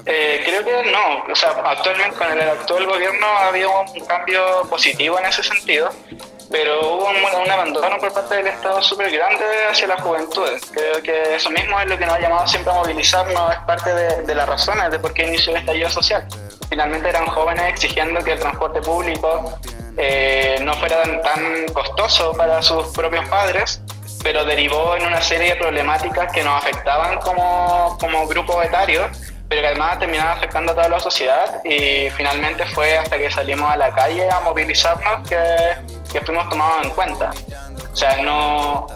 Eh, 0.07 0.43
creo 0.45 0.65
que 0.65 0.91
no, 0.91 1.33
o 1.33 1.37
sea, 1.37 1.51
actualmente 1.65 2.17
con 2.17 2.33
el 2.33 2.41
actual 2.41 2.87
gobierno 2.87 3.27
ha 3.27 3.49
habido 3.49 3.71
un 3.83 4.05
cambio 4.07 4.63
positivo 4.69 5.19
en 5.19 5.27
ese 5.27 5.43
sentido, 5.43 5.91
pero 6.51 6.81
hubo 6.81 7.09
un, 7.09 7.51
abandono 7.51 7.99
por 7.99 8.13
parte 8.13 8.37
del 8.37 8.49
Estado 8.49 8.83
súper 8.83 9.11
grande 9.11 9.45
hacia 9.71 9.87
la 9.87 9.97
juventud. 9.97 10.49
Creo 10.73 11.03
que 11.03 11.37
eso 11.37 11.51
mismo 11.51 11.81
es 11.81 11.89
lo 11.89 11.97
que 11.97 12.07
nos 12.07 12.15
ha 12.17 12.21
llamado 12.21 12.47
siempre 12.49 12.73
a 12.73 12.77
movilizarnos, 12.77 13.53
es 13.53 13.59
parte 13.61 13.95
de, 13.95 14.23
de 14.23 14.35
las 14.35 14.49
razones 14.49 14.91
de 14.91 14.99
por 14.99 15.15
qué 15.15 15.25
inició 15.25 15.53
el 15.53 15.61
estallido 15.61 15.89
social. 15.89 16.27
Finalmente 16.69 17.09
eran 17.09 17.27
jóvenes 17.27 17.65
exigiendo 17.69 18.23
que 18.25 18.33
el 18.33 18.41
transporte 18.41 18.81
público 18.81 19.59
eh, 19.97 20.59
no 20.63 20.75
fuera 20.75 21.03
tan, 21.03 21.23
tan 21.23 21.67
costoso 21.73 22.33
para 22.33 22.63
sus 22.63 22.89
propios 22.89 23.29
padres, 23.29 23.83
pero 24.23 24.45
derivó 24.45 24.97
en 24.97 25.05
una 25.05 25.21
serie 25.21 25.51
de 25.51 25.57
problemáticas 25.57 26.33
que 26.33 26.43
nos 26.43 26.63
afectaban 26.63 27.19
como, 27.19 27.99
como 28.01 28.27
grupo 28.27 28.63
etario 28.63 29.11
pero 29.53 29.61
que 29.61 29.69
además 29.69 29.99
terminaban 29.99 30.39
afectando 30.39 30.73
a 30.73 30.75
toda 30.75 30.89
la 30.89 30.99
sociedad 30.99 31.63
y 31.63 32.09
finalmente 32.17 32.65
fue 32.65 32.97
hasta 32.97 33.19
que 33.19 33.31
salimos 33.31 33.71
a 33.71 33.77
la 33.77 33.93
calle 33.93 34.27
a 34.31 34.41
movilizarnos 34.41 35.29
que, 35.29 35.37
que 36.11 36.23
fuimos 36.23 36.49
tomados 36.49 36.87
en 36.87 36.91
cuenta. 36.93 37.33
O 37.93 37.95
sea, 37.95 38.17
no, 38.23 38.87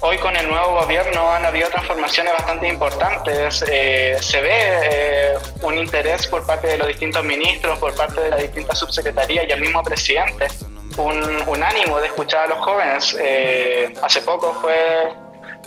hoy 0.00 0.18
con 0.18 0.34
el 0.36 0.48
nuevo 0.48 0.80
gobierno 0.80 1.30
han 1.30 1.44
habido 1.44 1.68
transformaciones 1.68 2.32
bastante 2.32 2.66
importantes. 2.66 3.64
Eh, 3.68 4.16
se 4.20 4.40
ve 4.40 4.50
eh, 4.50 5.34
un 5.62 5.78
interés 5.78 6.26
por 6.26 6.44
parte 6.44 6.66
de 6.66 6.78
los 6.78 6.88
distintos 6.88 7.22
ministros, 7.22 7.78
por 7.78 7.94
parte 7.94 8.22
de 8.22 8.30
las 8.30 8.42
distintas 8.42 8.80
subsecretarías 8.80 9.46
y 9.48 9.52
el 9.52 9.60
mismo 9.60 9.84
presidente, 9.84 10.48
un, 10.96 11.44
un 11.46 11.62
ánimo 11.62 12.00
de 12.00 12.08
escuchar 12.08 12.46
a 12.46 12.46
los 12.48 12.58
jóvenes. 12.58 13.16
Eh, 13.20 13.94
hace 14.02 14.20
poco 14.22 14.52
fue 14.60 15.14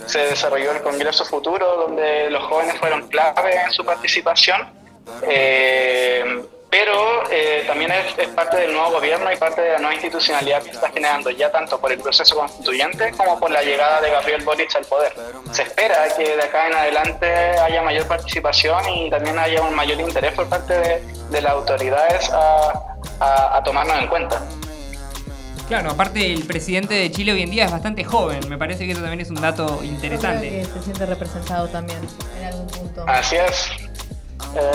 se 0.04 0.18
desarrolló 0.20 0.72
el 0.72 0.82
Congreso 0.82 1.24
Futuro, 1.24 1.76
donde 1.76 2.30
los 2.30 2.42
jóvenes 2.44 2.76
fueron 2.78 3.08
clave 3.08 3.54
en 3.54 3.72
su 3.72 3.84
participación, 3.84 4.68
eh, 5.22 6.42
pero 6.68 7.30
eh, 7.30 7.64
también 7.66 7.90
es, 7.92 8.28
parte 8.28 8.58
del 8.58 8.72
nuevo 8.72 8.90
gobierno 8.90 9.32
y 9.32 9.36
parte 9.36 9.62
de 9.62 9.72
la 9.72 9.78
nueva 9.78 9.94
institucionalidad 9.94 10.62
que 10.62 10.70
está 10.70 10.90
generando, 10.90 11.30
ya 11.30 11.50
tanto 11.50 11.80
por 11.80 11.90
el 11.92 11.98
proceso 12.00 12.34
constituyente 12.34 13.12
como 13.16 13.38
por 13.38 13.50
la 13.50 13.62
llegada 13.62 14.00
de 14.00 14.10
Gabriel 14.10 14.42
Boric 14.44 14.74
al 14.76 14.84
poder. 14.84 15.14
Se 15.52 15.62
espera 15.62 16.08
que 16.16 16.36
de 16.36 16.42
acá 16.42 16.66
en 16.66 16.74
adelante 16.74 17.26
haya 17.26 17.82
mayor 17.82 18.06
participación 18.06 18.88
y 18.88 19.10
también 19.10 19.38
haya 19.38 19.62
un 19.62 19.74
mayor 19.74 20.00
interés 20.00 20.34
por 20.34 20.48
parte 20.48 20.74
de, 21.30 21.40
las 21.40 21.52
autoridades 21.52 22.30
a, 22.30 22.96
a, 23.20 23.98
en 24.00 24.08
cuenta. 24.08 24.42
Claro, 25.68 25.90
aparte 25.90 26.32
el 26.32 26.44
presidente 26.44 26.94
de 26.94 27.10
Chile 27.10 27.32
hoy 27.32 27.42
en 27.42 27.50
día 27.50 27.64
es 27.64 27.72
bastante 27.72 28.04
joven. 28.04 28.48
Me 28.48 28.56
parece 28.56 28.86
que 28.86 28.92
eso 28.92 29.00
también 29.00 29.20
es 29.20 29.30
un 29.30 29.40
dato 29.40 29.66
Yo 29.66 29.76
creo 29.78 29.90
interesante. 29.94 30.48
que 30.48 30.64
se 30.64 30.82
siente 30.82 31.06
representado 31.06 31.66
también 31.68 31.98
en 32.38 32.44
algún 32.46 32.66
punto. 32.68 33.04
Así 33.08 33.36
es. 33.36 33.70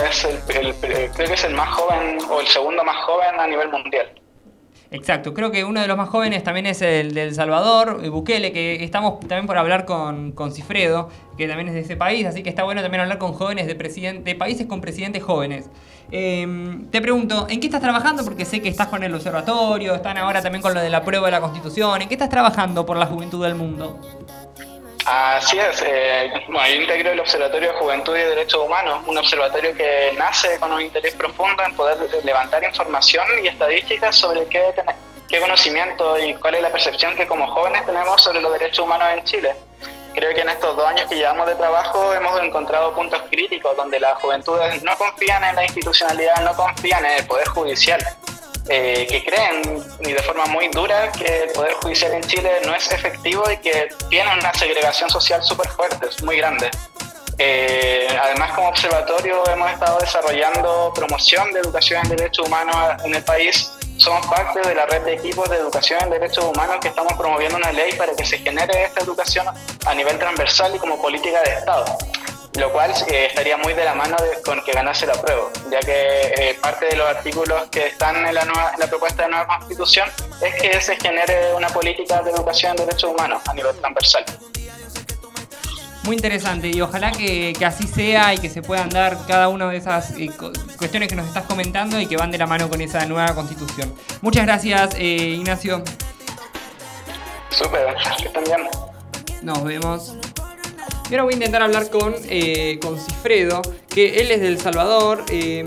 Es 0.06 0.24
el, 0.26 0.36
el- 0.54 0.74
creo 0.74 1.28
que 1.28 1.32
es 1.34 1.44
el 1.44 1.54
más 1.54 1.70
joven 1.70 2.18
o 2.30 2.40
el 2.40 2.46
segundo 2.46 2.84
más 2.84 2.96
joven 3.06 3.40
a 3.40 3.46
nivel 3.46 3.70
mundial. 3.70 4.12
Exacto, 4.92 5.32
creo 5.32 5.50
que 5.50 5.64
uno 5.64 5.80
de 5.80 5.88
los 5.88 5.96
más 5.96 6.10
jóvenes 6.10 6.44
también 6.44 6.66
es 6.66 6.82
el 6.82 7.14
del 7.14 7.34
Salvador, 7.34 8.00
eh, 8.02 8.10
Bukele, 8.10 8.52
que 8.52 8.84
estamos 8.84 9.20
también 9.20 9.46
por 9.46 9.56
hablar 9.56 9.86
con, 9.86 10.32
con 10.32 10.52
Cifredo, 10.52 11.08
que 11.38 11.48
también 11.48 11.68
es 11.68 11.74
de 11.74 11.80
ese 11.80 11.96
país, 11.96 12.26
así 12.26 12.42
que 12.42 12.50
está 12.50 12.62
bueno 12.62 12.82
también 12.82 13.00
hablar 13.00 13.16
con 13.16 13.32
jóvenes 13.32 13.66
de, 13.66 13.74
de 14.22 14.34
países 14.34 14.66
con 14.66 14.82
presidentes 14.82 15.22
jóvenes. 15.22 15.70
Eh, 16.10 16.46
te 16.90 17.00
pregunto, 17.00 17.46
¿en 17.48 17.58
qué 17.58 17.68
estás 17.68 17.80
trabajando? 17.80 18.22
Porque 18.22 18.44
sé 18.44 18.60
que 18.60 18.68
estás 18.68 18.88
con 18.88 19.02
el 19.02 19.14
observatorio, 19.14 19.94
están 19.94 20.18
ahora 20.18 20.42
también 20.42 20.60
con 20.60 20.74
lo 20.74 20.80
de 20.80 20.90
la 20.90 21.02
prueba 21.02 21.26
de 21.26 21.32
la 21.32 21.40
Constitución. 21.40 22.02
¿En 22.02 22.08
qué 22.08 22.14
estás 22.14 22.28
trabajando 22.28 22.84
por 22.84 22.98
la 22.98 23.06
juventud 23.06 23.42
del 23.42 23.54
mundo? 23.54 23.98
Así 25.04 25.58
es. 25.58 25.82
eh, 25.82 26.30
bueno, 26.48 26.68
yo 26.68 26.74
integro 26.82 27.10
el 27.10 27.20
Observatorio 27.20 27.72
de 27.72 27.78
Juventud 27.78 28.16
y 28.16 28.20
Derechos 28.20 28.64
Humanos, 28.64 29.02
un 29.06 29.18
observatorio 29.18 29.74
que 29.74 30.12
nace 30.16 30.58
con 30.60 30.72
un 30.72 30.80
interés 30.80 31.14
profundo 31.14 31.62
en 31.64 31.74
poder 31.74 31.98
levantar 32.24 32.62
información 32.62 33.24
y 33.42 33.48
estadísticas 33.48 34.16
sobre 34.16 34.46
qué, 34.46 34.62
qué 35.28 35.40
conocimiento 35.40 36.18
y 36.18 36.34
cuál 36.34 36.54
es 36.56 36.62
la 36.62 36.70
percepción 36.70 37.16
que 37.16 37.26
como 37.26 37.46
jóvenes 37.48 37.84
tenemos 37.84 38.22
sobre 38.22 38.40
los 38.40 38.52
derechos 38.52 38.84
humanos 38.84 39.08
en 39.14 39.24
Chile. 39.24 39.54
Creo 40.14 40.34
que 40.34 40.42
en 40.42 40.50
estos 40.50 40.76
dos 40.76 40.86
años 40.86 41.08
que 41.08 41.16
llevamos 41.16 41.46
de 41.46 41.54
trabajo 41.54 42.12
hemos 42.12 42.38
encontrado 42.40 42.94
puntos 42.94 43.20
críticos 43.30 43.74
donde 43.76 43.98
las 43.98 44.14
juventudes 44.20 44.82
no 44.82 44.96
confían 44.96 45.42
en 45.42 45.56
la 45.56 45.64
institucionalidad, 45.64 46.36
no 46.44 46.54
confían 46.54 47.04
en 47.06 47.12
el 47.12 47.26
Poder 47.26 47.48
Judicial. 47.48 48.00
Eh, 48.68 49.06
que 49.08 49.24
creen 49.24 49.84
y 50.00 50.12
de 50.12 50.22
forma 50.22 50.46
muy 50.46 50.68
dura 50.68 51.10
que 51.12 51.44
el 51.44 51.50
Poder 51.50 51.74
Judicial 51.74 52.12
en 52.12 52.22
Chile 52.22 52.50
no 52.64 52.74
es 52.74 52.90
efectivo 52.92 53.44
y 53.50 53.56
que 53.58 53.88
tiene 54.08 54.32
una 54.32 54.52
segregación 54.54 55.10
social 55.10 55.42
súper 55.42 55.68
fuerte, 55.68 56.06
es 56.08 56.22
muy 56.22 56.36
grande. 56.36 56.70
Eh, 57.38 58.06
además, 58.20 58.52
como 58.52 58.68
observatorio 58.68 59.42
hemos 59.50 59.70
estado 59.72 59.98
desarrollando 59.98 60.92
promoción 60.94 61.52
de 61.52 61.60
educación 61.60 62.02
en 62.04 62.16
derechos 62.16 62.46
humanos 62.46 62.76
en 63.04 63.14
el 63.14 63.24
país. 63.24 63.72
Somos 63.96 64.26
parte 64.26 64.60
de 64.66 64.74
la 64.74 64.86
red 64.86 65.02
de 65.02 65.14
equipos 65.14 65.48
de 65.48 65.56
educación 65.56 66.00
en 66.02 66.10
derechos 66.10 66.44
humanos 66.44 66.76
que 66.80 66.88
estamos 66.88 67.12
promoviendo 67.14 67.56
una 67.56 67.72
ley 67.72 67.92
para 67.94 68.14
que 68.14 68.24
se 68.24 68.38
genere 68.38 68.84
esta 68.84 69.02
educación 69.02 69.46
a 69.86 69.94
nivel 69.94 70.18
transversal 70.18 70.74
y 70.74 70.78
como 70.78 71.00
política 71.00 71.42
de 71.42 71.52
Estado. 71.52 71.84
Lo 72.54 72.70
cual 72.70 72.90
eh, 73.08 73.26
estaría 73.28 73.56
muy 73.56 73.72
de 73.74 73.84
la 73.84 73.94
mano 73.94 74.16
de- 74.18 74.42
con 74.42 74.62
que 74.64 74.72
ganase 74.72 75.06
la 75.06 75.14
prueba, 75.14 75.48
ya 75.70 75.80
que 75.80 76.34
eh, 76.50 76.58
parte 76.60 76.86
de 76.86 76.96
los 76.96 77.08
artículos 77.08 77.62
que 77.70 77.86
están 77.88 78.26
en 78.26 78.34
la, 78.34 78.44
nueva, 78.44 78.72
en 78.74 78.80
la 78.80 78.86
propuesta 78.86 79.22
de 79.24 79.30
nueva 79.30 79.46
constitución 79.46 80.08
es 80.42 80.54
que 80.60 80.80
se 80.80 80.96
genere 80.96 81.54
una 81.54 81.68
política 81.68 82.20
de 82.22 82.30
educación 82.30 82.72
en 82.72 82.86
derechos 82.86 83.10
humanos 83.10 83.42
a 83.48 83.54
nivel 83.54 83.74
transversal. 83.76 84.24
Muy 86.04 86.16
interesante 86.16 86.66
y 86.68 86.80
ojalá 86.80 87.12
que, 87.12 87.52
que 87.56 87.64
así 87.64 87.86
sea 87.86 88.34
y 88.34 88.38
que 88.38 88.50
se 88.50 88.60
puedan 88.60 88.88
dar 88.90 89.16
cada 89.26 89.48
una 89.48 89.68
de 89.70 89.76
esas 89.76 90.10
eh, 90.18 90.30
cuestiones 90.76 91.08
que 91.08 91.14
nos 91.14 91.26
estás 91.28 91.44
comentando 91.44 91.98
y 92.00 92.06
que 92.06 92.16
van 92.16 92.30
de 92.32 92.38
la 92.38 92.46
mano 92.46 92.68
con 92.68 92.80
esa 92.80 93.06
nueva 93.06 93.34
constitución. 93.36 93.94
Muchas 94.20 94.44
gracias, 94.44 94.94
eh, 94.96 95.36
Ignacio. 95.38 95.82
Súper, 97.50 97.94
que 98.18 98.24
estén 98.26 98.44
bien. 98.44 98.68
Nos 99.42 99.62
vemos. 99.62 100.14
Y 101.12 101.20
voy 101.20 101.34
a 101.34 101.36
intentar 101.36 101.60
hablar 101.60 101.90
con, 101.90 102.14
eh, 102.30 102.78
con 102.80 102.98
Cifredo, 102.98 103.60
que 103.86 104.22
él 104.22 104.30
es 104.30 104.40
del 104.40 104.58
Salvador. 104.58 105.22
eh, 105.30 105.66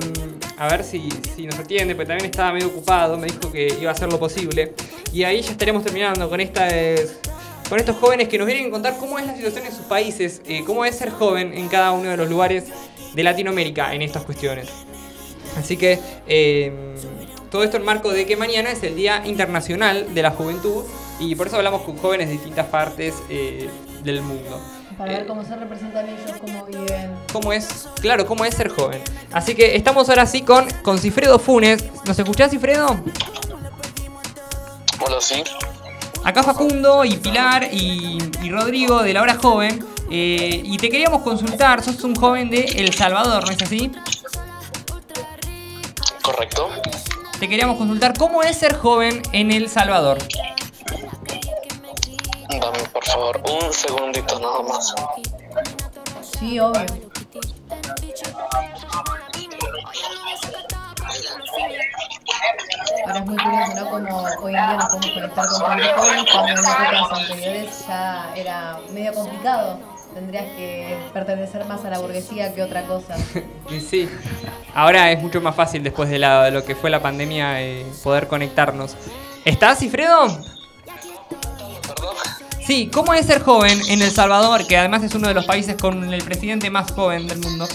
a 0.57 0.67
ver 0.69 0.83
si, 0.83 1.07
si 1.35 1.45
nos 1.45 1.59
atiende, 1.59 1.93
porque 1.93 2.07
también 2.07 2.31
estaba 2.31 2.51
medio 2.51 2.67
ocupado. 2.69 3.15
Me 3.17 3.27
dijo 3.27 3.51
que 3.51 3.67
iba 3.79 3.91
a 3.91 3.93
hacer 3.93 4.11
lo 4.11 4.17
posible. 4.17 4.73
Y 5.13 5.23
ahí 5.23 5.41
ya 5.41 5.51
estaremos 5.51 5.83
terminando 5.83 6.27
con 6.29 6.41
esta. 6.41 6.67
con 7.69 7.77
estos 7.79 7.95
jóvenes 7.97 8.27
que 8.27 8.39
nos 8.39 8.47
vienen 8.47 8.67
a 8.67 8.71
contar 8.71 8.97
cómo 8.97 9.19
es 9.19 9.27
la 9.27 9.35
situación 9.35 9.67
en 9.67 9.71
sus 9.71 9.85
países, 9.85 10.41
eh, 10.47 10.63
cómo 10.65 10.83
es 10.83 10.95
ser 10.95 11.11
joven 11.11 11.53
en 11.53 11.67
cada 11.67 11.91
uno 11.91 12.09
de 12.09 12.17
los 12.17 12.27
lugares 12.27 12.65
de 13.13 13.23
Latinoamérica 13.23 13.93
en 13.93 14.01
estas 14.01 14.23
cuestiones. 14.23 14.67
Así 15.57 15.77
que 15.77 15.99
todo 17.51 17.63
esto 17.63 17.77
en 17.77 17.83
marco 17.83 18.11
de 18.11 18.25
que 18.25 18.35
mañana 18.35 18.71
es 18.71 18.81
el 18.81 18.95
Día 18.95 19.21
Internacional 19.25 20.11
de 20.15 20.21
la 20.23 20.31
Juventud 20.31 20.85
y 21.19 21.35
por 21.35 21.47
eso 21.47 21.57
hablamos 21.57 21.83
con 21.83 21.97
jóvenes 21.97 22.29
de 22.29 22.33
distintas 22.33 22.65
partes 22.65 23.13
del 23.29 24.21
mundo. 24.23 24.74
Para 24.97 25.11
ver 25.11 25.27
cómo 25.27 25.43
se 25.43 25.55
representan 25.55 26.07
ellos, 26.07 26.31
cómo 26.39 26.65
viven. 26.65 27.11
¿Cómo 27.33 27.51
es? 27.51 27.89
Claro, 28.01 28.25
cómo 28.25 28.45
es 28.45 28.55
ser 28.55 28.69
joven. 28.69 29.01
Así 29.33 29.53
que 29.53 29.75
estamos 29.75 30.07
ahora 30.09 30.25
sí 30.25 30.41
con, 30.41 30.69
con 30.83 30.97
Cifredo 30.99 31.37
Funes. 31.37 31.83
¿Nos 32.05 32.17
escuchás, 32.17 32.51
Cifredo? 32.51 32.97
Hola, 35.05 35.17
sí. 35.19 35.43
Acá 36.23 36.41
Facundo 36.43 37.03
y 37.05 37.17
Pilar 37.17 37.67
y, 37.71 38.17
y 38.41 38.49
Rodrigo 38.49 39.03
de 39.03 39.13
la 39.13 39.21
hora 39.21 39.35
joven. 39.35 39.85
eh, 40.09 40.61
y 40.63 40.77
te 40.77 40.89
queríamos 40.89 41.21
consultar, 41.23 41.83
sos 41.83 42.03
un 42.03 42.15
joven 42.15 42.49
de 42.49 42.61
El 42.63 42.93
Salvador, 42.93 43.45
¿no 43.45 43.51
es 43.51 43.61
así? 43.61 43.91
Correcto. 46.21 46.69
Te 47.39 47.49
queríamos 47.49 47.77
consultar 47.77 48.17
cómo 48.17 48.41
es 48.43 48.57
ser 48.57 48.77
joven 48.77 49.21
en 49.33 49.51
El 49.51 49.69
Salvador. 49.69 50.17
Dame, 52.61 52.79
por 52.91 53.03
favor, 53.05 53.41
un 53.49 53.73
segundito 53.73 54.39
nada 54.39 54.61
más. 54.63 54.93
Sí, 56.39 56.59
obvio. 56.59 56.85
Ahora 63.05 63.19
es 63.19 63.25
muy 63.25 63.35
curioso, 63.37 63.73
¿no? 63.75 63.89
Como 63.89 64.21
hoy 64.41 64.53
en 64.55 64.67
día 64.67 64.73
nos 64.77 64.85
podemos 64.87 65.11
conectar 65.13 65.47
con 65.47 65.59
tantos 65.61 65.93
jóvenes 65.95 66.25
cuando 66.31 66.51
en 66.51 66.57
épocas 66.57 67.19
anteriores 67.19 67.85
ya 67.87 68.31
era 68.35 68.79
medio 68.91 69.13
complicado. 69.13 69.79
Tendrías 70.13 70.45
que 70.55 70.97
pertenecer 71.13 71.65
más 71.65 71.83
a 71.83 71.89
la 71.89 71.99
burguesía 71.99 72.53
que 72.55 72.63
otra 72.63 72.83
cosa. 72.83 73.15
Y 73.69 73.79
sí, 73.81 74.07
ahora 74.75 75.11
es 75.11 75.19
mucho 75.21 75.41
más 75.41 75.55
fácil 75.55 75.81
después 75.83 76.07
de, 76.09 76.19
la- 76.19 76.43
de 76.45 76.51
lo 76.51 76.63
que 76.63 76.75
fue 76.75 76.89
la 76.91 77.01
pandemia 77.01 77.61
eh, 77.63 77.85
poder 78.03 78.27
conectarnos. 78.27 78.95
¿Estás, 79.43 79.79
Cifredo? 79.79 80.27
Sí, 82.65 82.89
¿cómo 82.91 83.13
es 83.13 83.27
ser 83.27 83.41
joven 83.43 83.79
en 83.89 84.01
El 84.01 84.11
Salvador, 84.11 84.65
que 84.65 84.77
además 84.77 85.03
es 85.03 85.13
uno 85.13 85.27
de 85.27 85.33
los 85.33 85.45
países 85.45 85.75
con 85.79 86.11
el 86.13 86.23
presidente 86.23 86.69
más 86.69 86.91
joven 86.91 87.27
del 87.27 87.39
mundo? 87.39 87.67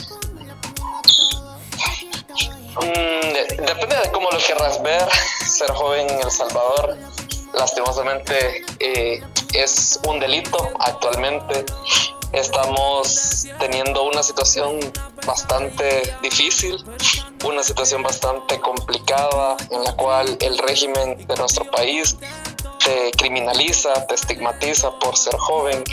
Mm, 2.76 3.32
de- 3.32 3.56
depende 3.66 3.96
de 3.96 4.10
cómo 4.12 4.28
lo 4.30 4.38
querrás 4.38 4.82
ver. 4.82 5.06
Ser 5.46 5.70
joven 5.72 6.08
en 6.10 6.20
El 6.20 6.30
Salvador, 6.30 6.96
lastimosamente, 7.54 8.64
eh, 8.80 9.22
es 9.54 10.00
un 10.08 10.18
delito 10.18 10.70
actualmente. 10.80 11.64
Estamos 12.32 13.46
teniendo 13.58 14.04
una 14.04 14.22
situación 14.22 14.78
bastante 15.26 16.14
difícil, 16.22 16.76
una 17.44 17.62
situación 17.64 18.02
bastante 18.04 18.60
complicada 18.60 19.56
en 19.70 19.82
la 19.82 19.92
cual 19.96 20.36
el 20.40 20.58
régimen 20.58 21.26
de 21.26 21.36
nuestro 21.36 21.64
país 21.72 22.16
te 22.84 23.10
criminaliza, 23.12 24.06
te 24.06 24.14
estigmatiza 24.14 24.90
por 24.98 25.16
ser 25.16 25.36
joven. 25.36 25.84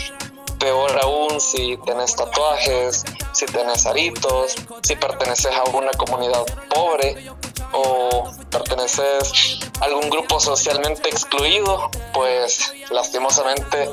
Peor 0.59 0.99
aún 1.03 1.39
si 1.39 1.77
tenés 1.85 2.15
tatuajes, 2.15 3.03
si 3.31 3.45
tenés 3.45 3.85
aritos, 3.85 4.55
si 4.81 4.95
perteneces 4.95 5.51
a 5.55 5.63
una 5.65 5.91
comunidad 5.91 6.43
pobre 6.73 7.29
o 7.73 8.31
perteneces 8.49 9.59
a 9.79 9.85
algún 9.85 10.09
grupo 10.09 10.39
socialmente 10.39 11.09
excluido, 11.09 11.91
pues 12.13 12.73
lastimosamente 12.89 13.89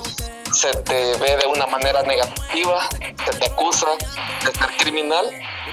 se 0.53 0.71
te 0.83 1.17
ve 1.19 1.37
de 1.37 1.47
una 1.47 1.67
manera 1.67 2.03
negativa, 2.03 2.89
se 2.91 3.39
te 3.39 3.47
acusa 3.47 3.89
de 4.45 4.53
ser 4.53 4.77
criminal 4.79 5.27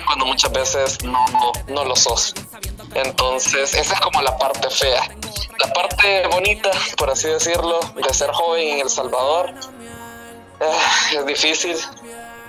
cuando 0.05 0.25
muchas 0.25 0.51
veces 0.51 1.03
no, 1.03 1.25
no 1.67 1.85
lo 1.85 1.95
sos. 1.95 2.33
Entonces, 2.93 3.73
esa 3.73 3.93
es 3.93 3.99
como 4.01 4.21
la 4.21 4.37
parte 4.37 4.69
fea. 4.69 5.01
La 5.59 5.73
parte 5.73 6.27
bonita, 6.27 6.71
por 6.97 7.09
así 7.09 7.27
decirlo, 7.27 7.79
de 7.95 8.13
ser 8.13 8.31
joven 8.31 8.67
en 8.67 8.79
El 8.81 8.89
Salvador, 8.89 9.53
eh, 10.59 11.17
es 11.17 11.25
difícil. 11.25 11.77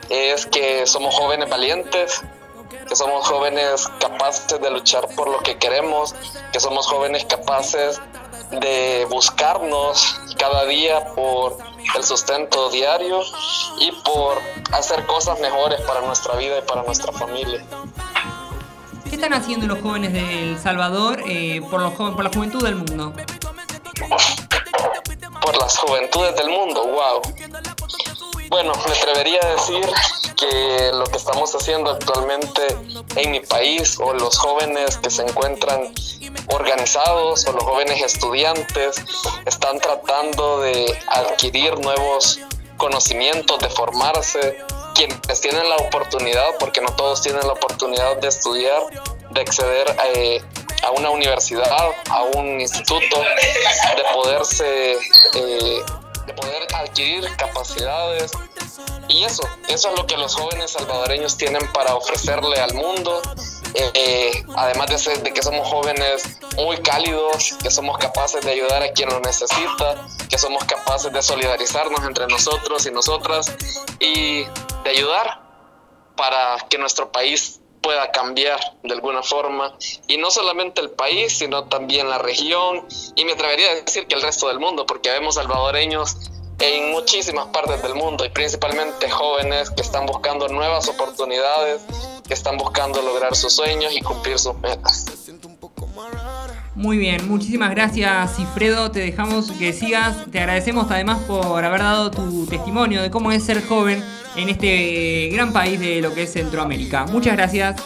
Es 0.09 0.47
que 0.47 0.87
somos 0.87 1.15
jóvenes 1.15 1.49
valientes, 1.49 2.23
que 2.89 2.97
somos 2.97 3.27
jóvenes 3.27 3.89
capaces 4.01 4.61
de 4.61 4.71
luchar 4.71 5.09
por 5.15 5.29
lo 5.29 5.39
que 5.41 5.59
queremos, 5.59 6.15
que 6.53 6.61
somos 6.61 6.87
jóvenes 6.87 7.25
capaces 7.25 8.01
de 8.51 9.07
buscarnos 9.09 10.21
cada 10.39 10.65
día 10.67 11.05
por 11.15 11.57
el 11.97 12.05
sustento 12.05 12.71
diario 12.71 13.21
y 13.79 13.93
por 13.93 14.39
hacer 14.73 15.07
cosas 15.07 15.39
mejores 15.41 15.81
para 15.83 16.01
nuestra 16.03 16.35
vida 16.37 16.59
y 16.59 16.63
para 16.63 16.83
nuestra 16.83 17.13
familia. 17.13 17.65
¿Qué 19.13 19.17
están 19.17 19.35
haciendo 19.35 19.67
los 19.67 19.83
jóvenes 19.83 20.15
de 20.15 20.53
El 20.53 20.59
Salvador 20.59 21.23
eh, 21.29 21.61
por, 21.71 21.83
los 21.83 21.93
por 21.93 22.25
la 22.25 22.31
juventud 22.31 22.65
del 22.65 22.77
mundo? 22.77 23.13
por 25.43 25.59
las 25.59 25.77
juventudes 25.77 26.35
del 26.35 26.49
mundo, 26.49 26.83
wow. 26.87 27.21
Bueno, 28.49 28.73
me 28.73 28.93
atrevería 28.95 29.39
a 29.43 29.49
decir 29.49 29.85
que 30.35 30.93
lo 30.95 31.05
que 31.05 31.19
estamos 31.19 31.55
haciendo 31.55 31.91
actualmente 31.91 32.63
en 33.17 33.33
mi 33.33 33.41
país 33.41 33.99
o 34.01 34.15
los 34.15 34.39
jóvenes 34.39 34.97
que 34.97 35.11
se 35.11 35.21
encuentran 35.21 35.93
organizados 36.47 37.47
o 37.47 37.53
los 37.53 37.65
jóvenes 37.65 38.01
estudiantes 38.01 38.97
están 39.45 39.79
tratando 39.79 40.61
de 40.61 40.99
adquirir 41.09 41.79
nuevos 41.81 42.41
conocimientos, 42.79 43.59
de 43.59 43.69
formarse, 43.69 44.57
quienes 44.95 45.41
tienen 45.41 45.69
la 45.69 45.77
oportunidad, 45.77 46.57
porque 46.59 46.81
no 46.81 46.89
todos 46.97 47.23
tienen 47.23 47.47
la 47.47 47.53
oportunidad 47.53 48.17
de 48.19 48.29
estudiar, 48.29 48.83
de 49.31 49.41
acceder 49.41 49.95
eh, 50.15 50.43
a 50.83 50.91
una 50.91 51.11
universidad, 51.11 51.91
a 52.11 52.23
un 52.37 52.61
instituto, 52.61 53.21
de 53.21 54.03
poderse, 54.15 54.93
eh, 55.35 55.83
de 56.27 56.35
poder 56.35 56.67
adquirir 56.75 57.29
capacidades. 57.37 58.33
Y 59.09 59.25
eso, 59.25 59.43
eso 59.69 59.91
es 59.91 59.99
lo 59.99 60.07
que 60.07 60.17
los 60.17 60.35
jóvenes 60.35 60.71
salvadoreños 60.71 61.37
tienen 61.37 61.67
para 61.73 61.95
ofrecerle 61.95 62.59
al 62.61 62.75
mundo. 62.75 63.21
Eh, 63.75 63.91
eh, 63.95 64.45
además 64.55 64.87
de, 64.89 64.99
ser- 64.99 65.23
de 65.23 65.33
que 65.33 65.43
somos 65.43 65.67
jóvenes 65.69 66.23
muy 66.57 66.77
cálidos, 66.79 67.55
que 67.63 67.71
somos 67.71 67.97
capaces 67.99 68.45
de 68.45 68.53
ayudar 68.53 68.83
a 68.83 68.93
quien 68.93 69.09
lo 69.09 69.19
necesita, 69.21 70.07
que 70.29 70.39
somos 70.39 70.63
capaces 70.65 71.13
de 71.13 71.23
solidarizarnos 71.23 72.05
entre 72.05 72.27
nosotros 72.27 72.85
y 72.87 72.91
nosotras 72.91 73.51
y 73.99 74.45
de 74.45 74.91
ayudar 74.91 75.41
para 76.17 76.59
que 76.69 76.77
nuestro 76.77 77.11
país 77.11 77.62
pueda 77.83 78.11
cambiar 78.11 78.59
de 78.83 78.95
alguna 78.95 79.23
forma 79.23 79.77
y 80.07 80.17
no 80.17 80.31
solamente 80.31 80.81
el 80.81 80.91
país 80.91 81.37
sino 81.39 81.65
también 81.65 82.09
la 82.09 82.19
región 82.19 82.87
y 83.17 83.25
me 83.25 83.33
atrevería 83.33 83.71
a 83.71 83.75
decir 83.75 84.07
que 84.07 84.15
el 84.15 84.23
resto 84.23 84.49
del 84.49 84.61
mundo 84.61 84.87
porque 84.87 85.11
vemos 85.11 85.35
salvadoreños 85.35 86.17
en 86.61 86.93
muchísimas 86.93 87.47
partes 87.49 87.83
del 87.83 87.95
mundo 87.95 88.25
y 88.25 88.31
principalmente 88.31 89.11
jóvenes 89.11 89.71
que 89.71 89.83
están 89.83 90.07
buscando 90.07 90.49
nuevas 90.49 90.89
oportunidades 90.89 91.83
que 92.27 92.35
están 92.35 92.57
buscando 92.57 93.03
lograr 93.03 93.35
sus 93.35 93.53
sueños 93.53 93.93
y 93.95 94.01
cumplir 94.01 94.39
sus 94.39 94.57
metas. 94.59 95.07
Muy 96.75 96.97
bien, 96.97 97.29
muchísimas 97.29 97.71
gracias 97.71 98.37
Cifredo, 98.37 98.91
te 98.91 99.01
dejamos 99.01 99.51
que 99.53 99.73
sigas, 99.73 100.17
te 100.31 100.39
agradecemos 100.39 100.91
además 100.91 101.19
por 101.27 101.65
haber 101.65 101.81
dado 101.81 102.11
tu 102.11 102.47
testimonio 102.47 103.03
de 103.03 103.11
cómo 103.11 103.33
es 103.33 103.45
ser 103.45 103.63
joven 103.67 104.03
en 104.37 104.49
este 104.49 105.29
gran 105.33 105.53
país 105.53 105.79
de 105.81 106.01
lo 106.01 106.15
que 106.15 106.25
es 106.25 106.33
Centroamérica. 106.33 107.05
Muchas 107.07 107.37
gracias. 107.37 107.77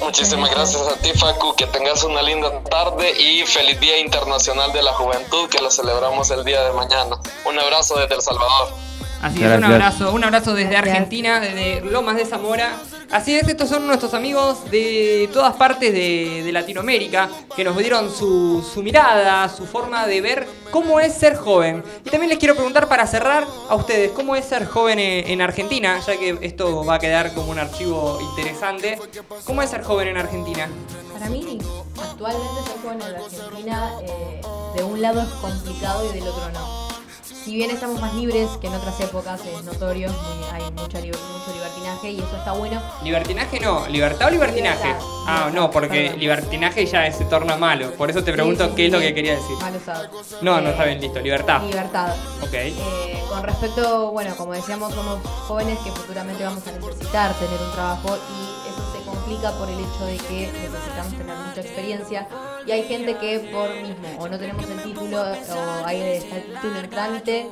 Muchísimas 0.00 0.50
gracias 0.50 0.82
a 0.88 0.96
ti, 0.96 1.10
Facu. 1.16 1.54
Que 1.54 1.66
tengas 1.66 2.02
una 2.04 2.22
linda 2.22 2.50
tarde 2.64 3.12
y 3.20 3.44
feliz 3.46 3.78
Día 3.80 3.98
Internacional 4.00 4.72
de 4.72 4.82
la 4.82 4.92
Juventud, 4.94 5.48
que 5.48 5.60
lo 5.60 5.70
celebramos 5.70 6.30
el 6.30 6.44
día 6.44 6.62
de 6.64 6.72
mañana. 6.72 7.16
Un 7.48 7.58
abrazo 7.58 7.96
desde 7.98 8.16
El 8.16 8.20
Salvador. 8.22 8.68
Así 9.22 9.36
es, 9.36 9.42
un 9.44 9.60
Gracias. 9.60 9.70
abrazo, 9.70 10.12
un 10.12 10.24
abrazo 10.24 10.54
desde. 10.54 10.76
Argentina, 10.76 11.38
desde 11.38 11.80
Lomas 11.82 12.16
de 12.16 12.24
Zamora. 12.26 12.76
Así 13.12 13.36
es, 13.36 13.46
estos 13.46 13.68
son 13.68 13.86
nuestros 13.86 14.14
amigos 14.14 14.70
de 14.70 15.28
todas 15.34 15.54
partes 15.56 15.92
de, 15.92 16.50
Latinoamérica 16.50 17.28
que 17.54 17.62
nos 17.62 17.76
dieron 17.76 18.10
su, 18.10 18.64
mirada, 18.82 19.48
su 19.50 19.66
forma 19.66 20.06
de 20.06 20.22
ver 20.22 20.48
cómo 20.70 20.98
es 20.98 21.12
ser 21.12 21.36
joven. 21.36 21.84
Y 22.06 22.08
también 22.08 22.30
les 22.30 22.38
quiero 22.38 22.54
preguntar 22.54 22.88
para 22.88 23.06
cerrar 23.06 23.46
a 23.68 23.74
ustedes, 23.74 24.12
¿cómo 24.12 24.34
es 24.34 24.46
ser 24.46 24.64
joven 24.64 24.98
en, 24.98 25.30
en 25.30 25.42
Argentina? 25.42 26.00
Ya 26.06 26.16
que 26.16 26.38
esto 26.40 26.86
va 26.86 26.94
a 26.94 26.98
quedar 26.98 27.34
como 27.34 27.50
un 27.50 27.58
archivo 27.58 28.18
interesante. 28.30 28.98
¿Cómo 29.44 29.60
es 29.60 29.68
ser 29.68 29.82
joven 29.82 30.08
en 30.08 30.16
Argentina? 30.16 30.70
Para 31.12 31.28
mí, 31.28 31.58
actualmente 32.00 32.62
ser 32.66 32.82
joven 32.82 33.02
en 33.02 33.14
Argentina, 33.14 33.90
eh, 34.04 34.40
de 34.74 34.84
un 34.84 35.02
lado 35.02 35.20
es 35.20 35.28
complicado 35.28 36.06
y 36.06 36.14
del 36.18 36.28
otro 36.28 36.50
no. 36.50 36.91
Si 37.44 37.54
bien 37.56 37.70
estamos 37.70 38.00
más 38.00 38.14
libres 38.14 38.48
que 38.60 38.68
en 38.68 38.74
otras 38.74 38.98
épocas, 39.00 39.40
es 39.44 39.64
notorio, 39.64 40.08
muy- 40.08 40.44
hay 40.52 40.62
mucha 40.72 40.98
mucho 41.00 41.52
libertinaje 41.54 42.10
y 42.10 42.18
eso 42.20 42.36
está 42.36 42.52
bueno. 42.52 42.80
Libertinaje 43.02 43.58
no, 43.58 43.86
libertad 43.88 44.28
o 44.28 44.30
libertinaje. 44.30 44.84
Libertad, 44.84 45.06
Ah, 45.26 45.34
libertad, 45.46 45.52
no, 45.60 45.70
porque 45.70 46.02
perdón. 46.04 46.20
libertinaje 46.20 46.86
ya 46.86 47.12
se 47.12 47.24
torna 47.24 47.56
malo. 47.56 47.90
Por 47.94 48.10
eso 48.10 48.22
te 48.22 48.32
pregunto 48.32 48.64
Sí, 48.64 48.70
sí, 48.70 48.76
qué 48.76 48.86
es 48.86 48.92
lo 48.92 49.00
que 49.00 49.14
quería 49.14 49.34
decir. 49.34 49.56
Mal 49.60 49.74
usado. 49.76 50.08
No, 50.40 50.60
no 50.60 50.70
está 50.70 50.84
bien, 50.84 51.00
listo, 51.00 51.20
libertad. 51.20 51.62
Libertad. 51.62 52.14
Ok. 52.42 52.52
Eh, 52.54 53.24
con 53.28 53.42
respecto, 53.42 54.10
bueno, 54.12 54.36
como 54.36 54.52
decíamos, 54.52 54.94
somos 54.94 55.18
jóvenes 55.48 55.78
que 55.80 55.90
futuramente 55.90 56.44
vamos 56.44 56.62
a 56.66 56.72
necesitar 56.72 57.34
tener 57.34 57.60
un 57.60 57.72
trabajo 57.72 58.16
y 58.16 58.61
complica 59.32 59.58
por 59.58 59.68
el 59.68 59.78
hecho 59.78 60.04
de 60.06 60.16
que 60.16 60.50
necesitamos 60.52 61.12
tener 61.16 61.36
mucha 61.36 61.60
experiencia 61.60 62.28
y 62.66 62.70
hay 62.70 62.82
gente 62.84 63.16
que 63.16 63.38
por 63.52 63.70
mismo 63.70 64.08
o 64.18 64.28
no 64.28 64.38
tenemos 64.38 64.68
el 64.68 64.82
título 64.82 65.22
o 65.22 65.86
hay 65.86 66.00
está 66.00 66.36
el 66.36 66.44
título 66.44 66.78
en 66.80 66.90
trámite 66.90 67.46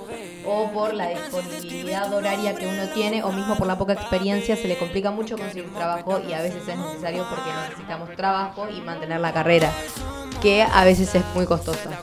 o 0.44 0.70
por 0.72 0.94
la 0.94 1.08
disponibilidad 1.08 2.12
horaria 2.12 2.54
que 2.54 2.66
uno 2.66 2.88
tiene 2.92 3.22
o 3.22 3.32
mismo 3.32 3.56
por 3.56 3.66
la 3.66 3.78
poca 3.78 3.94
experiencia 3.94 4.56
se 4.56 4.68
le 4.68 4.76
complica 4.76 5.10
mucho 5.10 5.38
conseguir 5.38 5.72
trabajo 5.72 6.20
y 6.28 6.32
a 6.32 6.42
veces 6.42 6.68
es 6.68 6.76
necesario 6.76 7.26
porque 7.28 7.50
necesitamos 7.68 8.14
trabajo 8.14 8.68
y 8.68 8.80
mantener 8.82 9.20
la 9.20 9.32
carrera 9.32 9.72
que 10.40 10.62
a 10.62 10.84
veces 10.84 11.14
es 11.14 11.22
muy 11.34 11.46
costosa. 11.46 12.02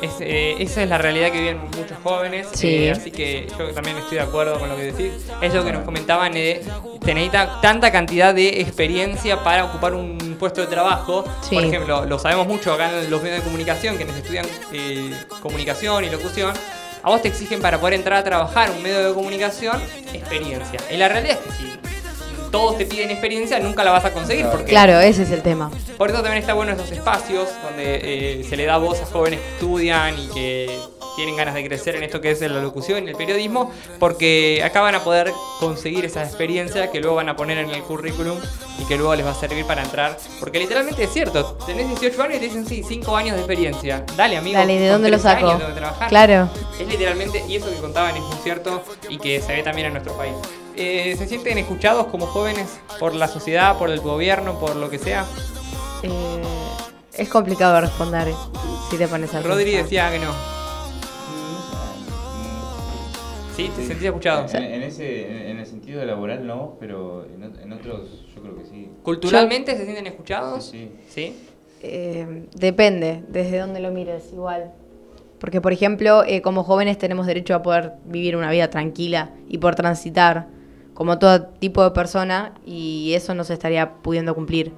Es, 0.00 0.12
eh, 0.20 0.56
esa 0.60 0.82
es 0.82 0.88
la 0.88 0.98
realidad 0.98 1.30
que 1.30 1.40
viven 1.40 1.60
muchos 1.76 1.98
jóvenes. 2.02 2.48
Sí. 2.52 2.68
eh, 2.68 2.92
así 2.92 3.10
que 3.10 3.46
yo 3.58 3.72
también 3.72 3.98
estoy 3.98 4.18
de 4.18 4.24
acuerdo 4.24 4.58
con 4.58 4.68
lo 4.68 4.76
que 4.76 4.92
decís. 4.92 5.12
Es 5.40 5.54
lo 5.54 5.64
que 5.64 5.72
nos 5.72 5.84
comentaban 5.84 6.32
de 6.32 6.64
se 7.04 7.14
necesita 7.14 7.45
tanta 7.60 7.90
cantidad 7.92 8.34
de 8.34 8.60
experiencia 8.60 9.42
para 9.42 9.64
ocupar 9.64 9.94
un 9.94 10.36
puesto 10.38 10.60
de 10.60 10.66
trabajo. 10.66 11.24
Sí. 11.42 11.54
Por 11.54 11.64
ejemplo, 11.64 12.04
lo 12.04 12.18
sabemos 12.18 12.46
mucho 12.46 12.72
acá 12.72 12.90
en 12.90 13.10
los 13.10 13.22
medios 13.22 13.38
de 13.38 13.44
comunicación, 13.44 13.96
quienes 13.96 14.16
estudian 14.16 14.46
eh, 14.72 15.12
comunicación 15.42 16.04
y 16.04 16.10
locución. 16.10 16.52
A 17.02 17.08
vos 17.10 17.22
te 17.22 17.28
exigen 17.28 17.60
para 17.60 17.78
poder 17.78 17.94
entrar 17.94 18.18
a 18.18 18.24
trabajar 18.24 18.70
un 18.70 18.82
medio 18.82 19.06
de 19.08 19.14
comunicación 19.14 19.80
experiencia. 20.12 20.80
Y 20.90 20.96
la 20.96 21.08
realidad 21.08 21.38
es 21.38 21.46
que 21.46 21.52
si 21.62 21.72
todos 22.50 22.78
te 22.78 22.86
piden 22.86 23.10
experiencia, 23.10 23.58
nunca 23.60 23.84
la 23.84 23.92
vas 23.92 24.04
a 24.04 24.12
conseguir. 24.12 24.46
Porque 24.46 24.66
Claro, 24.66 24.98
ese 25.00 25.22
es 25.22 25.30
el 25.30 25.42
tema. 25.42 25.70
por 25.96 26.10
eso 26.10 26.20
también 26.22 26.38
está 26.38 26.54
bueno 26.54 26.72
estos 26.72 26.90
espacios 26.90 27.48
donde 27.62 28.40
eh, 28.40 28.44
se 28.48 28.56
le 28.56 28.64
da 28.64 28.78
voz 28.78 29.00
a 29.02 29.06
jóvenes 29.06 29.40
que 29.40 29.48
estudian 29.54 30.18
y 30.18 30.26
que 30.28 30.78
tienen 31.16 31.36
ganas 31.36 31.54
de 31.54 31.64
crecer 31.66 31.96
en 31.96 32.02
esto 32.04 32.20
que 32.20 32.30
es 32.30 32.40
la 32.42 32.60
locución 32.60 33.04
y 33.04 33.10
el 33.10 33.16
periodismo, 33.16 33.72
porque 33.98 34.62
acá 34.64 34.80
van 34.82 34.94
a 34.94 35.00
poder 35.02 35.32
conseguir 35.58 36.04
esa 36.04 36.22
experiencia 36.22 36.90
que 36.92 37.00
luego 37.00 37.16
van 37.16 37.28
a 37.28 37.34
poner 37.36 37.58
en 37.58 37.70
el 37.70 37.82
currículum 37.82 38.38
y 38.78 38.84
que 38.84 38.96
luego 38.96 39.14
les 39.16 39.26
va 39.26 39.30
a 39.30 39.34
servir 39.34 39.64
para 39.64 39.82
entrar. 39.82 40.16
Porque 40.38 40.58
literalmente 40.58 41.02
es 41.04 41.12
cierto, 41.12 41.56
tenés 41.66 41.88
18 41.88 42.22
años 42.22 42.36
y 42.36 42.38
te 42.40 42.44
dicen, 42.46 42.66
sí, 42.66 42.84
5 42.86 43.16
años 43.16 43.34
de 43.34 43.40
experiencia. 43.40 44.04
Dale, 44.16 44.36
amigo. 44.36 44.58
Dale, 44.58 44.78
¿de 44.78 44.88
dónde 44.88 45.10
lo 45.10 45.18
30 45.18 45.40
saco? 45.40 45.50
años 45.64 45.74
trabajar. 45.74 46.08
Claro. 46.08 46.48
Es 46.78 46.86
literalmente, 46.86 47.42
y 47.48 47.56
eso 47.56 47.70
que 47.70 47.76
contaban 47.76 48.14
es 48.14 48.22
muy 48.22 48.36
cierto 48.42 48.82
y 49.08 49.18
que 49.18 49.40
se 49.40 49.52
ve 49.54 49.62
también 49.62 49.86
en 49.88 49.94
nuestro 49.94 50.16
país. 50.16 50.34
Eh, 50.76 51.14
¿Se 51.18 51.26
sienten 51.26 51.56
escuchados 51.56 52.08
como 52.08 52.26
jóvenes 52.26 52.68
por 53.00 53.14
la 53.14 53.28
sociedad, 53.28 53.78
por 53.78 53.88
el 53.90 54.00
gobierno, 54.00 54.60
por 54.60 54.76
lo 54.76 54.90
que 54.90 54.98
sea? 54.98 55.24
Eh, 56.02 56.42
es 57.14 57.28
complicado 57.30 57.80
responder 57.80 58.34
si 58.90 58.98
te 58.98 59.08
pones 59.08 59.32
a 59.34 59.40
Rodri 59.40 59.64
pensar. 59.64 59.82
decía 59.84 60.10
que 60.10 60.18
no. 60.18 60.55
Sí, 63.56 63.70
te 63.74 63.82
sentís 63.86 64.04
escuchado. 64.06 64.46
En, 64.52 64.62
en 64.64 64.82
ese, 64.82 65.50
en, 65.50 65.58
el 65.58 65.66
sentido 65.66 66.04
laboral 66.04 66.46
no, 66.46 66.76
pero 66.78 67.24
en, 67.24 67.42
ot- 67.42 67.62
en 67.62 67.72
otros 67.72 68.00
yo 68.34 68.42
creo 68.42 68.54
que 68.58 68.64
sí. 68.64 68.90
¿Culturalmente 69.02 69.74
se 69.76 69.84
sienten 69.84 70.06
escuchados? 70.06 70.64
Sí, 70.66 70.90
sí. 71.08 71.34
Eh, 71.80 72.46
depende, 72.54 73.22
desde 73.28 73.58
dónde 73.58 73.80
lo 73.80 73.90
mires, 73.90 74.30
igual. 74.32 74.72
Porque, 75.38 75.60
por 75.60 75.72
ejemplo, 75.72 76.22
eh, 76.24 76.42
como 76.42 76.64
jóvenes 76.64 76.98
tenemos 76.98 77.26
derecho 77.26 77.54
a 77.54 77.62
poder 77.62 77.92
vivir 78.04 78.36
una 78.36 78.50
vida 78.50 78.68
tranquila 78.68 79.30
y 79.48 79.58
poder 79.58 79.74
transitar 79.76 80.48
como 80.94 81.18
todo 81.18 81.42
tipo 81.46 81.82
de 81.84 81.90
persona 81.90 82.54
y 82.64 83.12
eso 83.14 83.34
no 83.34 83.44
se 83.44 83.52
estaría 83.54 83.94
pudiendo 84.02 84.34
cumplir 84.34 84.72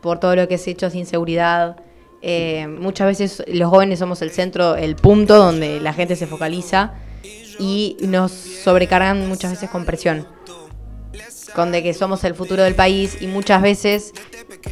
por 0.00 0.18
todo 0.18 0.34
lo 0.34 0.48
que 0.48 0.54
es 0.54 0.66
hecho 0.68 0.90
sin 0.90 1.06
seguridad. 1.06 1.76
Eh, 2.22 2.66
muchas 2.68 3.06
veces 3.06 3.44
los 3.48 3.70
jóvenes 3.70 3.98
somos 4.00 4.20
el 4.22 4.30
centro, 4.30 4.74
el 4.76 4.96
punto 4.96 5.36
donde 5.36 5.80
la 5.80 5.92
gente 5.92 6.16
se 6.16 6.26
focaliza 6.26 6.94
y 7.58 7.96
nos 8.02 8.32
sobrecargan 8.32 9.28
muchas 9.28 9.52
veces 9.52 9.70
con 9.70 9.84
presión. 9.84 10.26
Con 11.54 11.70
de 11.70 11.82
que 11.82 11.92
somos 11.92 12.24
el 12.24 12.34
futuro 12.34 12.62
del 12.62 12.74
país 12.74 13.18
y 13.20 13.26
muchas 13.26 13.60
veces 13.60 14.12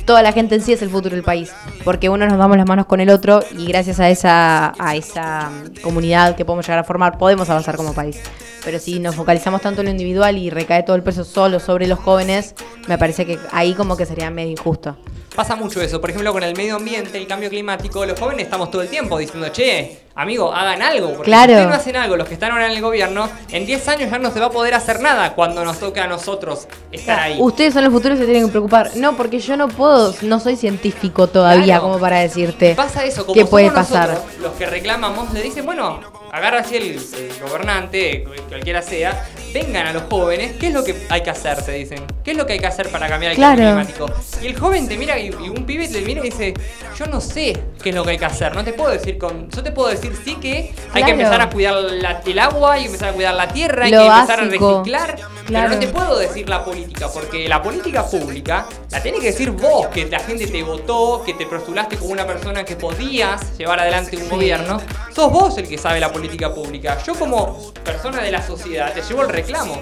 toda 0.07 0.23
la 0.23 0.33
gente 0.33 0.55
en 0.55 0.63
sí 0.63 0.73
es 0.73 0.83
el 0.83 0.89
futuro 0.89 1.15
del 1.15 1.25
país. 1.25 1.53
Porque 1.85 2.09
uno 2.09 2.27
nos 2.27 2.39
damos 2.39 2.57
las 2.57 2.67
manos 2.67 2.87
con 2.87 3.01
el 3.01 3.11
otro 3.11 3.41
y 3.57 3.67
gracias 3.67 4.01
a 4.01 4.09
esa, 4.09 4.73
a 4.79 4.97
esa 4.97 5.51
mm, 5.51 5.81
comunidad 5.83 6.37
que 6.37 6.45
podemos 6.45 6.67
llegar 6.67 6.79
a 6.79 6.85
formar 6.85 7.19
podemos 7.19 7.51
avanzar 7.51 7.77
como 7.77 7.93
país. 7.93 8.21
Pero 8.65 8.79
si 8.79 8.99
nos 8.99 9.15
focalizamos 9.15 9.61
tanto 9.61 9.81
en 9.81 9.87
lo 9.87 9.91
individual 9.91 10.37
y 10.39 10.51
recae 10.51 10.83
todo 10.83 10.97
el 10.97 11.03
peso 11.03 11.25
solo 11.25 11.61
sobre 11.61 11.87
los 11.87 11.99
jóvenes, 11.99 12.55
me 12.89 12.99
parece 12.99 13.27
que 13.27 13.39
ahí 13.53 13.75
como 13.75 13.97
que 13.97 14.07
sería 14.07 14.31
medio 14.31 14.53
injusto. 14.53 14.97
Pasa 15.41 15.57
mucho 15.57 15.81
eso. 15.81 16.03
Por 16.03 16.11
ejemplo, 16.11 16.35
con 16.35 16.43
el 16.43 16.55
medio 16.55 16.77
ambiente, 16.77 17.17
el 17.17 17.27
cambio 17.27 17.49
climático, 17.49 18.05
los 18.05 18.21
jóvenes 18.21 18.45
estamos 18.45 18.71
todo 18.71 18.83
el 18.83 18.89
tiempo 18.91 19.17
diciendo, 19.17 19.49
che, 19.49 20.01
amigo, 20.15 20.53
hagan 20.53 20.83
algo. 20.83 21.15
Porque 21.15 21.25
Claro. 21.31 21.47
si 21.47 21.53
ustedes 21.53 21.69
no 21.71 21.75
hacen 21.77 21.97
algo, 21.97 22.17
los 22.19 22.29
que 22.29 22.35
están 22.35 22.53
ahora 22.53 22.67
en 22.67 22.73
el 22.73 22.83
gobierno, 22.83 23.27
en 23.51 23.65
10 23.65 23.89
años 23.89 24.11
ya 24.11 24.19
no 24.19 24.31
se 24.31 24.39
va 24.39 24.47
a 24.47 24.51
poder 24.51 24.75
hacer 24.75 25.01
nada 25.01 25.33
cuando 25.33 25.65
nos 25.65 25.79
toque 25.81 25.99
a 25.99 26.07
nosotros 26.07 26.69
estar 26.93 27.19
ahí. 27.21 27.39
Ustedes 27.41 27.73
son 27.73 27.85
el 27.85 27.91
futuro 27.91 28.17
y 28.17 28.19
se 28.19 28.25
tienen 28.27 28.45
que 28.45 28.51
preocupar. 28.51 28.91
No, 28.97 29.17
porque 29.17 29.39
yo 29.39 29.57
no 29.57 29.69
puedo, 29.69 30.15
no 30.21 30.41
soy 30.41 30.57
científico 30.57 31.27
todavía 31.27 31.65
Claro. 31.65 31.83
como 31.85 31.99
para 31.99 32.19
decirte 32.19 32.75
Pasa 32.75 33.03
eso, 33.07 33.25
como 33.25 33.33
qué 33.35 33.47
puede 33.47 33.71
pasar. 33.71 34.11
nosotros 34.11 34.39
los 34.43 34.53
que 34.53 34.67
reclamamos, 34.67 35.33
le 35.33 35.41
dicen, 35.41 35.65
bueno, 35.65 36.01
agarra 36.33 36.61
así 36.61 36.77
el, 36.77 36.85
el 36.93 37.33
gobernante, 37.43 38.25
cualquiera 38.49 38.83
sea, 38.83 39.27
vengan 39.53 39.87
a 39.89 39.93
los 39.93 40.05
jóvenes, 40.05 40.53
¿qué 40.61 40.69
es 40.69 40.75
lo 40.75 40.85
que 40.85 40.95
hay 41.09 41.23
que 41.23 41.31
hacer? 41.31 41.63
Te 41.63 41.73
dicen, 41.73 42.05
¿qué 42.25 42.31
es 42.33 42.37
lo 42.37 42.47
que 42.47 42.53
hay 42.55 42.59
que 42.61 42.67
hacer 42.67 42.89
para 42.89 43.09
cambiar 43.09 43.33
el 43.33 43.39
cambio 43.39 43.65
Claro. 43.65 43.87
climático? 43.87 44.23
Y 44.43 44.47
el 44.47 44.59
joven 44.59 44.89
te 44.89 44.97
mira 44.97 45.19
y, 45.19 45.27
y 45.29 45.49
un 45.49 45.65
pibe 45.67 45.89
te 45.89 46.01
mira 46.03 46.21
y 46.21 46.31
dice, 46.31 46.55
yo 46.99 47.07
no 47.07 47.21
sé 47.21 47.59
qué 47.83 47.91
es 47.91 47.95
lo 47.95 48.05
que 48.05 48.13
hay 48.13 48.19
que 48.19 48.25
hacer, 48.27 48.55
no 48.55 48.63
te 48.65 48.73
puedo 48.73 48.91
decir 48.91 49.19
con, 49.19 49.51
yo 49.51 49.63
te 49.63 49.73
puedo 49.73 49.89
decir 49.89 50.13
sí 50.25 50.37
que 50.37 50.51
hay 50.59 50.73
que 50.93 51.01
Claro. 51.01 51.09
empezar 51.11 51.41
a 51.41 51.51
cuidar 51.51 51.75
la- 51.75 52.23
el 52.25 52.39
agua, 52.39 52.75
hay 52.75 52.83
que 52.83 52.87
empezar 52.87 53.09
a 53.09 53.13
cuidar 53.13 53.35
la 53.35 53.49
tierra, 53.49 53.85
hay 53.87 53.91
que 53.91 53.97
empezar 53.97 54.41
básico. 54.47 54.69
a 54.69 54.79
reciclar, 54.79 55.17
pero 55.17 55.47
Claro. 55.47 55.69
no 55.71 55.79
te 55.81 55.89
puedo 55.89 56.19
decir 56.19 56.49
la 56.49 56.65
política, 56.65 57.09
porque 57.13 57.49
la 57.49 57.61
política 57.61 58.07
pública 58.07 58.67
la 58.91 59.03
tenés 59.03 59.21
que 59.21 59.27
decir 59.27 59.51
vos, 59.51 59.89
que 59.89 60.07
la 60.07 60.21
gente 60.21 60.47
te 60.47 60.63
votó, 60.63 61.23
que 61.25 61.35
te 61.35 61.47
postulaste 61.47 61.97
como 61.97 62.11
una 62.13 62.25
persona 62.27 62.65
que 62.65 62.77
podías 62.77 63.57
llevar 63.59 63.81
adelante 63.81 64.17
un 64.17 64.23
Sí. 64.25 64.29
gobierno. 64.29 64.81
Sos 65.13 65.33
vos 65.33 65.59
el 65.59 65.67
que 65.69 65.77
sabe 65.77 65.99
la 65.99 66.07
política 66.13 66.20
pública. 66.55 66.99
Yo 67.07 67.15
como 67.15 67.73
persona 67.85 68.23
de 68.23 68.31
la 68.31 68.45
sociedad 68.47 68.93
te 68.93 69.03
llevo 69.03 69.23
el 69.23 69.29
reclamo. 69.29 69.81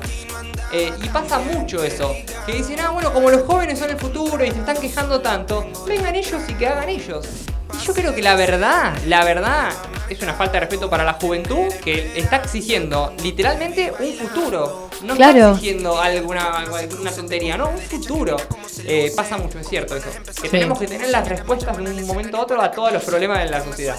Eh, 0.70 0.93
y 1.03 1.09
pasa 1.09 1.39
mucho 1.39 1.82
eso, 1.82 2.14
que 2.45 2.53
dicen, 2.53 2.78
ah, 2.80 2.91
bueno, 2.91 3.11
como 3.12 3.30
los 3.30 3.43
jóvenes 3.45 3.78
son 3.78 3.89
el 3.91 3.97
futuro 3.97 4.45
y 4.45 4.51
se 4.51 4.59
están 4.59 4.76
quejando 4.76 5.20
tanto, 5.22 5.66
vengan 5.86 6.14
ellos 6.14 6.43
y 6.47 6.53
que 6.55 6.66
hagan 6.66 6.91
ellos. 6.91 7.26
Y 7.72 7.86
yo 7.86 7.95
creo 7.95 8.14
que 8.14 8.22
la 8.22 8.34
verdad, 8.34 8.95
la 9.07 9.24
verdad, 9.24 9.70
es 10.11 10.20
una 10.20 10.34
falta 10.34 10.55
de 10.55 10.61
respeto 10.61 10.91
para 10.91 11.05
la 11.05 11.14
juventud 11.14 11.72
que 11.82 12.18
está 12.18 12.36
exigiendo 12.36 13.14
literalmente 13.22 13.93
un 13.99 14.12
futuro. 14.14 14.91
No 15.03 15.14
Claro. 15.14 15.39
está 15.39 15.51
exigiendo 15.53 15.99
alguna, 16.01 16.59
alguna 16.59 17.12
tontería, 17.12 17.57
no, 17.57 17.70
un 17.70 17.78
futuro. 17.78 18.36
Eh, 18.84 19.12
pasa 19.16 19.39
mucho, 19.39 19.59
es 19.59 19.68
cierto 19.68 19.97
eso. 19.97 20.09
Que 20.26 20.32
Sí. 20.32 20.49
tenemos 20.49 20.78
que 20.78 20.86
tener 20.86 21.09
las 21.09 21.26
respuestas 21.28 21.76
de 21.78 21.82
un 21.82 22.07
momento 22.07 22.36
a 22.36 22.41
otro 22.43 22.61
a 22.61 22.70
todos 22.70 22.93
los 22.93 23.05
problemas 23.05 23.39
de 23.45 23.51
la 23.51 23.62
sociedad. 23.64 23.97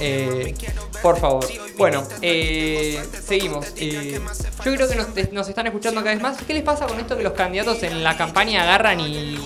Eh, 0.00 0.54
por 1.02 1.18
favor. 1.18 1.44
Bueno, 1.76 2.02
eh, 2.22 3.02
seguimos. 3.26 3.66
Eh, 3.76 4.20
yo 4.64 4.74
creo 4.74 4.88
que 4.88 4.94
nos, 4.96 5.08
nos 5.32 5.48
están 5.48 5.66
escuchando 5.66 6.00
cada 6.02 6.14
vez 6.14 6.22
más. 6.22 6.38
¿Qué 6.46 6.54
les 6.54 6.62
pasa 6.62 6.86
con 6.86 6.98
esto 6.98 7.16
que 7.16 7.22
los 7.22 7.32
candidatos 7.32 7.82
en 7.82 8.02
la 8.04 8.16
campaña 8.16 8.62
agarran 8.62 9.00
y, 9.00 9.38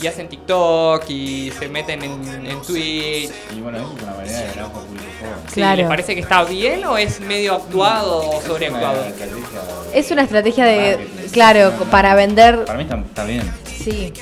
y 0.00 0.06
hacen 0.06 0.28
TikTok 0.28 1.08
y 1.08 1.50
se 1.58 1.68
meten 1.68 2.02
en, 2.02 2.46
en 2.46 2.62
Twitch? 2.62 3.30
Y 3.56 3.60
bueno, 3.60 3.78
eso 3.78 3.94
es 3.96 4.02
una 4.02 4.14
manera 4.14 4.38
de 4.40 4.46
ganar 4.48 4.72
por 4.72 4.82
público 4.84 5.04
joven. 5.20 5.34
Sí, 5.48 5.54
Claro. 5.54 5.76
¿Les 5.76 5.86
parece 5.88 6.14
que 6.14 6.20
está 6.20 6.44
bien 6.44 6.84
o 6.84 6.96
es 6.98 7.20
medio 7.20 7.54
actuado 7.54 8.18
o 8.30 8.38
Es 8.40 8.44
sobreactuado? 8.46 9.00
una 9.00 9.08
estrategia 9.08 9.60
Es 9.94 10.10
una 10.10 10.22
estrategia 10.22 10.64
de, 10.64 10.96
marketing. 10.98 11.28
claro, 11.32 11.70
No, 11.72 11.84
no. 11.84 11.90
para 11.90 12.14
vender, 12.14 12.64
Para 12.64 12.78
mí 12.78 12.84
está, 12.84 12.96
está 12.98 13.24
bien. 13.24 13.50
sí, 13.66 14.12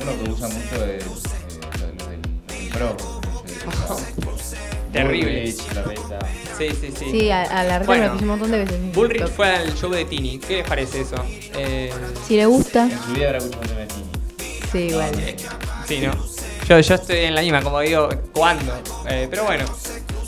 Uno 0.00 0.12
que 0.24 0.30
usa 0.30 0.48
mucho 0.48 0.84
es 0.84 1.04
eh, 1.04 2.70
pro. 2.72 2.96
Terrible. 4.92 5.52
Sí, 5.52 6.68
sí, 6.80 6.92
sí. 6.98 7.10
Sí, 7.10 7.30
a, 7.30 7.42
a 7.42 7.64
la 7.64 7.78
red 7.78 7.86
Bueno, 7.86 8.02
me 8.02 8.06
lo 8.08 8.12
puse 8.14 8.24
un 8.24 8.30
montón 8.30 8.50
de 8.50 8.58
veces. 8.58 8.74
en 8.76 8.92
Bullrich 8.92 9.18
TikTok. 9.18 9.36
fue 9.36 9.48
al 9.48 9.74
show 9.74 9.90
de 9.90 10.04
Tini. 10.04 10.38
¿Qué 10.38 10.56
les 10.58 10.68
parece 10.68 11.00
eso? 11.02 11.16
Eh, 11.56 11.92
Si 12.26 12.36
le 12.36 12.46
gusta, 12.46 12.84
En 12.84 13.02
su 13.02 13.12
vida 13.12 13.26
habrá 13.28 13.38
escuchado 13.38 13.62
un 13.62 13.68
tema 13.68 13.80
de 13.80 13.86
Tini. 13.86 14.60
sí, 14.72 14.78
igual. 14.78 15.10
sí, 15.86 15.98
¿no? 16.00 16.12
Yo, 16.68 16.78
yo 16.80 16.94
estoy 16.94 17.16
en 17.18 17.34
la 17.34 17.40
misma, 17.40 17.62
como 17.62 17.80
digo, 17.80 18.08
¿cuándo? 18.32 18.72
Eh, 19.08 19.26
pero 19.30 19.44
bueno, 19.44 19.64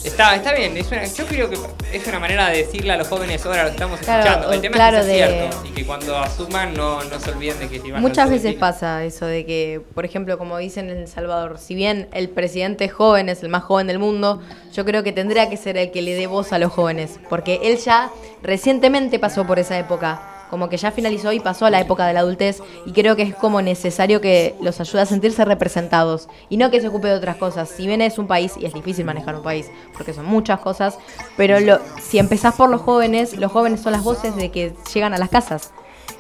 está, 0.05 0.35
está 0.37 0.55
bien. 0.55 0.77
Es 0.77 0.91
una- 0.91 1.05
yo 1.05 1.27
creo 1.27 1.49
que 1.51 1.57
es 1.93 2.07
una 2.07 2.19
manera 2.19 2.49
de 2.49 2.59
decirle 2.59 2.93
a 2.93 2.97
los 2.97 3.09
jóvenes, 3.09 3.45
ahora 3.47 3.65
lo 3.65 3.69
estamos 3.71 4.01
Claro, 4.01 4.21
escuchando. 4.23 4.53
El 4.53 4.61
tema 4.61 4.75
claro, 4.75 4.99
es 4.99 5.07
que 5.07 5.13
cierto 5.15 5.63
y 5.67 5.71
que 5.71 5.87
cuando 5.87 6.17
asuman 6.19 6.75
no, 6.75 7.03
no 7.05 7.21
se 7.21 7.31
olviden 7.31 7.59
de 7.59 7.69
que 7.69 7.93
a 7.95 7.99
Muchas 8.01 8.31
veces 8.31 8.55
pasa 8.55 9.05
eso 9.05 9.27
de 9.27 9.45
que, 9.47 9.81
por 9.95 10.05
ejemplo, 10.05 10.39
como 10.39 10.59
dicen 10.59 10.91
en 10.91 10.99
El 10.99 11.09
Salvador, 11.09 11.59
si 11.59 11.75
bien 11.75 12.09
el 12.13 12.29
presidente 12.29 12.89
joven 12.89 13.29
es 13.29 13.43
el 13.43 13.49
más 13.49 13.63
joven 13.65 13.87
del 13.87 13.99
mundo, 13.99 14.41
yo 14.73 14.85
creo 14.85 15.03
que 15.03 15.13
tendría 15.13 15.49
que 15.51 15.57
ser 15.57 15.77
el 15.77 15.91
que 15.91 16.03
le 16.03 16.15
dé 16.15 16.27
voz 16.27 16.53
a 16.53 16.59
los 16.59 16.73
jóvenes, 16.73 17.19
porque 17.29 17.61
él 17.65 17.79
ya 17.79 18.11
recientemente 18.43 19.19
pasó 19.19 19.47
por 19.47 19.59
esa 19.59 19.79
época, 19.79 20.21
como 20.53 20.69
que 20.69 20.77
ya 20.77 20.91
finalizó 20.93 21.33
y 21.33 21.41
pasó 21.41 21.65
a 21.65 21.71
la 21.71 21.81
época 21.81 22.07
de 22.07 22.13
la 22.13 22.21
adultez, 22.21 22.59
y 22.85 22.93
creo 22.93 23.17
que 23.17 23.23
es 23.23 23.35
como 23.35 23.63
necesario 23.63 24.21
que 24.21 24.55
los 24.61 24.79
ayude 24.81 25.01
a 25.01 25.07
sentirse 25.07 25.43
representados 25.47 26.29
y 26.51 26.59
no 26.59 26.71
que 26.71 26.83
se 26.83 26.89
ocupe 26.89 27.09
de 27.09 27.15
otras 27.15 27.37
cosas. 27.39 27.71
Si 27.71 27.87
bien 27.87 28.03
es 28.03 28.19
un 28.19 28.27
país, 28.27 28.53
y 28.61 28.67
es 28.67 28.75
difícil 28.75 29.07
manejar 29.07 29.35
un 29.35 29.43
país, 29.43 29.71
porque 29.95 30.13
son 30.13 30.27
muchas 30.27 30.61
cosas, 30.61 30.99
pero 31.39 31.59
lo, 31.59 31.79
si 32.03 32.19
empezás 32.19 32.55
por 32.55 32.69
los 32.69 32.83
jóvenes, 32.83 33.35
los 33.39 33.51
jóvenes 33.51 33.81
son 33.81 33.93
las 33.93 34.05
voces 34.05 34.37
de 34.37 34.51
que 34.51 34.75
llegan 34.93 35.15
a 35.15 35.19
las 35.19 35.31
casas. 35.31 35.71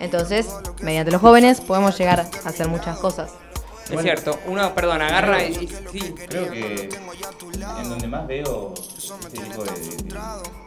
Entonces, 0.00 0.48
mediante 0.80 1.12
los 1.12 1.20
jóvenes 1.20 1.60
podemos 1.60 1.98
llegar 1.98 2.20
a 2.20 2.48
hacer 2.48 2.68
muchas 2.68 2.98
cosas. 2.98 3.32
Es 3.90 4.00
cierto, 4.00 4.38
uno, 4.46 4.74
perdón, 4.74 5.02
agarra 5.02 5.44
y, 5.44 5.52
y- 5.52 5.68
sí. 6.00 6.14
Creo 6.26 6.50
que 6.50 6.88
en 7.82 7.88
donde 7.90 8.06
más 8.08 8.26
veo 8.26 8.72
este 8.96 9.38
tipo 9.40 9.62
de, 9.64 9.70
de- 9.72 10.61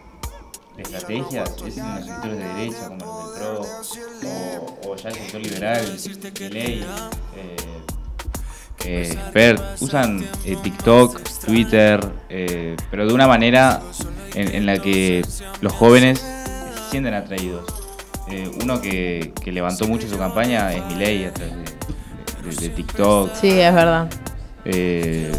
de 0.76 0.84
estrategias 0.84 1.52
es 1.66 1.78
en 1.78 1.96
los 1.96 2.06
sectores 2.06 2.38
de 2.38 2.44
derecha, 2.46 2.88
como 2.88 3.06
los 3.06 3.34
del 3.34 3.40
PRO, 3.40 3.62
o, 4.84 4.92
o 4.92 4.96
ya 4.96 5.10
el 5.10 5.16
sector 5.16 5.42
liberal, 5.42 5.98
de 6.40 6.50
ley. 6.50 6.86
Eh, 8.88 9.18
Fer, 9.34 9.60
usan 9.80 10.24
eh, 10.46 10.58
TikTok, 10.62 11.20
Twitter, 11.46 12.00
eh, 12.30 12.76
pero 12.92 13.08
de 13.08 13.14
una 13.14 13.28
manera 13.28 13.82
en, 14.36 14.54
en 14.54 14.66
la 14.68 14.78
que 14.78 15.26
los 15.62 15.74
jóvenes 15.74 16.20
se 16.20 16.92
sienten 16.92 17.16
atraídos. 17.16 17.66
Eh, 18.30 18.52
uno 18.62 18.80
que, 18.82 19.34
que 19.44 19.52
levantó 19.52 19.88
mucho 19.88 20.08
su 20.08 20.18
campaña 20.20 20.72
es 20.74 20.86
Milei 20.86 21.26
a 21.26 21.34
través 21.34 21.54
de, 21.56 21.62
de- 22.50 22.56
de 22.56 22.70
TikTok. 22.70 23.34
Sí, 23.34 23.50
es 23.50 23.74
verdad. 23.74 24.08
Eh, 24.66 25.32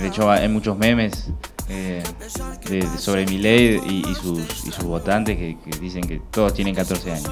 de 0.00 0.06
hecho, 0.08 0.28
hay 0.30 0.48
muchos 0.48 0.76
memes 0.76 1.28
eh, 1.70 2.02
de, 2.68 2.98
sobre 2.98 3.26
Milei 3.26 3.80
y, 3.86 4.02
y 4.08 4.14
sus, 4.16 4.66
y 4.66 4.72
sus 4.72 4.84
votantes 4.84 5.36
que, 5.36 5.56
dicen 5.80 6.02
que 6.02 6.20
todos 6.30 6.52
tienen 6.52 6.74
14 6.74 7.12
años. 7.12 7.30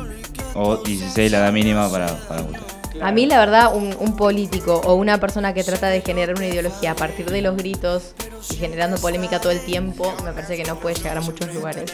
O 0.54 0.76
16 0.76 1.30
la 1.32 1.38
edad 1.38 1.52
mínima 1.52 1.90
para, 1.90 2.06
para 2.28 2.42
votar. 2.42 2.62
A 3.00 3.12
mí, 3.12 3.26
la 3.26 3.38
verdad, 3.38 3.74
un 3.74 4.16
político 4.16 4.80
o 4.84 4.94
una 4.94 5.18
persona 5.18 5.54
que 5.54 5.62
trata 5.62 5.88
de 5.88 6.00
generar 6.00 6.36
una 6.36 6.46
ideología 6.46 6.92
a 6.92 6.94
partir 6.96 7.30
de 7.30 7.42
los 7.42 7.56
gritos 7.56 8.14
y 8.50 8.56
generando 8.56 8.96
polémica 8.98 9.40
todo 9.40 9.52
el 9.52 9.60
tiempo, 9.60 10.12
me 10.24 10.32
parece 10.32 10.56
que 10.56 10.64
no 10.64 10.78
puede 10.80 10.96
llegar 10.96 11.18
a 11.18 11.20
muchos 11.20 11.54
lugares. 11.54 11.92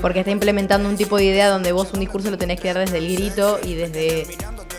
Porque 0.00 0.20
está 0.20 0.30
implementando 0.30 0.88
un 0.88 0.96
tipo 0.96 1.16
de 1.16 1.24
idea 1.24 1.48
donde 1.48 1.72
vos 1.72 1.92
un 1.92 2.00
discurso 2.00 2.30
lo 2.30 2.38
tenés 2.38 2.60
que 2.60 2.72
dar 2.72 2.78
desde 2.84 2.98
el 2.98 3.12
grito 3.14 3.58
y 3.62 3.74
desde 3.74 4.26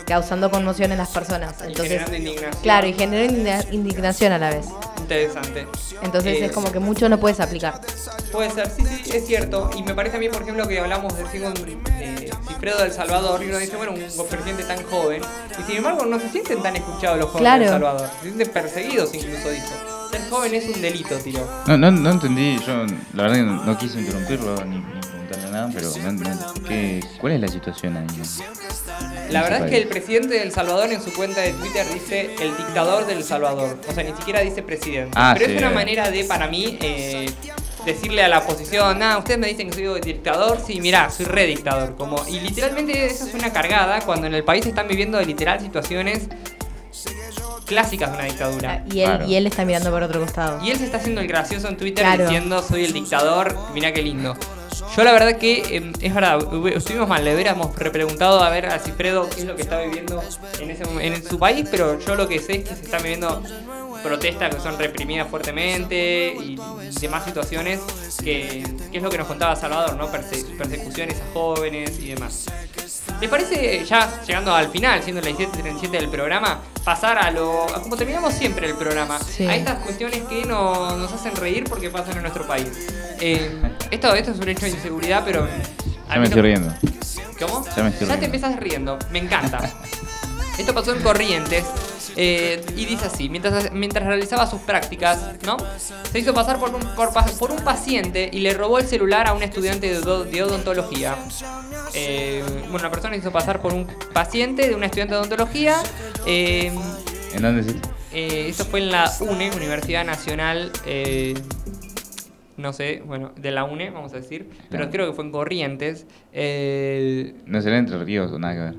causando 0.06 0.50
conmoción 0.50 0.92
en 0.92 0.98
las 0.98 1.08
personas. 1.10 1.54
Entonces, 1.62 1.88
generando 1.88 2.16
indignación. 2.16 2.62
claro, 2.62 2.86
y 2.86 2.92
indigna- 2.94 3.64
indignación 3.72 4.32
a 4.32 4.38
la 4.38 4.50
vez. 4.50 4.66
Interesante. 4.98 5.66
Entonces 6.02 6.38
Eh, 6.40 6.44
es 6.46 6.52
como 6.52 6.70
que 6.72 6.78
mucho 6.78 7.08
no 7.08 7.18
puedes 7.18 7.40
aplicar. 7.40 7.80
Puede 8.32 8.50
ser, 8.50 8.70
sí, 8.70 8.82
sí, 9.04 9.10
es 9.16 9.26
cierto. 9.26 9.70
Y 9.76 9.82
me 9.82 9.94
parece 9.94 10.16
a 10.16 10.20
mí, 10.20 10.28
por 10.28 10.42
ejemplo, 10.42 10.66
que 10.66 10.78
hablamos 10.80 11.16
de 11.16 11.22
eh, 11.24 12.30
Cifredo 12.48 12.78
del 12.82 12.92
Salvador 12.92 13.42
y 13.42 13.48
uno 13.48 13.58
dice, 13.58 13.76
bueno, 13.76 13.92
un 13.92 14.26
presidente 14.28 14.64
tan 14.64 14.82
joven. 14.84 15.22
Y 15.58 15.62
sin 15.64 15.76
embargo, 15.78 16.06
no 16.06 16.18
se 16.18 16.28
sienten 16.30 16.62
tan 16.62 16.76
escuchados 16.76 17.18
los 17.18 17.28
jóvenes 17.30 17.40
Claro. 17.42 17.60
del 17.62 17.70
Salvador. 17.72 18.08
Se 18.18 18.22
sienten 18.22 18.48
perseguidos, 18.50 19.14
incluso 19.14 19.50
dijo. 19.50 19.66
Ser 20.10 20.28
joven 20.30 20.54
es 20.54 20.64
un 20.74 20.80
delito, 20.82 21.16
tiró. 21.18 21.46
No, 21.66 21.76
no, 21.76 21.90
no 21.90 22.10
entendí, 22.10 22.58
yo 22.66 22.84
la 23.14 23.22
verdad 23.24 23.36
que 23.36 23.42
no, 23.42 23.64
no 23.64 23.78
quise 23.78 24.00
interrumpirlo 24.00 24.64
ni, 24.64 24.76
ni 24.76 24.82
preguntarle 25.32 25.50
nada, 25.50 25.70
pero 25.74 25.90
no, 26.12 26.12
no- 26.12 26.68
¿qué- 26.68 27.00
¿cuál 27.20 27.32
es 27.34 27.40
la 27.40 27.48
situación 27.48 27.96
ahí? 27.96 28.06
La 29.30 29.42
verdad 29.42 29.64
es 29.64 29.70
que 29.70 29.78
el 29.78 29.88
presidente 29.88 30.38
del 30.38 30.52
Salvador 30.52 30.90
en 30.92 31.02
su 31.02 31.12
cuenta 31.12 31.40
de 31.40 31.52
Twitter 31.52 31.86
dice 31.92 32.34
el 32.40 32.56
dictador 32.56 33.06
del 33.06 33.24
Salvador. 33.24 33.78
O 33.88 33.92
sea, 33.92 34.04
ni 34.04 34.14
siquiera 34.16 34.40
dice 34.40 34.62
presidente. 34.62 35.12
Ah, 35.14 35.34
Pero 35.36 35.46
sí. 35.50 35.52
es 35.56 35.58
una 35.62 35.70
manera 35.70 36.10
de, 36.10 36.24
para 36.24 36.48
mí, 36.48 36.76
eh, 36.80 37.30
decirle 37.86 38.22
a 38.22 38.28
la 38.28 38.38
oposición, 38.40 38.98
nada, 38.98 39.18
ustedes 39.18 39.40
me 39.40 39.48
dicen 39.48 39.70
que 39.70 39.74
soy 39.88 40.00
dictador, 40.00 40.60
sí, 40.64 40.80
mirá, 40.80 41.10
soy 41.10 41.26
re 41.26 41.46
dictador. 41.46 41.96
Como, 41.96 42.22
y 42.28 42.40
literalmente 42.40 43.06
eso 43.06 43.26
es 43.26 43.34
una 43.34 43.52
cargada 43.52 44.00
cuando 44.02 44.26
en 44.26 44.34
el 44.34 44.44
país 44.44 44.66
están 44.66 44.86
viviendo 44.86 45.20
literal 45.20 45.60
situaciones 45.60 46.28
clásicas 47.66 48.10
de 48.10 48.16
una 48.18 48.24
dictadura. 48.26 48.84
Y 48.90 49.00
él, 49.00 49.22
y 49.26 49.34
él 49.36 49.46
está 49.46 49.64
mirando 49.64 49.90
por 49.90 50.02
otro 50.02 50.20
costado. 50.20 50.62
Y 50.64 50.70
él 50.70 50.78
se 50.78 50.84
está 50.84 50.98
haciendo 50.98 51.20
el 51.22 51.26
gracioso 51.28 51.68
en 51.68 51.76
Twitter 51.76 52.04
Claro. 52.04 52.24
diciendo 52.24 52.62
soy 52.62 52.84
el 52.84 52.92
dictador, 52.92 53.56
mirá 53.72 53.92
qué 53.92 54.02
lindo. 54.02 54.36
Yo 54.96 55.04
la 55.04 55.12
verdad 55.12 55.36
que 55.36 55.76
eh, 55.76 55.92
es 56.00 56.14
verdad, 56.14 56.38
estuvimos 56.74 57.08
mal, 57.08 57.24
le 57.24 57.34
hubiéramos 57.34 57.74
repreguntado 57.76 58.42
a 58.42 58.50
ver 58.50 58.66
a 58.66 58.78
Cifredo 58.78 59.28
qué 59.28 59.40
es 59.40 59.46
lo 59.46 59.56
que 59.56 59.62
está 59.62 59.80
viviendo 59.80 60.22
en, 60.58 60.70
ese, 60.70 60.84
en 61.00 61.24
su 61.24 61.38
país, 61.38 61.66
pero 61.70 61.98
yo 62.00 62.14
lo 62.14 62.28
que 62.28 62.38
sé 62.38 62.56
es 62.56 62.68
que 62.68 62.76
se 62.76 62.82
están 62.82 63.02
viviendo 63.02 63.42
protestas 64.02 64.54
que 64.54 64.60
son 64.60 64.78
reprimidas 64.78 65.28
fuertemente 65.28 66.34
y 66.38 66.58
demás 67.00 67.24
situaciones 67.24 67.80
que, 68.22 68.64
que 68.90 68.96
es 68.98 69.02
lo 69.02 69.10
que 69.10 69.18
nos 69.18 69.26
contaba 69.26 69.56
Salvador, 69.56 69.96
¿no? 69.96 70.10
Perse- 70.10 70.44
persecuciones 70.56 71.16
a 71.20 71.32
jóvenes 71.32 71.98
y 71.98 72.08
demás. 72.08 72.46
¿Les 73.20 73.30
parece, 73.30 73.84
ya 73.84 74.20
llegando 74.26 74.52
al 74.54 74.68
final, 74.68 75.02
siendo 75.02 75.20
las 75.22 75.32
17.37 75.38 75.90
del 75.90 76.08
programa, 76.08 76.60
pasar 76.84 77.18
a 77.18 77.30
lo. 77.30 77.64
a 77.74 77.80
como 77.80 77.96
terminamos 77.96 78.34
siempre 78.34 78.66
el 78.66 78.74
programa? 78.74 79.18
Sí. 79.20 79.46
A 79.46 79.54
estas 79.54 79.78
cuestiones 79.78 80.22
que 80.24 80.44
no- 80.44 80.96
nos 80.96 81.12
hacen 81.12 81.34
reír 81.36 81.64
porque 81.68 81.88
pasan 81.90 82.16
en 82.16 82.22
nuestro 82.22 82.46
país. 82.46 82.68
Eh, 83.20 83.50
esto, 83.92 84.12
esto 84.14 84.32
es 84.32 84.38
un 84.38 84.48
hecho 84.48 84.66
de 84.66 84.72
inseguridad, 84.72 85.22
pero. 85.24 85.46
Ya 85.46 86.14
me 86.14 86.16
no- 86.18 86.24
estoy 86.24 86.42
riendo. 86.42 86.74
¿Cómo? 87.38 87.64
Ya 87.76 87.82
me 87.84 87.88
estoy 87.90 88.06
te 88.08 88.14
riendo. 88.16 88.24
empezás 88.26 88.56
riendo, 88.56 88.98
me 89.12 89.18
encanta. 89.20 89.70
Esto 90.58 90.74
pasó 90.74 90.92
en 90.92 91.02
Corrientes 91.02 91.64
eh, 92.16 92.64
y 92.76 92.84
dice 92.84 93.06
así, 93.06 93.28
mientras, 93.28 93.72
mientras 93.72 94.06
realizaba 94.06 94.46
sus 94.46 94.60
prácticas, 94.60 95.34
¿no? 95.46 95.56
Se 96.10 96.18
hizo 96.18 96.34
pasar 96.34 96.58
por 96.58 96.74
un, 96.74 96.82
por, 96.94 97.50
un 97.50 97.64
paciente 97.64 98.28
y 98.32 98.40
le 98.40 98.54
robó 98.54 98.78
el 98.78 98.86
celular 98.86 99.26
a 99.28 99.32
un 99.34 99.42
estudiante 99.42 99.88
de, 99.90 99.98
odo- 99.98 100.24
de 100.24 100.42
odontología. 100.42 101.16
Eh, 101.94 102.42
bueno, 102.70 102.78
una 102.80 102.90
persona 102.90 103.14
se 103.14 103.20
hizo 103.20 103.32
pasar 103.32 103.60
por 103.60 103.72
un 103.74 103.86
paciente 104.12 104.68
de 104.68 104.74
un 104.74 104.84
estudiante 104.84 105.14
de 105.14 105.20
odontología. 105.20 105.76
eh, 106.26 106.72
¿En 107.34 107.42
dónde 107.42 107.74
eh, 108.12 108.46
eso 108.48 108.64
fue 108.66 108.80
en 108.80 108.90
la 108.90 109.10
UNE, 109.20 109.50
Universidad 109.56 110.04
Nacional, 110.04 110.70
no 112.58 112.72
sé, 112.74 113.02
bueno, 113.06 113.32
de 113.36 113.50
la 113.50 113.64
UNE, 113.64 113.90
vamos 113.90 114.12
a 114.12 114.16
decir, 114.16 114.46
pero 114.70 114.84
Claro. 114.84 114.90
creo 114.90 115.06
que 115.08 115.12
fue 115.14 115.24
en 115.24 115.32
Corrientes. 115.32 116.06
Eh, 116.32 117.34
No 117.46 117.60
será 117.62 117.78
Entre 117.78 117.98
Ríos 118.04 118.30
o 118.30 118.38
nada 118.38 118.54
que 118.54 118.60
ver. 118.60 118.74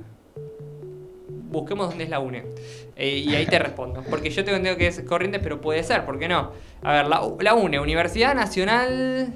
busquemos 1.49 1.89
dónde 1.89 2.03
es 2.05 2.09
la 2.09 2.19
UNE. 2.19 2.43
Eh, 2.95 3.17
y 3.25 3.35
ahí 3.35 3.45
te 3.45 3.57
respondo. 3.59 4.03
Porque 4.09 4.29
yo 4.29 4.43
tengo 4.43 4.57
entendido 4.57 4.77
que 4.77 4.87
es 4.87 5.01
Corrientes, 5.01 5.41
pero 5.43 5.59
puede 5.61 5.83
ser, 5.83 6.05
¿por 6.05 6.19
qué 6.19 6.27
no? 6.27 6.51
A 6.83 6.91
ver, 6.93 7.07
la, 7.07 7.21
la 7.39 7.53
UNE, 7.55 7.79
Universidad 7.79 8.35
Nacional 8.35 9.33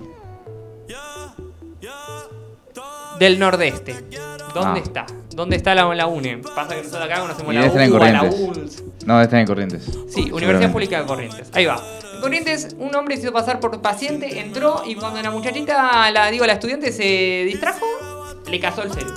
del 3.20 3.40
Nordeste. 3.40 3.94
¿Dónde 4.54 4.80
Ah. 4.80 4.84
está? 4.84 5.06
¿Dónde 5.32 5.56
está 5.56 5.76
la, 5.76 5.94
la 5.94 6.08
UNE? 6.08 6.38
Pasa 6.56 6.76
que 6.76 6.82
nosotros 6.84 7.04
acá 7.04 7.20
conocemos 7.22 7.54
Y 7.54 7.58
la 7.58 7.66
UBA, 7.68 7.86
la 8.12 8.20
Corrientes. 8.20 8.40
ULS. 8.40 8.84
No, 9.06 9.22
estar 9.22 9.40
en 9.40 9.48
Corrientes. 9.48 9.86
Sí. 10.10 10.32
Universidad 10.32 10.72
Pública 10.72 11.00
de 11.02 11.06
Corrientes. 11.08 11.50
Ahí 11.54 11.66
va. 11.66 11.82
En 12.16 12.22
Corrientes, 12.22 12.76
un 12.80 12.94
hombre 12.96 13.16
se 13.18 13.24
hizo 13.24 13.34
pasar 13.34 13.60
por 13.60 13.80
paciente, 13.82 14.40
entró 14.40 14.82
y 14.86 14.96
cuando 14.96 15.22
la 15.22 15.30
muchachita, 15.32 16.10
la 16.12 16.32
digo, 16.32 16.46
la 16.46 16.54
estudiante 16.54 16.92
se 16.92 17.44
distrajo, 17.46 17.86
le 18.50 18.60
casó 18.60 18.82
el 18.84 18.92
celu. 18.92 19.12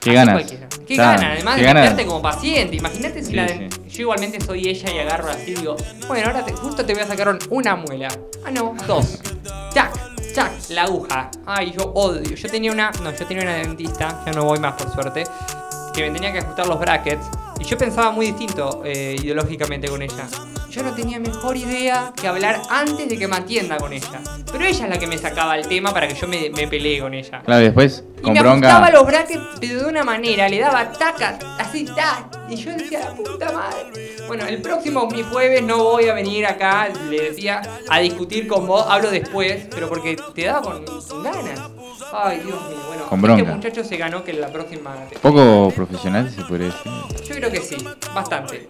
¿Qué 0.00 0.10
Así 0.10 0.14
ganas? 0.16 0.34
cualquiera. 0.34 0.68
¿Qué 0.86 0.94
Está, 0.94 1.12
ganas? 1.12 1.32
Además 1.36 1.56
¿qué 1.56 1.62
de 1.66 1.74
meterte 1.74 2.06
como 2.06 2.22
paciente. 2.22 2.76
Imagínate 2.76 3.20
si 3.22 3.30
Sí, 3.30 3.36
la 3.36 3.48
sí. 3.48 3.68
Yo 3.88 4.00
igualmente 4.02 4.40
soy 4.40 4.68
ella 4.68 4.92
y 4.92 4.98
agarro 4.98 5.30
así 5.30 5.52
y 5.52 5.54
digo, 5.54 5.76
bueno, 6.08 6.26
ahora 6.26 6.44
te- 6.44 6.52
justo 6.52 6.84
te 6.84 6.92
voy 6.94 7.02
a 7.02 7.06
sacar 7.06 7.36
una 7.50 7.76
muela. 7.76 8.08
Ah, 8.44 8.50
no, 8.50 8.74
dos. 8.86 9.18
Tac, 9.72 9.92
tac, 10.34 10.52
la 10.70 10.82
aguja. 10.82 11.30
Ay, 11.46 11.72
yo 11.76 11.84
odio. 11.94 12.34
Yo 12.34 12.48
tenía 12.48 12.72
una. 12.72 12.90
No, 13.02 13.10
yo 13.16 13.26
tenía 13.26 13.42
una 13.44 13.54
dentista, 13.54 14.22
ya 14.26 14.32
no 14.32 14.44
voy 14.44 14.58
más 14.58 14.74
por 14.74 14.92
suerte. 14.92 15.24
Que 15.94 16.02
me 16.02 16.10
tenía 16.10 16.32
que 16.32 16.38
ajustar 16.40 16.66
los 16.66 16.78
brackets. 16.78 17.24
Y 17.60 17.64
yo 17.64 17.78
pensaba 17.78 18.10
muy 18.10 18.26
distinto 18.26 18.82
eh, 18.84 19.16
ideológicamente 19.22 19.88
con 19.88 20.02
ella. 20.02 20.26
yo 20.70 20.82
no 20.82 20.92
tenía 20.92 21.20
mejor 21.20 21.56
idea 21.56 22.12
que 22.20 22.26
hablar 22.26 22.60
antes 22.68 23.08
de 23.08 23.16
que 23.16 23.28
me 23.28 23.36
atienda 23.36 23.76
con 23.76 23.92
ella. 23.92 24.20
Pero 24.50 24.64
ella 24.64 24.84
es 24.84 24.90
la 24.90 24.98
que 24.98 25.06
me 25.06 25.16
sacaba 25.18 25.56
el 25.56 25.68
tema 25.68 25.92
para 25.94 26.08
que 26.08 26.14
yo 26.16 26.26
me, 26.26 26.50
me 26.50 26.66
pelee 26.66 26.98
con 27.00 27.14
ella. 27.14 27.40
Claro, 27.44 27.60
y 27.60 27.64
después, 27.66 28.02
Y 28.26 28.30
me 28.30 28.38
ajustaba 28.40 28.78
bronca. 28.80 28.90
los 28.90 29.06
brackets 29.06 29.42
pero 29.60 29.82
de 29.82 29.86
una 29.88 30.04
manera, 30.04 30.48
le 30.48 30.58
daba 30.60 30.90
taca, 30.92 31.38
así, 31.58 31.84
ta. 31.84 32.28
Y 32.48 32.56
yo 32.56 32.72
decía, 32.72 33.00
la 33.00 33.14
puta 33.14 33.52
madre. 33.52 34.16
Bueno, 34.26 34.46
el 34.46 34.60
próximo 34.62 35.06
mi 35.08 35.22
jueves 35.22 35.62
no 35.62 35.82
voy 35.82 36.08
a 36.08 36.14
venir 36.14 36.46
acá, 36.46 36.88
le 37.10 37.30
decía, 37.30 37.62
a 37.88 37.98
discutir 38.00 38.46
con 38.46 38.66
vos. 38.66 38.84
Hablo 38.88 39.10
después, 39.10 39.66
pero 39.70 39.88
porque 39.88 40.16
te 40.34 40.44
daba 40.44 40.62
con, 40.62 40.84
con 40.84 41.22
ganas. 41.22 41.60
Ay, 42.12 42.40
Dios 42.44 42.60
mío. 42.68 42.78
Bueno, 42.86 43.06
Con 43.08 43.30
este 43.30 43.42
muchacho 43.44 43.84
se 43.84 43.96
ganó 43.96 44.22
que 44.24 44.32
la 44.34 44.48
próxima. 44.48 44.94
Poco 45.20 45.70
profesional, 45.74 46.30
se 46.30 46.42
podría 46.42 46.66
decir. 46.68 46.92
Yo 47.26 47.34
creo 47.34 47.50
que 47.50 47.60
sí, 47.60 47.76
bastante. 48.14 48.68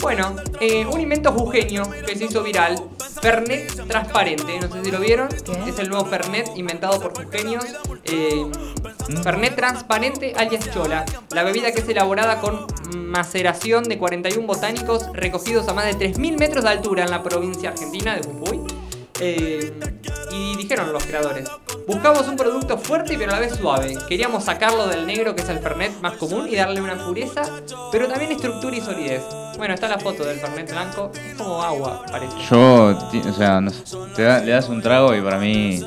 Bueno, 0.00 0.36
eh, 0.60 0.86
un 0.86 1.00
invento 1.00 1.32
jujeño 1.32 1.82
que 2.06 2.16
se 2.16 2.24
hizo 2.24 2.42
viral, 2.42 2.80
Fernet 3.20 3.86
transparente, 3.88 4.58
no 4.60 4.70
sé 4.72 4.84
si 4.84 4.90
lo 4.90 5.00
vieron, 5.00 5.28
es 5.66 5.78
el 5.78 5.88
nuevo 5.88 6.04
Fernet 6.06 6.50
inventado 6.56 7.00
por 7.00 7.14
jujeños. 7.16 7.64
eh, 8.04 8.46
Fernet 9.22 9.54
transparente 9.54 10.34
alias 10.36 10.68
chola, 10.72 11.04
la 11.30 11.42
bebida 11.44 11.72
que 11.72 11.80
es 11.80 11.88
elaborada 11.88 12.40
con 12.40 12.66
maceración 12.94 13.84
de 13.84 13.98
41 13.98 14.46
botánicos 14.46 15.06
recogidos 15.12 15.68
a 15.68 15.74
más 15.74 15.84
de 15.86 15.94
3.000 16.12 16.38
metros 16.38 16.64
de 16.64 16.70
altura 16.70 17.04
en 17.04 17.10
la 17.10 17.22
provincia 17.22 17.70
argentina 17.70 18.14
de 18.16 18.22
Jujuy. 18.22 18.60
Eh, 19.18 19.72
y 20.30 20.56
dijeron 20.56 20.92
los 20.92 21.02
creadores, 21.04 21.48
buscamos 21.88 22.28
un 22.28 22.36
producto 22.36 22.76
fuerte 22.76 23.16
pero 23.16 23.32
a 23.32 23.36
la 23.36 23.40
vez 23.40 23.56
suave. 23.56 23.96
Queríamos 24.08 24.44
sacarlo 24.44 24.86
del 24.88 25.06
negro 25.06 25.34
que 25.34 25.40
es 25.40 25.48
el 25.48 25.58
Fernet 25.60 25.98
más 26.02 26.14
común 26.14 26.46
y 26.50 26.56
darle 26.56 26.82
una 26.82 26.96
pureza, 27.02 27.42
pero 27.90 28.08
también 28.08 28.32
estructura 28.32 28.76
y 28.76 28.80
solidez. 28.82 29.22
Bueno, 29.56 29.72
está 29.72 29.88
la 29.88 29.98
foto 29.98 30.22
del 30.24 30.38
Fernet 30.38 30.70
blanco, 30.70 31.10
es 31.14 31.34
como 31.34 31.62
agua, 31.62 32.04
parece. 32.10 32.34
Yo, 32.50 32.94
o 33.28 33.32
sea, 33.32 33.60
no 33.62 33.70
sé, 33.70 33.84
te 34.14 34.22
da- 34.22 34.40
le 34.40 34.52
das 34.52 34.68
un 34.68 34.82
trago 34.82 35.14
y 35.14 35.22
para 35.22 35.38
mí. 35.38 35.80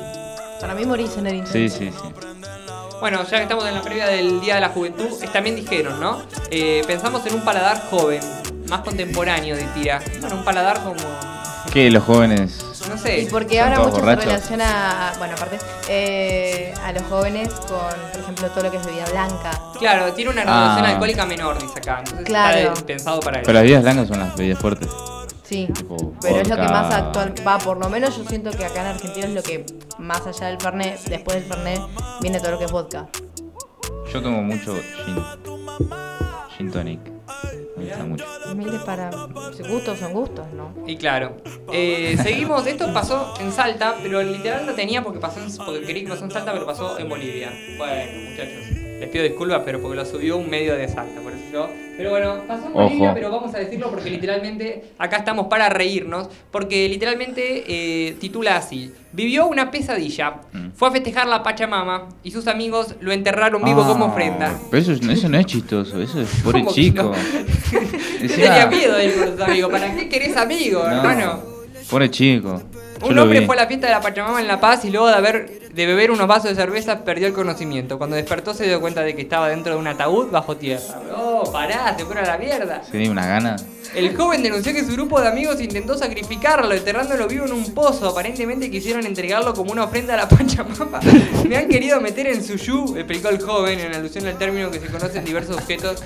Para 0.60 0.74
mí 0.74 0.84
morís 0.84 1.16
en 1.16 1.26
el 1.28 1.34
intento. 1.36 1.52
Sí, 1.52 1.68
sí, 1.68 1.90
sí. 1.92 2.08
Bueno, 3.00 3.22
ya 3.24 3.36
que 3.38 3.42
estamos 3.44 3.66
en 3.66 3.74
la 3.74 3.82
previa 3.82 4.06
del 4.08 4.40
Día 4.40 4.56
de 4.56 4.60
la 4.60 4.68
Juventud, 4.68 5.08
es- 5.22 5.32
también 5.32 5.56
dijeron, 5.56 5.98
¿no? 6.00 6.20
Eh, 6.50 6.82
pensamos 6.86 7.24
en 7.26 7.34
un 7.34 7.40
paladar 7.44 7.82
joven, 7.90 8.20
más 8.68 8.80
contemporáneo 8.80 9.56
de 9.56 9.64
tira. 9.74 10.00
Bueno, 10.20 10.36
un 10.36 10.44
paladar 10.44 10.82
como... 10.82 11.00
Que 11.72 11.90
los 11.90 12.04
jóvenes. 12.04 12.64
No 12.88 12.98
sé. 12.98 13.20
Y 13.20 13.26
porque 13.26 13.60
ahora 13.60 13.78
mucho 13.78 13.92
se 13.94 14.00
borrachos. 14.00 14.24
relaciona, 14.24 15.12
bueno, 15.18 15.34
aparte, 15.34 15.58
eh, 15.88 16.74
a 16.84 16.92
los 16.92 17.02
jóvenes 17.04 17.48
con, 17.50 17.78
por 18.12 18.20
ejemplo, 18.22 18.48
todo 18.48 18.64
lo 18.64 18.70
que 18.70 18.76
es 18.78 18.84
bebida 18.86 19.04
blanca. 19.10 19.50
Claro, 19.78 20.12
tiene 20.12 20.30
una 20.32 20.42
Ah. 20.46 20.84
alcohólica 20.84 21.24
menor, 21.26 21.58
dice 21.60 21.78
acá. 21.78 21.98
Entonces 22.00 22.24
Claro. 22.26 22.72
está 22.72 22.86
pensado 22.86 23.20
para 23.20 23.40
Pero 23.42 23.42
eso. 23.42 23.52
las 23.52 23.62
bebidas 23.62 23.82
blancas 23.82 24.08
son 24.08 24.18
las 24.18 24.36
bebidas 24.36 24.58
fuertes. 24.58 24.88
Sí. 25.50 25.66
Tipo 25.74 26.14
Pero 26.22 26.36
es 26.36 26.48
lo 26.48 26.54
que 26.54 26.62
más 26.62 26.94
actual 26.94 27.34
va, 27.44 27.58
por 27.58 27.76
lo 27.76 27.90
menos 27.90 28.16
yo 28.16 28.24
siento 28.24 28.52
que 28.52 28.64
acá 28.64 28.82
en 28.82 28.86
Argentina 28.86 29.26
es 29.26 29.34
lo 29.34 29.42
que 29.42 29.66
más 29.98 30.24
allá 30.24 30.46
del 30.46 30.60
Fernet, 30.60 31.00
después 31.06 31.38
del 31.38 31.44
Fernet, 31.44 31.80
viene 32.20 32.38
todo 32.38 32.52
lo 32.52 32.58
que 32.60 32.66
es 32.66 32.70
vodka. 32.70 33.08
Yo 34.12 34.22
tomo 34.22 34.44
mucho 34.44 34.76
gin. 35.04 35.16
Gin 36.56 36.70
tonic. 36.70 37.00
Me 37.76 37.84
gusta 37.84 38.04
mucho. 38.04 38.24
Humilde 38.52 38.78
para 38.86 39.10
gustos 39.68 39.98
son 39.98 40.12
gustos, 40.12 40.46
¿no? 40.52 40.72
Y 40.86 40.96
claro, 40.96 41.38
eh, 41.72 42.16
seguimos, 42.22 42.64
esto 42.68 42.92
pasó 42.92 43.34
en 43.40 43.50
Salta, 43.50 43.96
pero 44.00 44.22
literal 44.22 44.66
no 44.66 44.74
tenía 44.74 45.02
porque 45.02 45.18
pasó 45.18 45.40
en, 45.40 45.56
porque 45.56 45.82
creí 45.82 46.04
que 46.04 46.10
pasó 46.10 46.26
en 46.26 46.30
Salta, 46.30 46.52
pero 46.52 46.64
pasó 46.64 46.96
en 46.96 47.08
Bolivia. 47.08 47.50
Bueno, 47.76 48.30
muchachos, 48.30 48.79
les 49.00 49.08
pido 49.08 49.24
disculpas, 49.24 49.62
pero 49.64 49.80
porque 49.80 49.96
lo 49.96 50.04
subió 50.04 50.36
un 50.36 50.48
medio 50.50 50.76
de 50.76 50.86
Salta, 50.88 51.20
por 51.20 51.32
eso 51.32 51.42
yo. 51.52 51.68
Pero 51.96 52.10
bueno, 52.10 52.42
pasó 52.46 52.70
Bolivia, 52.70 53.12
pero 53.12 53.30
vamos 53.30 53.54
a 53.54 53.58
decirlo 53.58 53.90
porque 53.90 54.08
literalmente 54.10 54.92
acá 54.98 55.18
estamos 55.18 55.48
para 55.48 55.68
reírnos, 55.68 56.28
porque 56.50 56.88
literalmente 56.88 57.64
eh, 57.66 58.16
titula 58.20 58.56
así. 58.56 58.92
Vivió 59.12 59.46
una 59.46 59.70
pesadilla, 59.70 60.36
Mm. 60.52 60.70
fue 60.74 60.88
a 60.88 60.92
festejar 60.92 61.26
la 61.26 61.42
Pachamama 61.42 62.08
y 62.22 62.30
sus 62.30 62.46
amigos 62.46 62.94
lo 63.00 63.12
enterraron 63.12 63.62
vivo 63.64 63.84
como 63.86 64.06
Ah, 64.06 64.08
ofrenda. 64.08 64.58
Pero 64.70 64.82
eso, 64.82 64.92
eso 64.92 65.28
no 65.28 65.38
es 65.38 65.46
chistoso, 65.46 66.00
eso 66.00 66.20
es 66.20 66.28
pobre 66.42 66.60
¿Cómo 66.60 66.72
que 66.74 66.80
chico. 66.80 67.02
no? 67.02 67.12
Tenía 68.28 68.66
miedo 68.66 68.96
de 68.96 69.04
ir 69.06 69.14
con 69.14 69.32
sus 69.32 69.40
amigos. 69.40 69.70
¿Para 69.70 69.94
qué 69.94 70.08
querés 70.08 70.36
amigos, 70.36 70.84
No, 70.88 70.96
hermano? 70.96 71.40
Pobre 71.90 72.10
chico. 72.10 72.62
Yo 73.00 73.06
Un 73.08 73.18
hombre 73.18 73.40
vi. 73.40 73.46
fue 73.46 73.56
a 73.56 73.60
la 73.62 73.66
fiesta 73.66 73.86
de 73.86 73.92
la 73.94 74.00
Pachamama 74.00 74.40
en 74.40 74.46
La 74.46 74.60
Paz 74.60 74.84
y 74.84 74.90
luego 74.90 75.08
de 75.08 75.14
haber 75.14 75.69
de 75.80 75.86
beber 75.86 76.10
unos 76.10 76.26
vasos 76.26 76.50
de 76.50 76.54
cerveza 76.54 77.04
perdió 77.04 77.26
el 77.26 77.32
conocimiento. 77.32 77.96
Cuando 77.96 78.16
despertó 78.16 78.52
se 78.52 78.66
dio 78.66 78.80
cuenta 78.80 79.02
de 79.02 79.14
que 79.14 79.22
estaba 79.22 79.48
dentro 79.48 79.72
de 79.72 79.78
un 79.78 79.86
ataúd 79.86 80.30
bajo 80.30 80.56
tierra. 80.56 81.00
Oh, 81.16 81.50
pará, 81.50 81.96
se 81.96 82.04
fueron 82.04 82.24
a 82.24 82.28
la 82.28 82.38
mierda. 82.38 82.82
Se 82.84 82.98
dio 82.98 83.10
una 83.10 83.26
gana. 83.26 83.56
El 83.94 84.14
joven 84.14 84.42
denunció 84.42 84.72
que 84.74 84.84
su 84.84 84.92
grupo 84.92 85.20
de 85.20 85.28
amigos 85.28 85.60
intentó 85.60 85.96
sacrificarlo, 85.96 86.74
enterrándolo 86.74 87.26
vivo 87.26 87.46
en 87.46 87.52
un 87.52 87.72
pozo. 87.72 88.08
Aparentemente 88.08 88.70
quisieron 88.70 89.06
entregarlo 89.06 89.54
como 89.54 89.72
una 89.72 89.84
ofrenda 89.84 90.14
a 90.14 90.18
la 90.18 90.28
Pachamama. 90.28 91.00
Me 91.48 91.56
han 91.56 91.68
querido 91.68 91.98
meter 92.00 92.26
en 92.26 92.44
su 92.44 92.56
yu, 92.56 92.96
explicó 92.96 93.30
el 93.30 93.40
joven 93.40 93.80
en 93.80 93.94
alusión 93.94 94.26
al 94.26 94.36
término 94.36 94.70
que 94.70 94.80
se 94.80 94.86
conoce 94.86 95.18
en 95.18 95.24
diversos 95.24 95.56
objetos. 95.56 96.02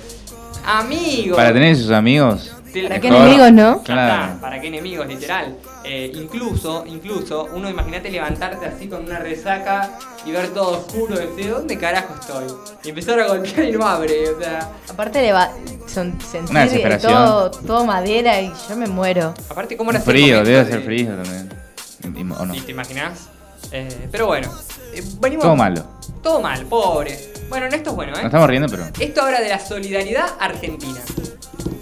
Amigos. 0.65 1.35
Para 1.35 1.53
tener 1.53 1.73
esos 1.73 1.91
amigos. 1.91 2.55
¿Para 2.83 2.99
qué 2.99 3.07
enemigos, 3.07 3.51
no? 3.51 3.81
Claro. 3.83 4.39
¿Para 4.41 4.59
qué 4.61 4.67
enemigos, 4.67 5.07
literal? 5.07 5.55
Eh, 5.83 6.11
incluso, 6.15 6.83
incluso, 6.87 7.47
uno 7.53 7.69
imagínate 7.69 8.09
levantarte 8.09 8.65
así 8.65 8.87
con 8.87 9.03
una 9.05 9.19
resaca 9.19 9.91
y 10.25 10.31
ver 10.31 10.47
todo 10.49 10.79
oscuro 10.79 11.15
y 11.15 11.27
decir, 11.27 11.51
¿dónde 11.51 11.77
carajo 11.77 12.15
estoy? 12.19 12.45
Y 12.83 12.89
empezar 12.89 13.19
a 13.19 13.27
golpear 13.27 13.65
y 13.65 13.71
no 13.71 13.85
abre, 13.87 14.29
o 14.29 14.39
sea. 14.39 14.69
Aparte 14.89 15.19
de 15.19 15.31
va- 15.31 15.51
son, 15.87 16.19
sentir 16.21 16.51
Una 16.51 16.61
desesperación. 16.63 17.13
todo, 17.13 17.51
todo 17.51 17.85
madera 17.85 18.41
y 18.41 18.51
yo 18.69 18.75
me 18.75 18.87
muero. 18.87 19.33
Aparte, 19.49 19.77
¿cómo 19.77 19.91
era 19.91 19.99
frío, 20.01 20.43
debe 20.43 20.63
de- 20.63 20.71
ser 20.71 20.81
frío 20.81 21.09
también. 21.15 22.31
¿O 22.37 22.45
no? 22.45 22.53
¿Y 22.55 22.61
te 22.61 22.71
imaginas? 22.71 23.29
Eh, 23.71 24.07
pero 24.11 24.27
bueno, 24.27 24.51
eh, 24.93 25.03
venimos. 25.19 25.43
Todo 25.43 25.55
malo. 25.55 25.83
Todo 26.21 26.39
mal, 26.41 26.65
pobre. 26.65 27.33
Bueno, 27.49 27.65
esto 27.67 27.89
es 27.91 27.95
bueno, 27.95 28.11
¿eh? 28.13 28.15
Nos 28.17 28.25
estamos 28.25 28.49
riendo, 28.49 28.67
pero. 28.69 28.85
Esto 28.99 29.21
habla 29.21 29.39
de 29.41 29.49
la 29.49 29.59
solidaridad 29.59 30.25
argentina. 30.39 30.99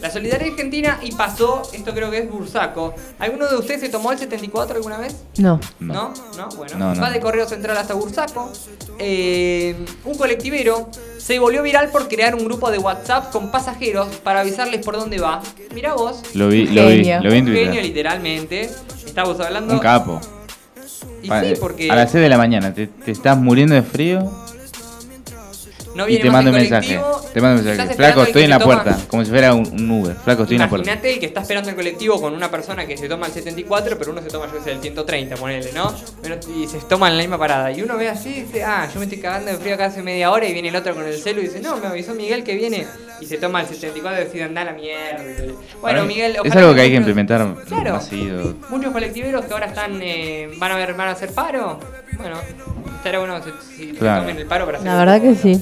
La 0.02 0.10
solidaridad 0.10 0.50
argentina 0.52 1.00
y 1.02 1.12
pasó, 1.14 1.62
esto 1.74 1.94
creo 1.94 2.12
que 2.12 2.20
es 2.20 2.30
Bursaco. 2.30 2.94
¿Alguno 3.20 3.48
de 3.48 3.56
ustedes 3.58 3.82
se 3.82 3.90
tomó 3.90 4.12
el 4.12 4.18
74 4.20 4.76
alguna 4.76 4.98
vez? 4.98 5.16
No. 5.38 5.60
¿No? 5.80 6.14
¿No? 6.38 6.50
Bueno. 6.58 6.78
No, 6.78 6.96
no. 6.96 7.02
Va 7.02 7.10
de 7.10 7.20
Correo 7.20 7.48
Central 7.48 7.78
hasta 7.78 7.94
Bursaco. 7.94 8.52
Eh, 9.00 9.76
un 10.06 10.18
colectivero 10.18 10.90
se 11.18 11.40
volvió 11.40 11.64
viral 11.64 11.90
por 11.90 12.08
crear 12.08 12.36
un 12.36 12.44
grupo 12.46 12.70
de 12.70 12.78
WhatsApp 12.80 13.32
con 13.32 13.50
pasajeros 13.52 14.08
para 14.18 14.42
avisarles 14.42 14.84
por 14.86 14.96
dónde 14.98 15.20
va. 15.20 15.42
Mirá 15.74 15.94
vos. 15.94 16.22
Lo 16.34 16.50
vi, 16.50 16.68
lo 16.68 16.88
vi, 16.88 17.04
lo 17.06 17.30
vi 17.32 17.38
en 17.38 17.48
Un 17.48 17.54
genio, 17.54 17.54
Twitter. 17.72 17.84
literalmente. 17.84 18.70
Estamos 19.06 19.40
hablando. 19.40 19.74
Un 19.74 19.80
capo. 19.80 20.20
Y 21.22 21.30
Pa- 21.30 21.42
sí, 21.42 21.54
porque 21.60 21.90
A 21.90 21.96
las 21.96 22.12
6 22.12 22.22
de 22.22 22.30
la 22.30 22.38
mañana, 22.38 22.74
te, 22.74 22.88
te 22.88 23.12
estás 23.12 23.38
muriendo 23.38 23.76
de 23.76 23.84
frío 23.84 24.30
no 25.96 26.08
y 26.10 26.20
te 26.20 26.30
mando 26.30 26.52
un 26.52 26.58
mensaje. 26.58 27.00
Te 27.34 27.42
mando 27.42 27.62
un 27.62 27.66
mensaje. 27.68 27.94
Flaco, 27.96 28.24
estoy 28.24 28.44
en 28.44 28.50
la 28.50 28.60
toma- 28.60 28.84
puerta. 28.84 29.00
Como 29.08 29.24
si 29.24 29.30
fuera 29.32 29.54
un, 29.54 29.66
un 29.68 29.92
Uber. 29.92 30.16
Flaco, 30.24 30.44
estoy 30.44 30.56
en 30.56 30.62
la 30.62 30.70
puerta. 30.70 30.90
Imagínate 30.92 31.20
que 31.20 31.26
está 31.26 31.42
esperando 31.42 31.70
el 31.70 31.76
colectivo 31.76 32.20
con 32.22 32.34
una 32.34 32.50
persona 32.52 32.86
que 32.86 32.98
se 32.98 33.08
toma 33.08 33.28
el 33.28 33.34
74, 33.34 33.98
pero 33.98 34.12
uno 34.12 34.22
se 34.22 34.30
toma, 34.30 34.48
yo 34.54 34.62
sé, 34.64 34.72
el 34.72 34.80
130, 34.82 35.36
ponele, 35.36 35.72
¿no? 35.74 35.94
Y 36.56 36.68
se 36.68 36.78
toman 36.80 37.16
la 37.18 37.22
misma 37.24 37.38
parada. 37.38 37.72
Y 37.72 37.82
uno 37.82 37.98
ve 37.98 38.10
así 38.10 38.30
y 38.30 38.42
dice, 38.44 38.64
ah, 38.64 38.88
yo 38.94 39.00
me 39.00 39.06
estoy 39.06 39.20
cagando 39.20 39.52
de 39.52 39.58
frío 39.58 39.76
acá 39.76 39.86
hace 39.86 40.02
media 40.04 40.32
hora. 40.32 40.48
Y 40.48 40.54
viene 40.54 40.70
el 40.70 40.76
otro 40.76 40.94
con 40.96 41.06
el 41.06 41.18
celu 41.18 41.42
y 41.42 41.44
dice, 41.46 41.60
no, 41.62 41.78
me 41.78 41.88
avisó 41.88 42.14
Miguel 42.14 42.44
que 42.44 42.56
viene. 42.56 42.86
Y 43.22 43.26
se 43.26 43.38
toma 43.38 43.62
el 43.62 43.68
74 43.68 44.22
y 44.22 44.26
decide, 44.26 44.44
anda 44.44 44.62
a 44.62 44.66
la 44.66 44.74
mierda. 44.74 45.24
Bueno, 45.82 46.04
Miguel, 46.06 46.38
Es 46.44 46.56
algo 46.56 46.74
que 46.76 46.82
hay 46.82 46.90
que 46.90 46.98
implementar 46.98 47.56
Claro. 47.68 47.94
más 47.94 48.06
seguido. 48.08 48.56
Muchos 48.70 48.92
colectiveros 48.92 49.46
que 49.46 49.54
ahora 49.54 49.68
están, 49.68 50.00
eh, 50.02 50.50
van, 50.58 50.72
a 50.72 50.76
ver, 50.76 50.94
van 50.94 51.08
a 51.10 51.12
hacer 51.12 51.32
paro. 51.32 51.80
Bueno, 52.18 52.38
estaría 52.98 53.20
bueno 53.20 53.40
si, 53.44 53.76
si 53.76 53.92
Claro. 53.94 54.22
tomen 54.22 54.38
el 54.38 54.46
paro 54.46 54.66
para 54.66 54.78
hacer 54.78 54.90
La 54.92 54.98
verdad 54.98 55.22
que 55.22 55.36
sí. 55.36 55.60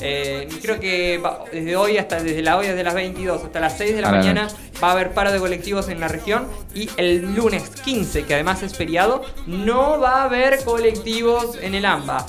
eh, 0.00 0.48
y 0.50 0.54
creo 0.60 0.78
que 0.80 1.18
va- 1.18 1.44
desde 1.52 1.76
hoy 1.76 1.98
hasta 1.98 2.22
desde 2.22 2.42
la 2.42 2.56
hoy 2.56 2.66
desde 2.66 2.82
las 2.84 2.94
22 2.94 3.42
hasta 3.44 3.60
las 3.60 3.76
6 3.78 3.94
de 3.94 4.02
la 4.02 4.10
mañana 4.10 4.48
va 4.82 4.88
a 4.88 4.92
haber 4.92 5.12
paro 5.12 5.32
de 5.32 5.38
colectivos 5.38 5.88
en 5.88 6.00
la 6.00 6.08
región 6.08 6.46
y 6.74 6.88
el 6.96 7.34
lunes 7.34 7.70
15, 7.84 8.24
que 8.24 8.34
además 8.34 8.62
es 8.62 8.74
feriado, 8.76 9.22
no 9.46 9.98
va 10.00 10.22
a 10.22 10.24
haber 10.24 10.62
colectivos 10.64 11.56
en 11.62 11.74
el 11.74 11.84
AMBA. 11.86 12.26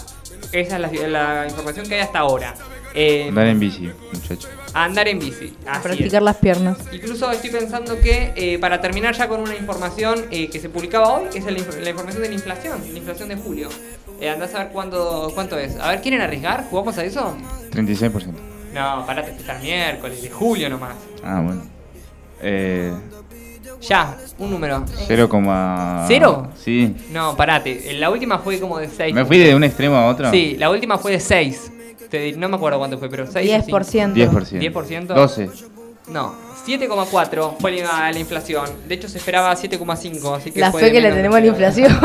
Esa 0.51 0.77
es 0.77 0.81
la, 0.81 1.07
la 1.41 1.47
información 1.47 1.87
que 1.87 1.95
hay 1.95 2.01
hasta 2.01 2.19
ahora. 2.19 2.53
Eh, 2.95 3.25
Andar 3.27 3.47
en 3.47 3.59
bici, 3.59 3.89
muchachos. 4.13 4.49
andar 4.73 5.07
en 5.09 5.19
bici. 5.19 5.53
A 5.67 5.71
así 5.71 5.77
es. 5.77 5.83
practicar 5.83 6.21
las 6.21 6.37
piernas. 6.37 6.77
Incluso 6.93 7.29
estoy 7.31 7.49
pensando 7.49 7.99
que, 7.99 8.31
eh, 8.35 8.57
para 8.59 8.79
terminar 8.79 9.13
ya 9.15 9.27
con 9.27 9.41
una 9.41 9.55
información 9.55 10.25
eh, 10.31 10.49
que 10.49 10.59
se 10.59 10.69
publicaba 10.69 11.17
hoy, 11.17 11.25
que 11.31 11.39
es 11.39 11.45
la, 11.45 11.51
inf- 11.51 11.77
la 11.81 11.89
información 11.89 12.21
de 12.23 12.29
la 12.29 12.35
inflación, 12.35 12.79
la 12.91 12.97
inflación 12.97 13.29
de 13.29 13.35
julio. 13.35 13.67
Eh, 14.21 14.29
andás 14.29 14.55
a 14.55 14.59
ver 14.59 14.67
cuánto, 14.69 15.29
cuánto 15.35 15.57
es. 15.59 15.75
A 15.77 15.89
ver, 15.89 16.01
¿quieren 16.01 16.21
arriesgar? 16.21 16.67
¿Jugamos 16.69 16.97
a 16.97 17.03
eso? 17.03 17.35
36%. 17.71 18.27
No, 18.73 19.05
parate, 19.05 19.31
está 19.31 19.57
el 19.57 19.61
miércoles, 19.61 20.21
de 20.21 20.29
julio 20.29 20.69
nomás. 20.69 20.95
Ah, 21.23 21.41
bueno. 21.43 21.63
Eh, 22.41 22.93
Ya, 23.81 24.17
un 24.39 24.51
número. 24.51 24.85
0, 25.07 25.29
¿Cero? 26.07 26.47
Sí. 26.63 26.95
No, 27.11 27.35
parate. 27.35 27.93
La 27.99 28.09
última 28.09 28.39
fue 28.39 28.59
como 28.59 28.79
de 28.79 28.87
6. 28.87 29.13
Me 29.13 29.25
fui 29.25 29.37
de 29.37 29.53
un 29.53 29.63
extremo 29.65 29.95
a 29.97 30.07
otro. 30.07 30.31
Sí, 30.31 30.55
la 30.57 30.69
última 30.69 30.97
fue 30.97 31.11
de 31.11 31.19
6. 31.19 31.71
No 32.37 32.49
me 32.49 32.55
acuerdo 32.55 32.79
cuánto 32.79 32.97
fue, 32.97 33.09
pero 33.09 33.25
6. 33.31 33.67
10%. 33.67 34.13
10%. 34.13 34.73
10%. 34.73 35.05
12. 35.07 35.49
No, 36.07 36.35
7,4 36.67 37.57
fue 37.59 37.71
la, 37.81 38.11
la 38.11 38.19
inflación. 38.19 38.69
De 38.87 38.95
hecho, 38.95 39.09
se 39.09 39.17
esperaba 39.17 39.55
7,5, 39.55 40.37
así 40.37 40.51
que 40.51 40.59
La 40.59 40.71
fue 40.71 40.81
fe 40.81 40.91
que 40.91 41.01
le 41.01 41.11
tenemos 41.11 41.37
a 41.37 41.39
la 41.39 41.47
inflación. 41.47 41.99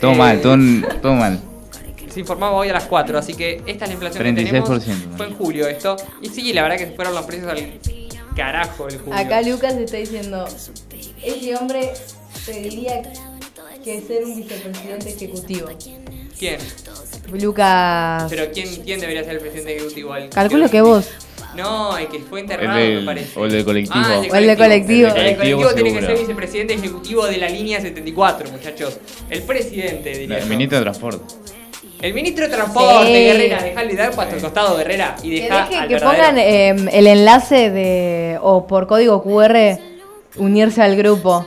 Todo 0.00 0.14
mal, 0.14 0.40
todo, 0.42 0.56
todo 1.02 1.14
mal. 1.14 1.38
Se 2.08 2.20
informaba 2.20 2.56
hoy 2.56 2.70
a 2.70 2.72
las 2.72 2.84
4, 2.84 3.18
así 3.18 3.34
que 3.34 3.62
esta 3.66 3.84
es 3.84 3.90
la 3.90 3.94
inflación 3.94 4.34
que 4.34 4.42
36%, 4.42 4.44
tenemos. 4.44 5.16
Fue 5.16 5.26
en 5.26 5.34
julio 5.34 5.68
esto. 5.68 5.96
Y 6.22 6.28
sí, 6.30 6.52
la 6.54 6.62
verdad 6.62 6.78
que 6.78 6.86
se 6.86 6.92
fueron 6.92 7.14
los 7.14 7.26
precios 7.26 7.50
al 7.50 7.78
carajo 8.34 8.88
el 8.88 8.98
julio. 8.98 9.14
Acá 9.14 9.42
Lucas 9.42 9.74
está 9.74 9.98
diciendo, 9.98 10.46
ese 11.22 11.56
hombre 11.56 11.92
pediría 12.46 13.02
que 13.84 14.00
ser 14.00 14.24
un 14.24 14.36
vicepresidente 14.36 15.08
ejecutivo. 15.10 15.68
¿Quién? 16.38 16.58
Lucas, 17.32 18.26
Pero 18.30 18.44
¿quién, 18.52 18.68
quién 18.84 19.00
debería 19.00 19.22
ser 19.24 19.34
el 19.34 19.40
presidente 19.40 19.76
ejecutivo? 19.76 20.14
El 20.16 20.28
calculo 20.30 20.68
que 20.70 20.80
vos. 20.80 21.08
No, 21.56 21.96
el 21.98 22.08
que 22.08 22.20
fue 22.20 22.40
El 22.40 22.44
enterrado, 22.50 22.78
del- 22.78 23.00
me 23.00 23.06
parece. 23.06 23.38
o 23.40 23.44
el 23.46 23.52
del 23.52 23.64
colectivo. 23.64 23.94
Ah, 23.98 24.20
O 24.30 24.34
el 24.36 24.46
de 24.46 24.56
colectivo. 24.56 25.08
El 25.08 25.14
del 25.14 25.26
El 25.26 25.36
colectivo 25.36 25.60
colectivo 25.62 25.74
tiene 25.74 26.00
que 26.00 26.06
ser 26.06 26.18
vicepresidente 26.18 26.74
ejecutivo 26.74 27.26
de 27.26 27.38
la 27.38 27.48
línea 27.48 27.80
74, 27.80 28.50
muchachos. 28.50 28.98
El 29.28 29.42
presidente, 29.42 30.10
diría 30.10 30.38
El 30.38 30.46
ministro 30.46 30.78
de 30.78 30.84
Transporte. 30.84 31.34
El 32.00 32.14
ministro 32.14 32.46
de 32.46 32.54
Transporte, 32.54 33.06
Sí. 33.06 33.12
Guerrera, 33.12 33.62
dejale 33.62 33.94
dar 33.96 34.12
pasto 34.14 34.36
al 34.36 34.40
costado, 34.40 34.76
Guerrera, 34.76 35.16
y 35.22 35.30
Que, 35.30 35.42
deja 35.42 35.62
deje 35.64 35.76
al 35.76 35.88
que 35.88 35.94
verdadero. 35.94 36.16
pongan 36.22 36.38
eh, 36.38 36.76
el 36.92 37.06
enlace 37.08 37.70
de, 37.70 38.38
o 38.40 38.66
por 38.68 38.86
código 38.86 39.20
QR, 39.22 39.78
unirse 40.36 40.80
al 40.82 40.94
grupo. 40.96 41.44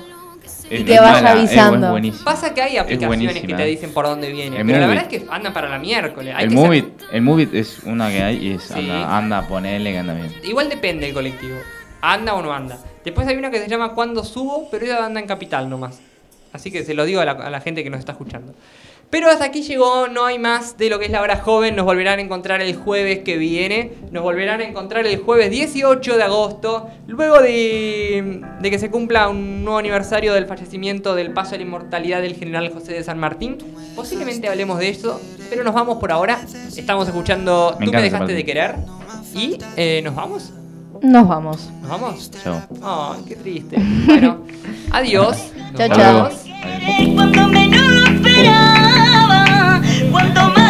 Y 0.80 0.84
mala, 0.84 1.20
es- 1.20 1.26
avisando. 1.26 1.98
Es. 1.98 2.16
Pasa 2.20 2.54
que 2.54 2.62
hay 2.62 2.78
aplicaciones 2.78 3.42
que 3.42 3.54
te 3.54 3.66
dicen 3.66 3.92
por 3.94 4.06
dónde 4.06 4.32
viene, 4.32 4.58
El 4.60 4.66
pero 4.66 4.80
la 4.80 4.88
verdad 4.88 5.08
es 5.12 5.20
que 5.20 5.28
andan 5.30 5.54
para 5.54 5.68
la 5.70 5.78
miércoles. 5.80 6.34
Hay 6.36 6.46
El 6.46 6.50
que 6.52 6.56
Movit, 6.56 6.86
el 7.12 7.22
Movit 7.22 7.54
es 7.54 7.80
una 7.84 8.10
que 8.10 8.24
hay 8.24 8.38
y 8.48 8.52
es 8.54 8.64
Sí. 8.64 8.74
anda, 8.76 9.18
anda, 9.18 9.48
ponele 9.48 9.92
que 9.92 9.98
anda 10.00 10.14
bien. 10.14 10.34
Igual 10.44 10.70
depende 10.70 11.06
del 11.06 11.14
colectivo. 11.14 11.56
Anda 12.02 12.34
o 12.34 12.42
no 12.42 12.54
anda. 12.54 12.78
Después 13.04 13.28
hay 13.28 13.36
uno 13.38 13.52
que 13.52 13.60
se 13.60 13.68
llama 13.68 13.94
Cuando 13.94 14.24
Subo, 14.24 14.68
pero 14.72 14.86
ella 14.86 15.06
anda 15.06 15.20
en 15.20 15.28
capital 15.28 15.70
nomás. 15.70 16.00
Así 16.54 16.72
que 16.72 16.84
se 16.84 16.94
lo 16.94 17.06
digo 17.06 17.22
a 17.22 17.26
la, 17.26 17.32
a 17.32 17.50
la 17.50 17.62
gente 17.62 17.84
que 17.84 17.90
nos 17.90 18.00
está 18.00 18.12
escuchando. 18.14 18.54
Pero 19.12 19.30
hasta 19.30 19.44
aquí 19.44 19.62
llegó, 19.62 20.08
no 20.08 20.26
hay 20.26 20.40
más 20.40 20.78
de 20.78 20.90
lo 20.90 20.98
que 20.98 21.06
es 21.06 21.12
la 21.12 21.22
hora 21.22 21.36
joven. 21.36 21.76
Nos 21.76 21.84
volverán 21.86 22.20
a 22.20 22.22
encontrar 22.22 22.62
el 22.62 22.76
jueves 22.78 23.20
que 23.20 23.38
viene. 23.38 23.92
Nos 24.10 24.24
volverán 24.24 24.62
a 24.62 24.64
encontrar 24.64 25.06
el 25.06 25.20
jueves 25.20 25.52
18 25.52 26.16
de 26.16 26.24
agosto. 26.24 26.88
Luego 27.08 27.42
de, 27.42 28.42
de 28.62 28.72
que 28.72 28.80
se 28.80 28.90
cumpla 28.90 29.28
un 29.28 29.66
nuevo 29.66 29.80
aniversario 29.80 30.34
del 30.34 30.46
fallecimiento 30.46 31.14
del 31.14 31.34
paso 31.34 31.56
a 31.56 31.58
la 31.58 31.64
inmortalidad 31.64 32.22
del 32.22 32.36
general 32.36 32.72
José 32.74 32.94
de 32.94 33.04
San 33.04 33.20
Martín. 33.20 33.58
Posiblemente 33.98 34.48
hablemos 34.48 34.80
de 34.80 34.88
eso, 34.88 35.20
pero 35.50 35.66
nos 35.66 35.74
vamos 35.74 35.98
por 35.98 36.14
ahora. 36.14 36.40
Estamos 36.76 37.06
escuchando 37.10 37.76
Me 37.80 37.88
Tú 37.88 37.92
me 37.92 38.02
dejaste 38.02 38.34
de 38.34 38.46
querer. 38.46 38.76
Y 39.36 39.58
eh, 39.76 40.02
nos 40.06 40.16
vamos. 40.16 40.54
Nos 41.02 41.28
vamos. 41.28 41.70
¿Nos 41.82 41.90
vamos? 41.90 42.32
Chao. 42.44 42.62
Ay, 42.82 43.24
qué 43.28 43.36
triste. 43.36 43.76
Bueno, 44.06 44.46
adiós. 44.92 45.52
Chao, 45.76 45.90
chao. 45.90 46.30
cuanto 50.12 50.50
más 50.50 50.61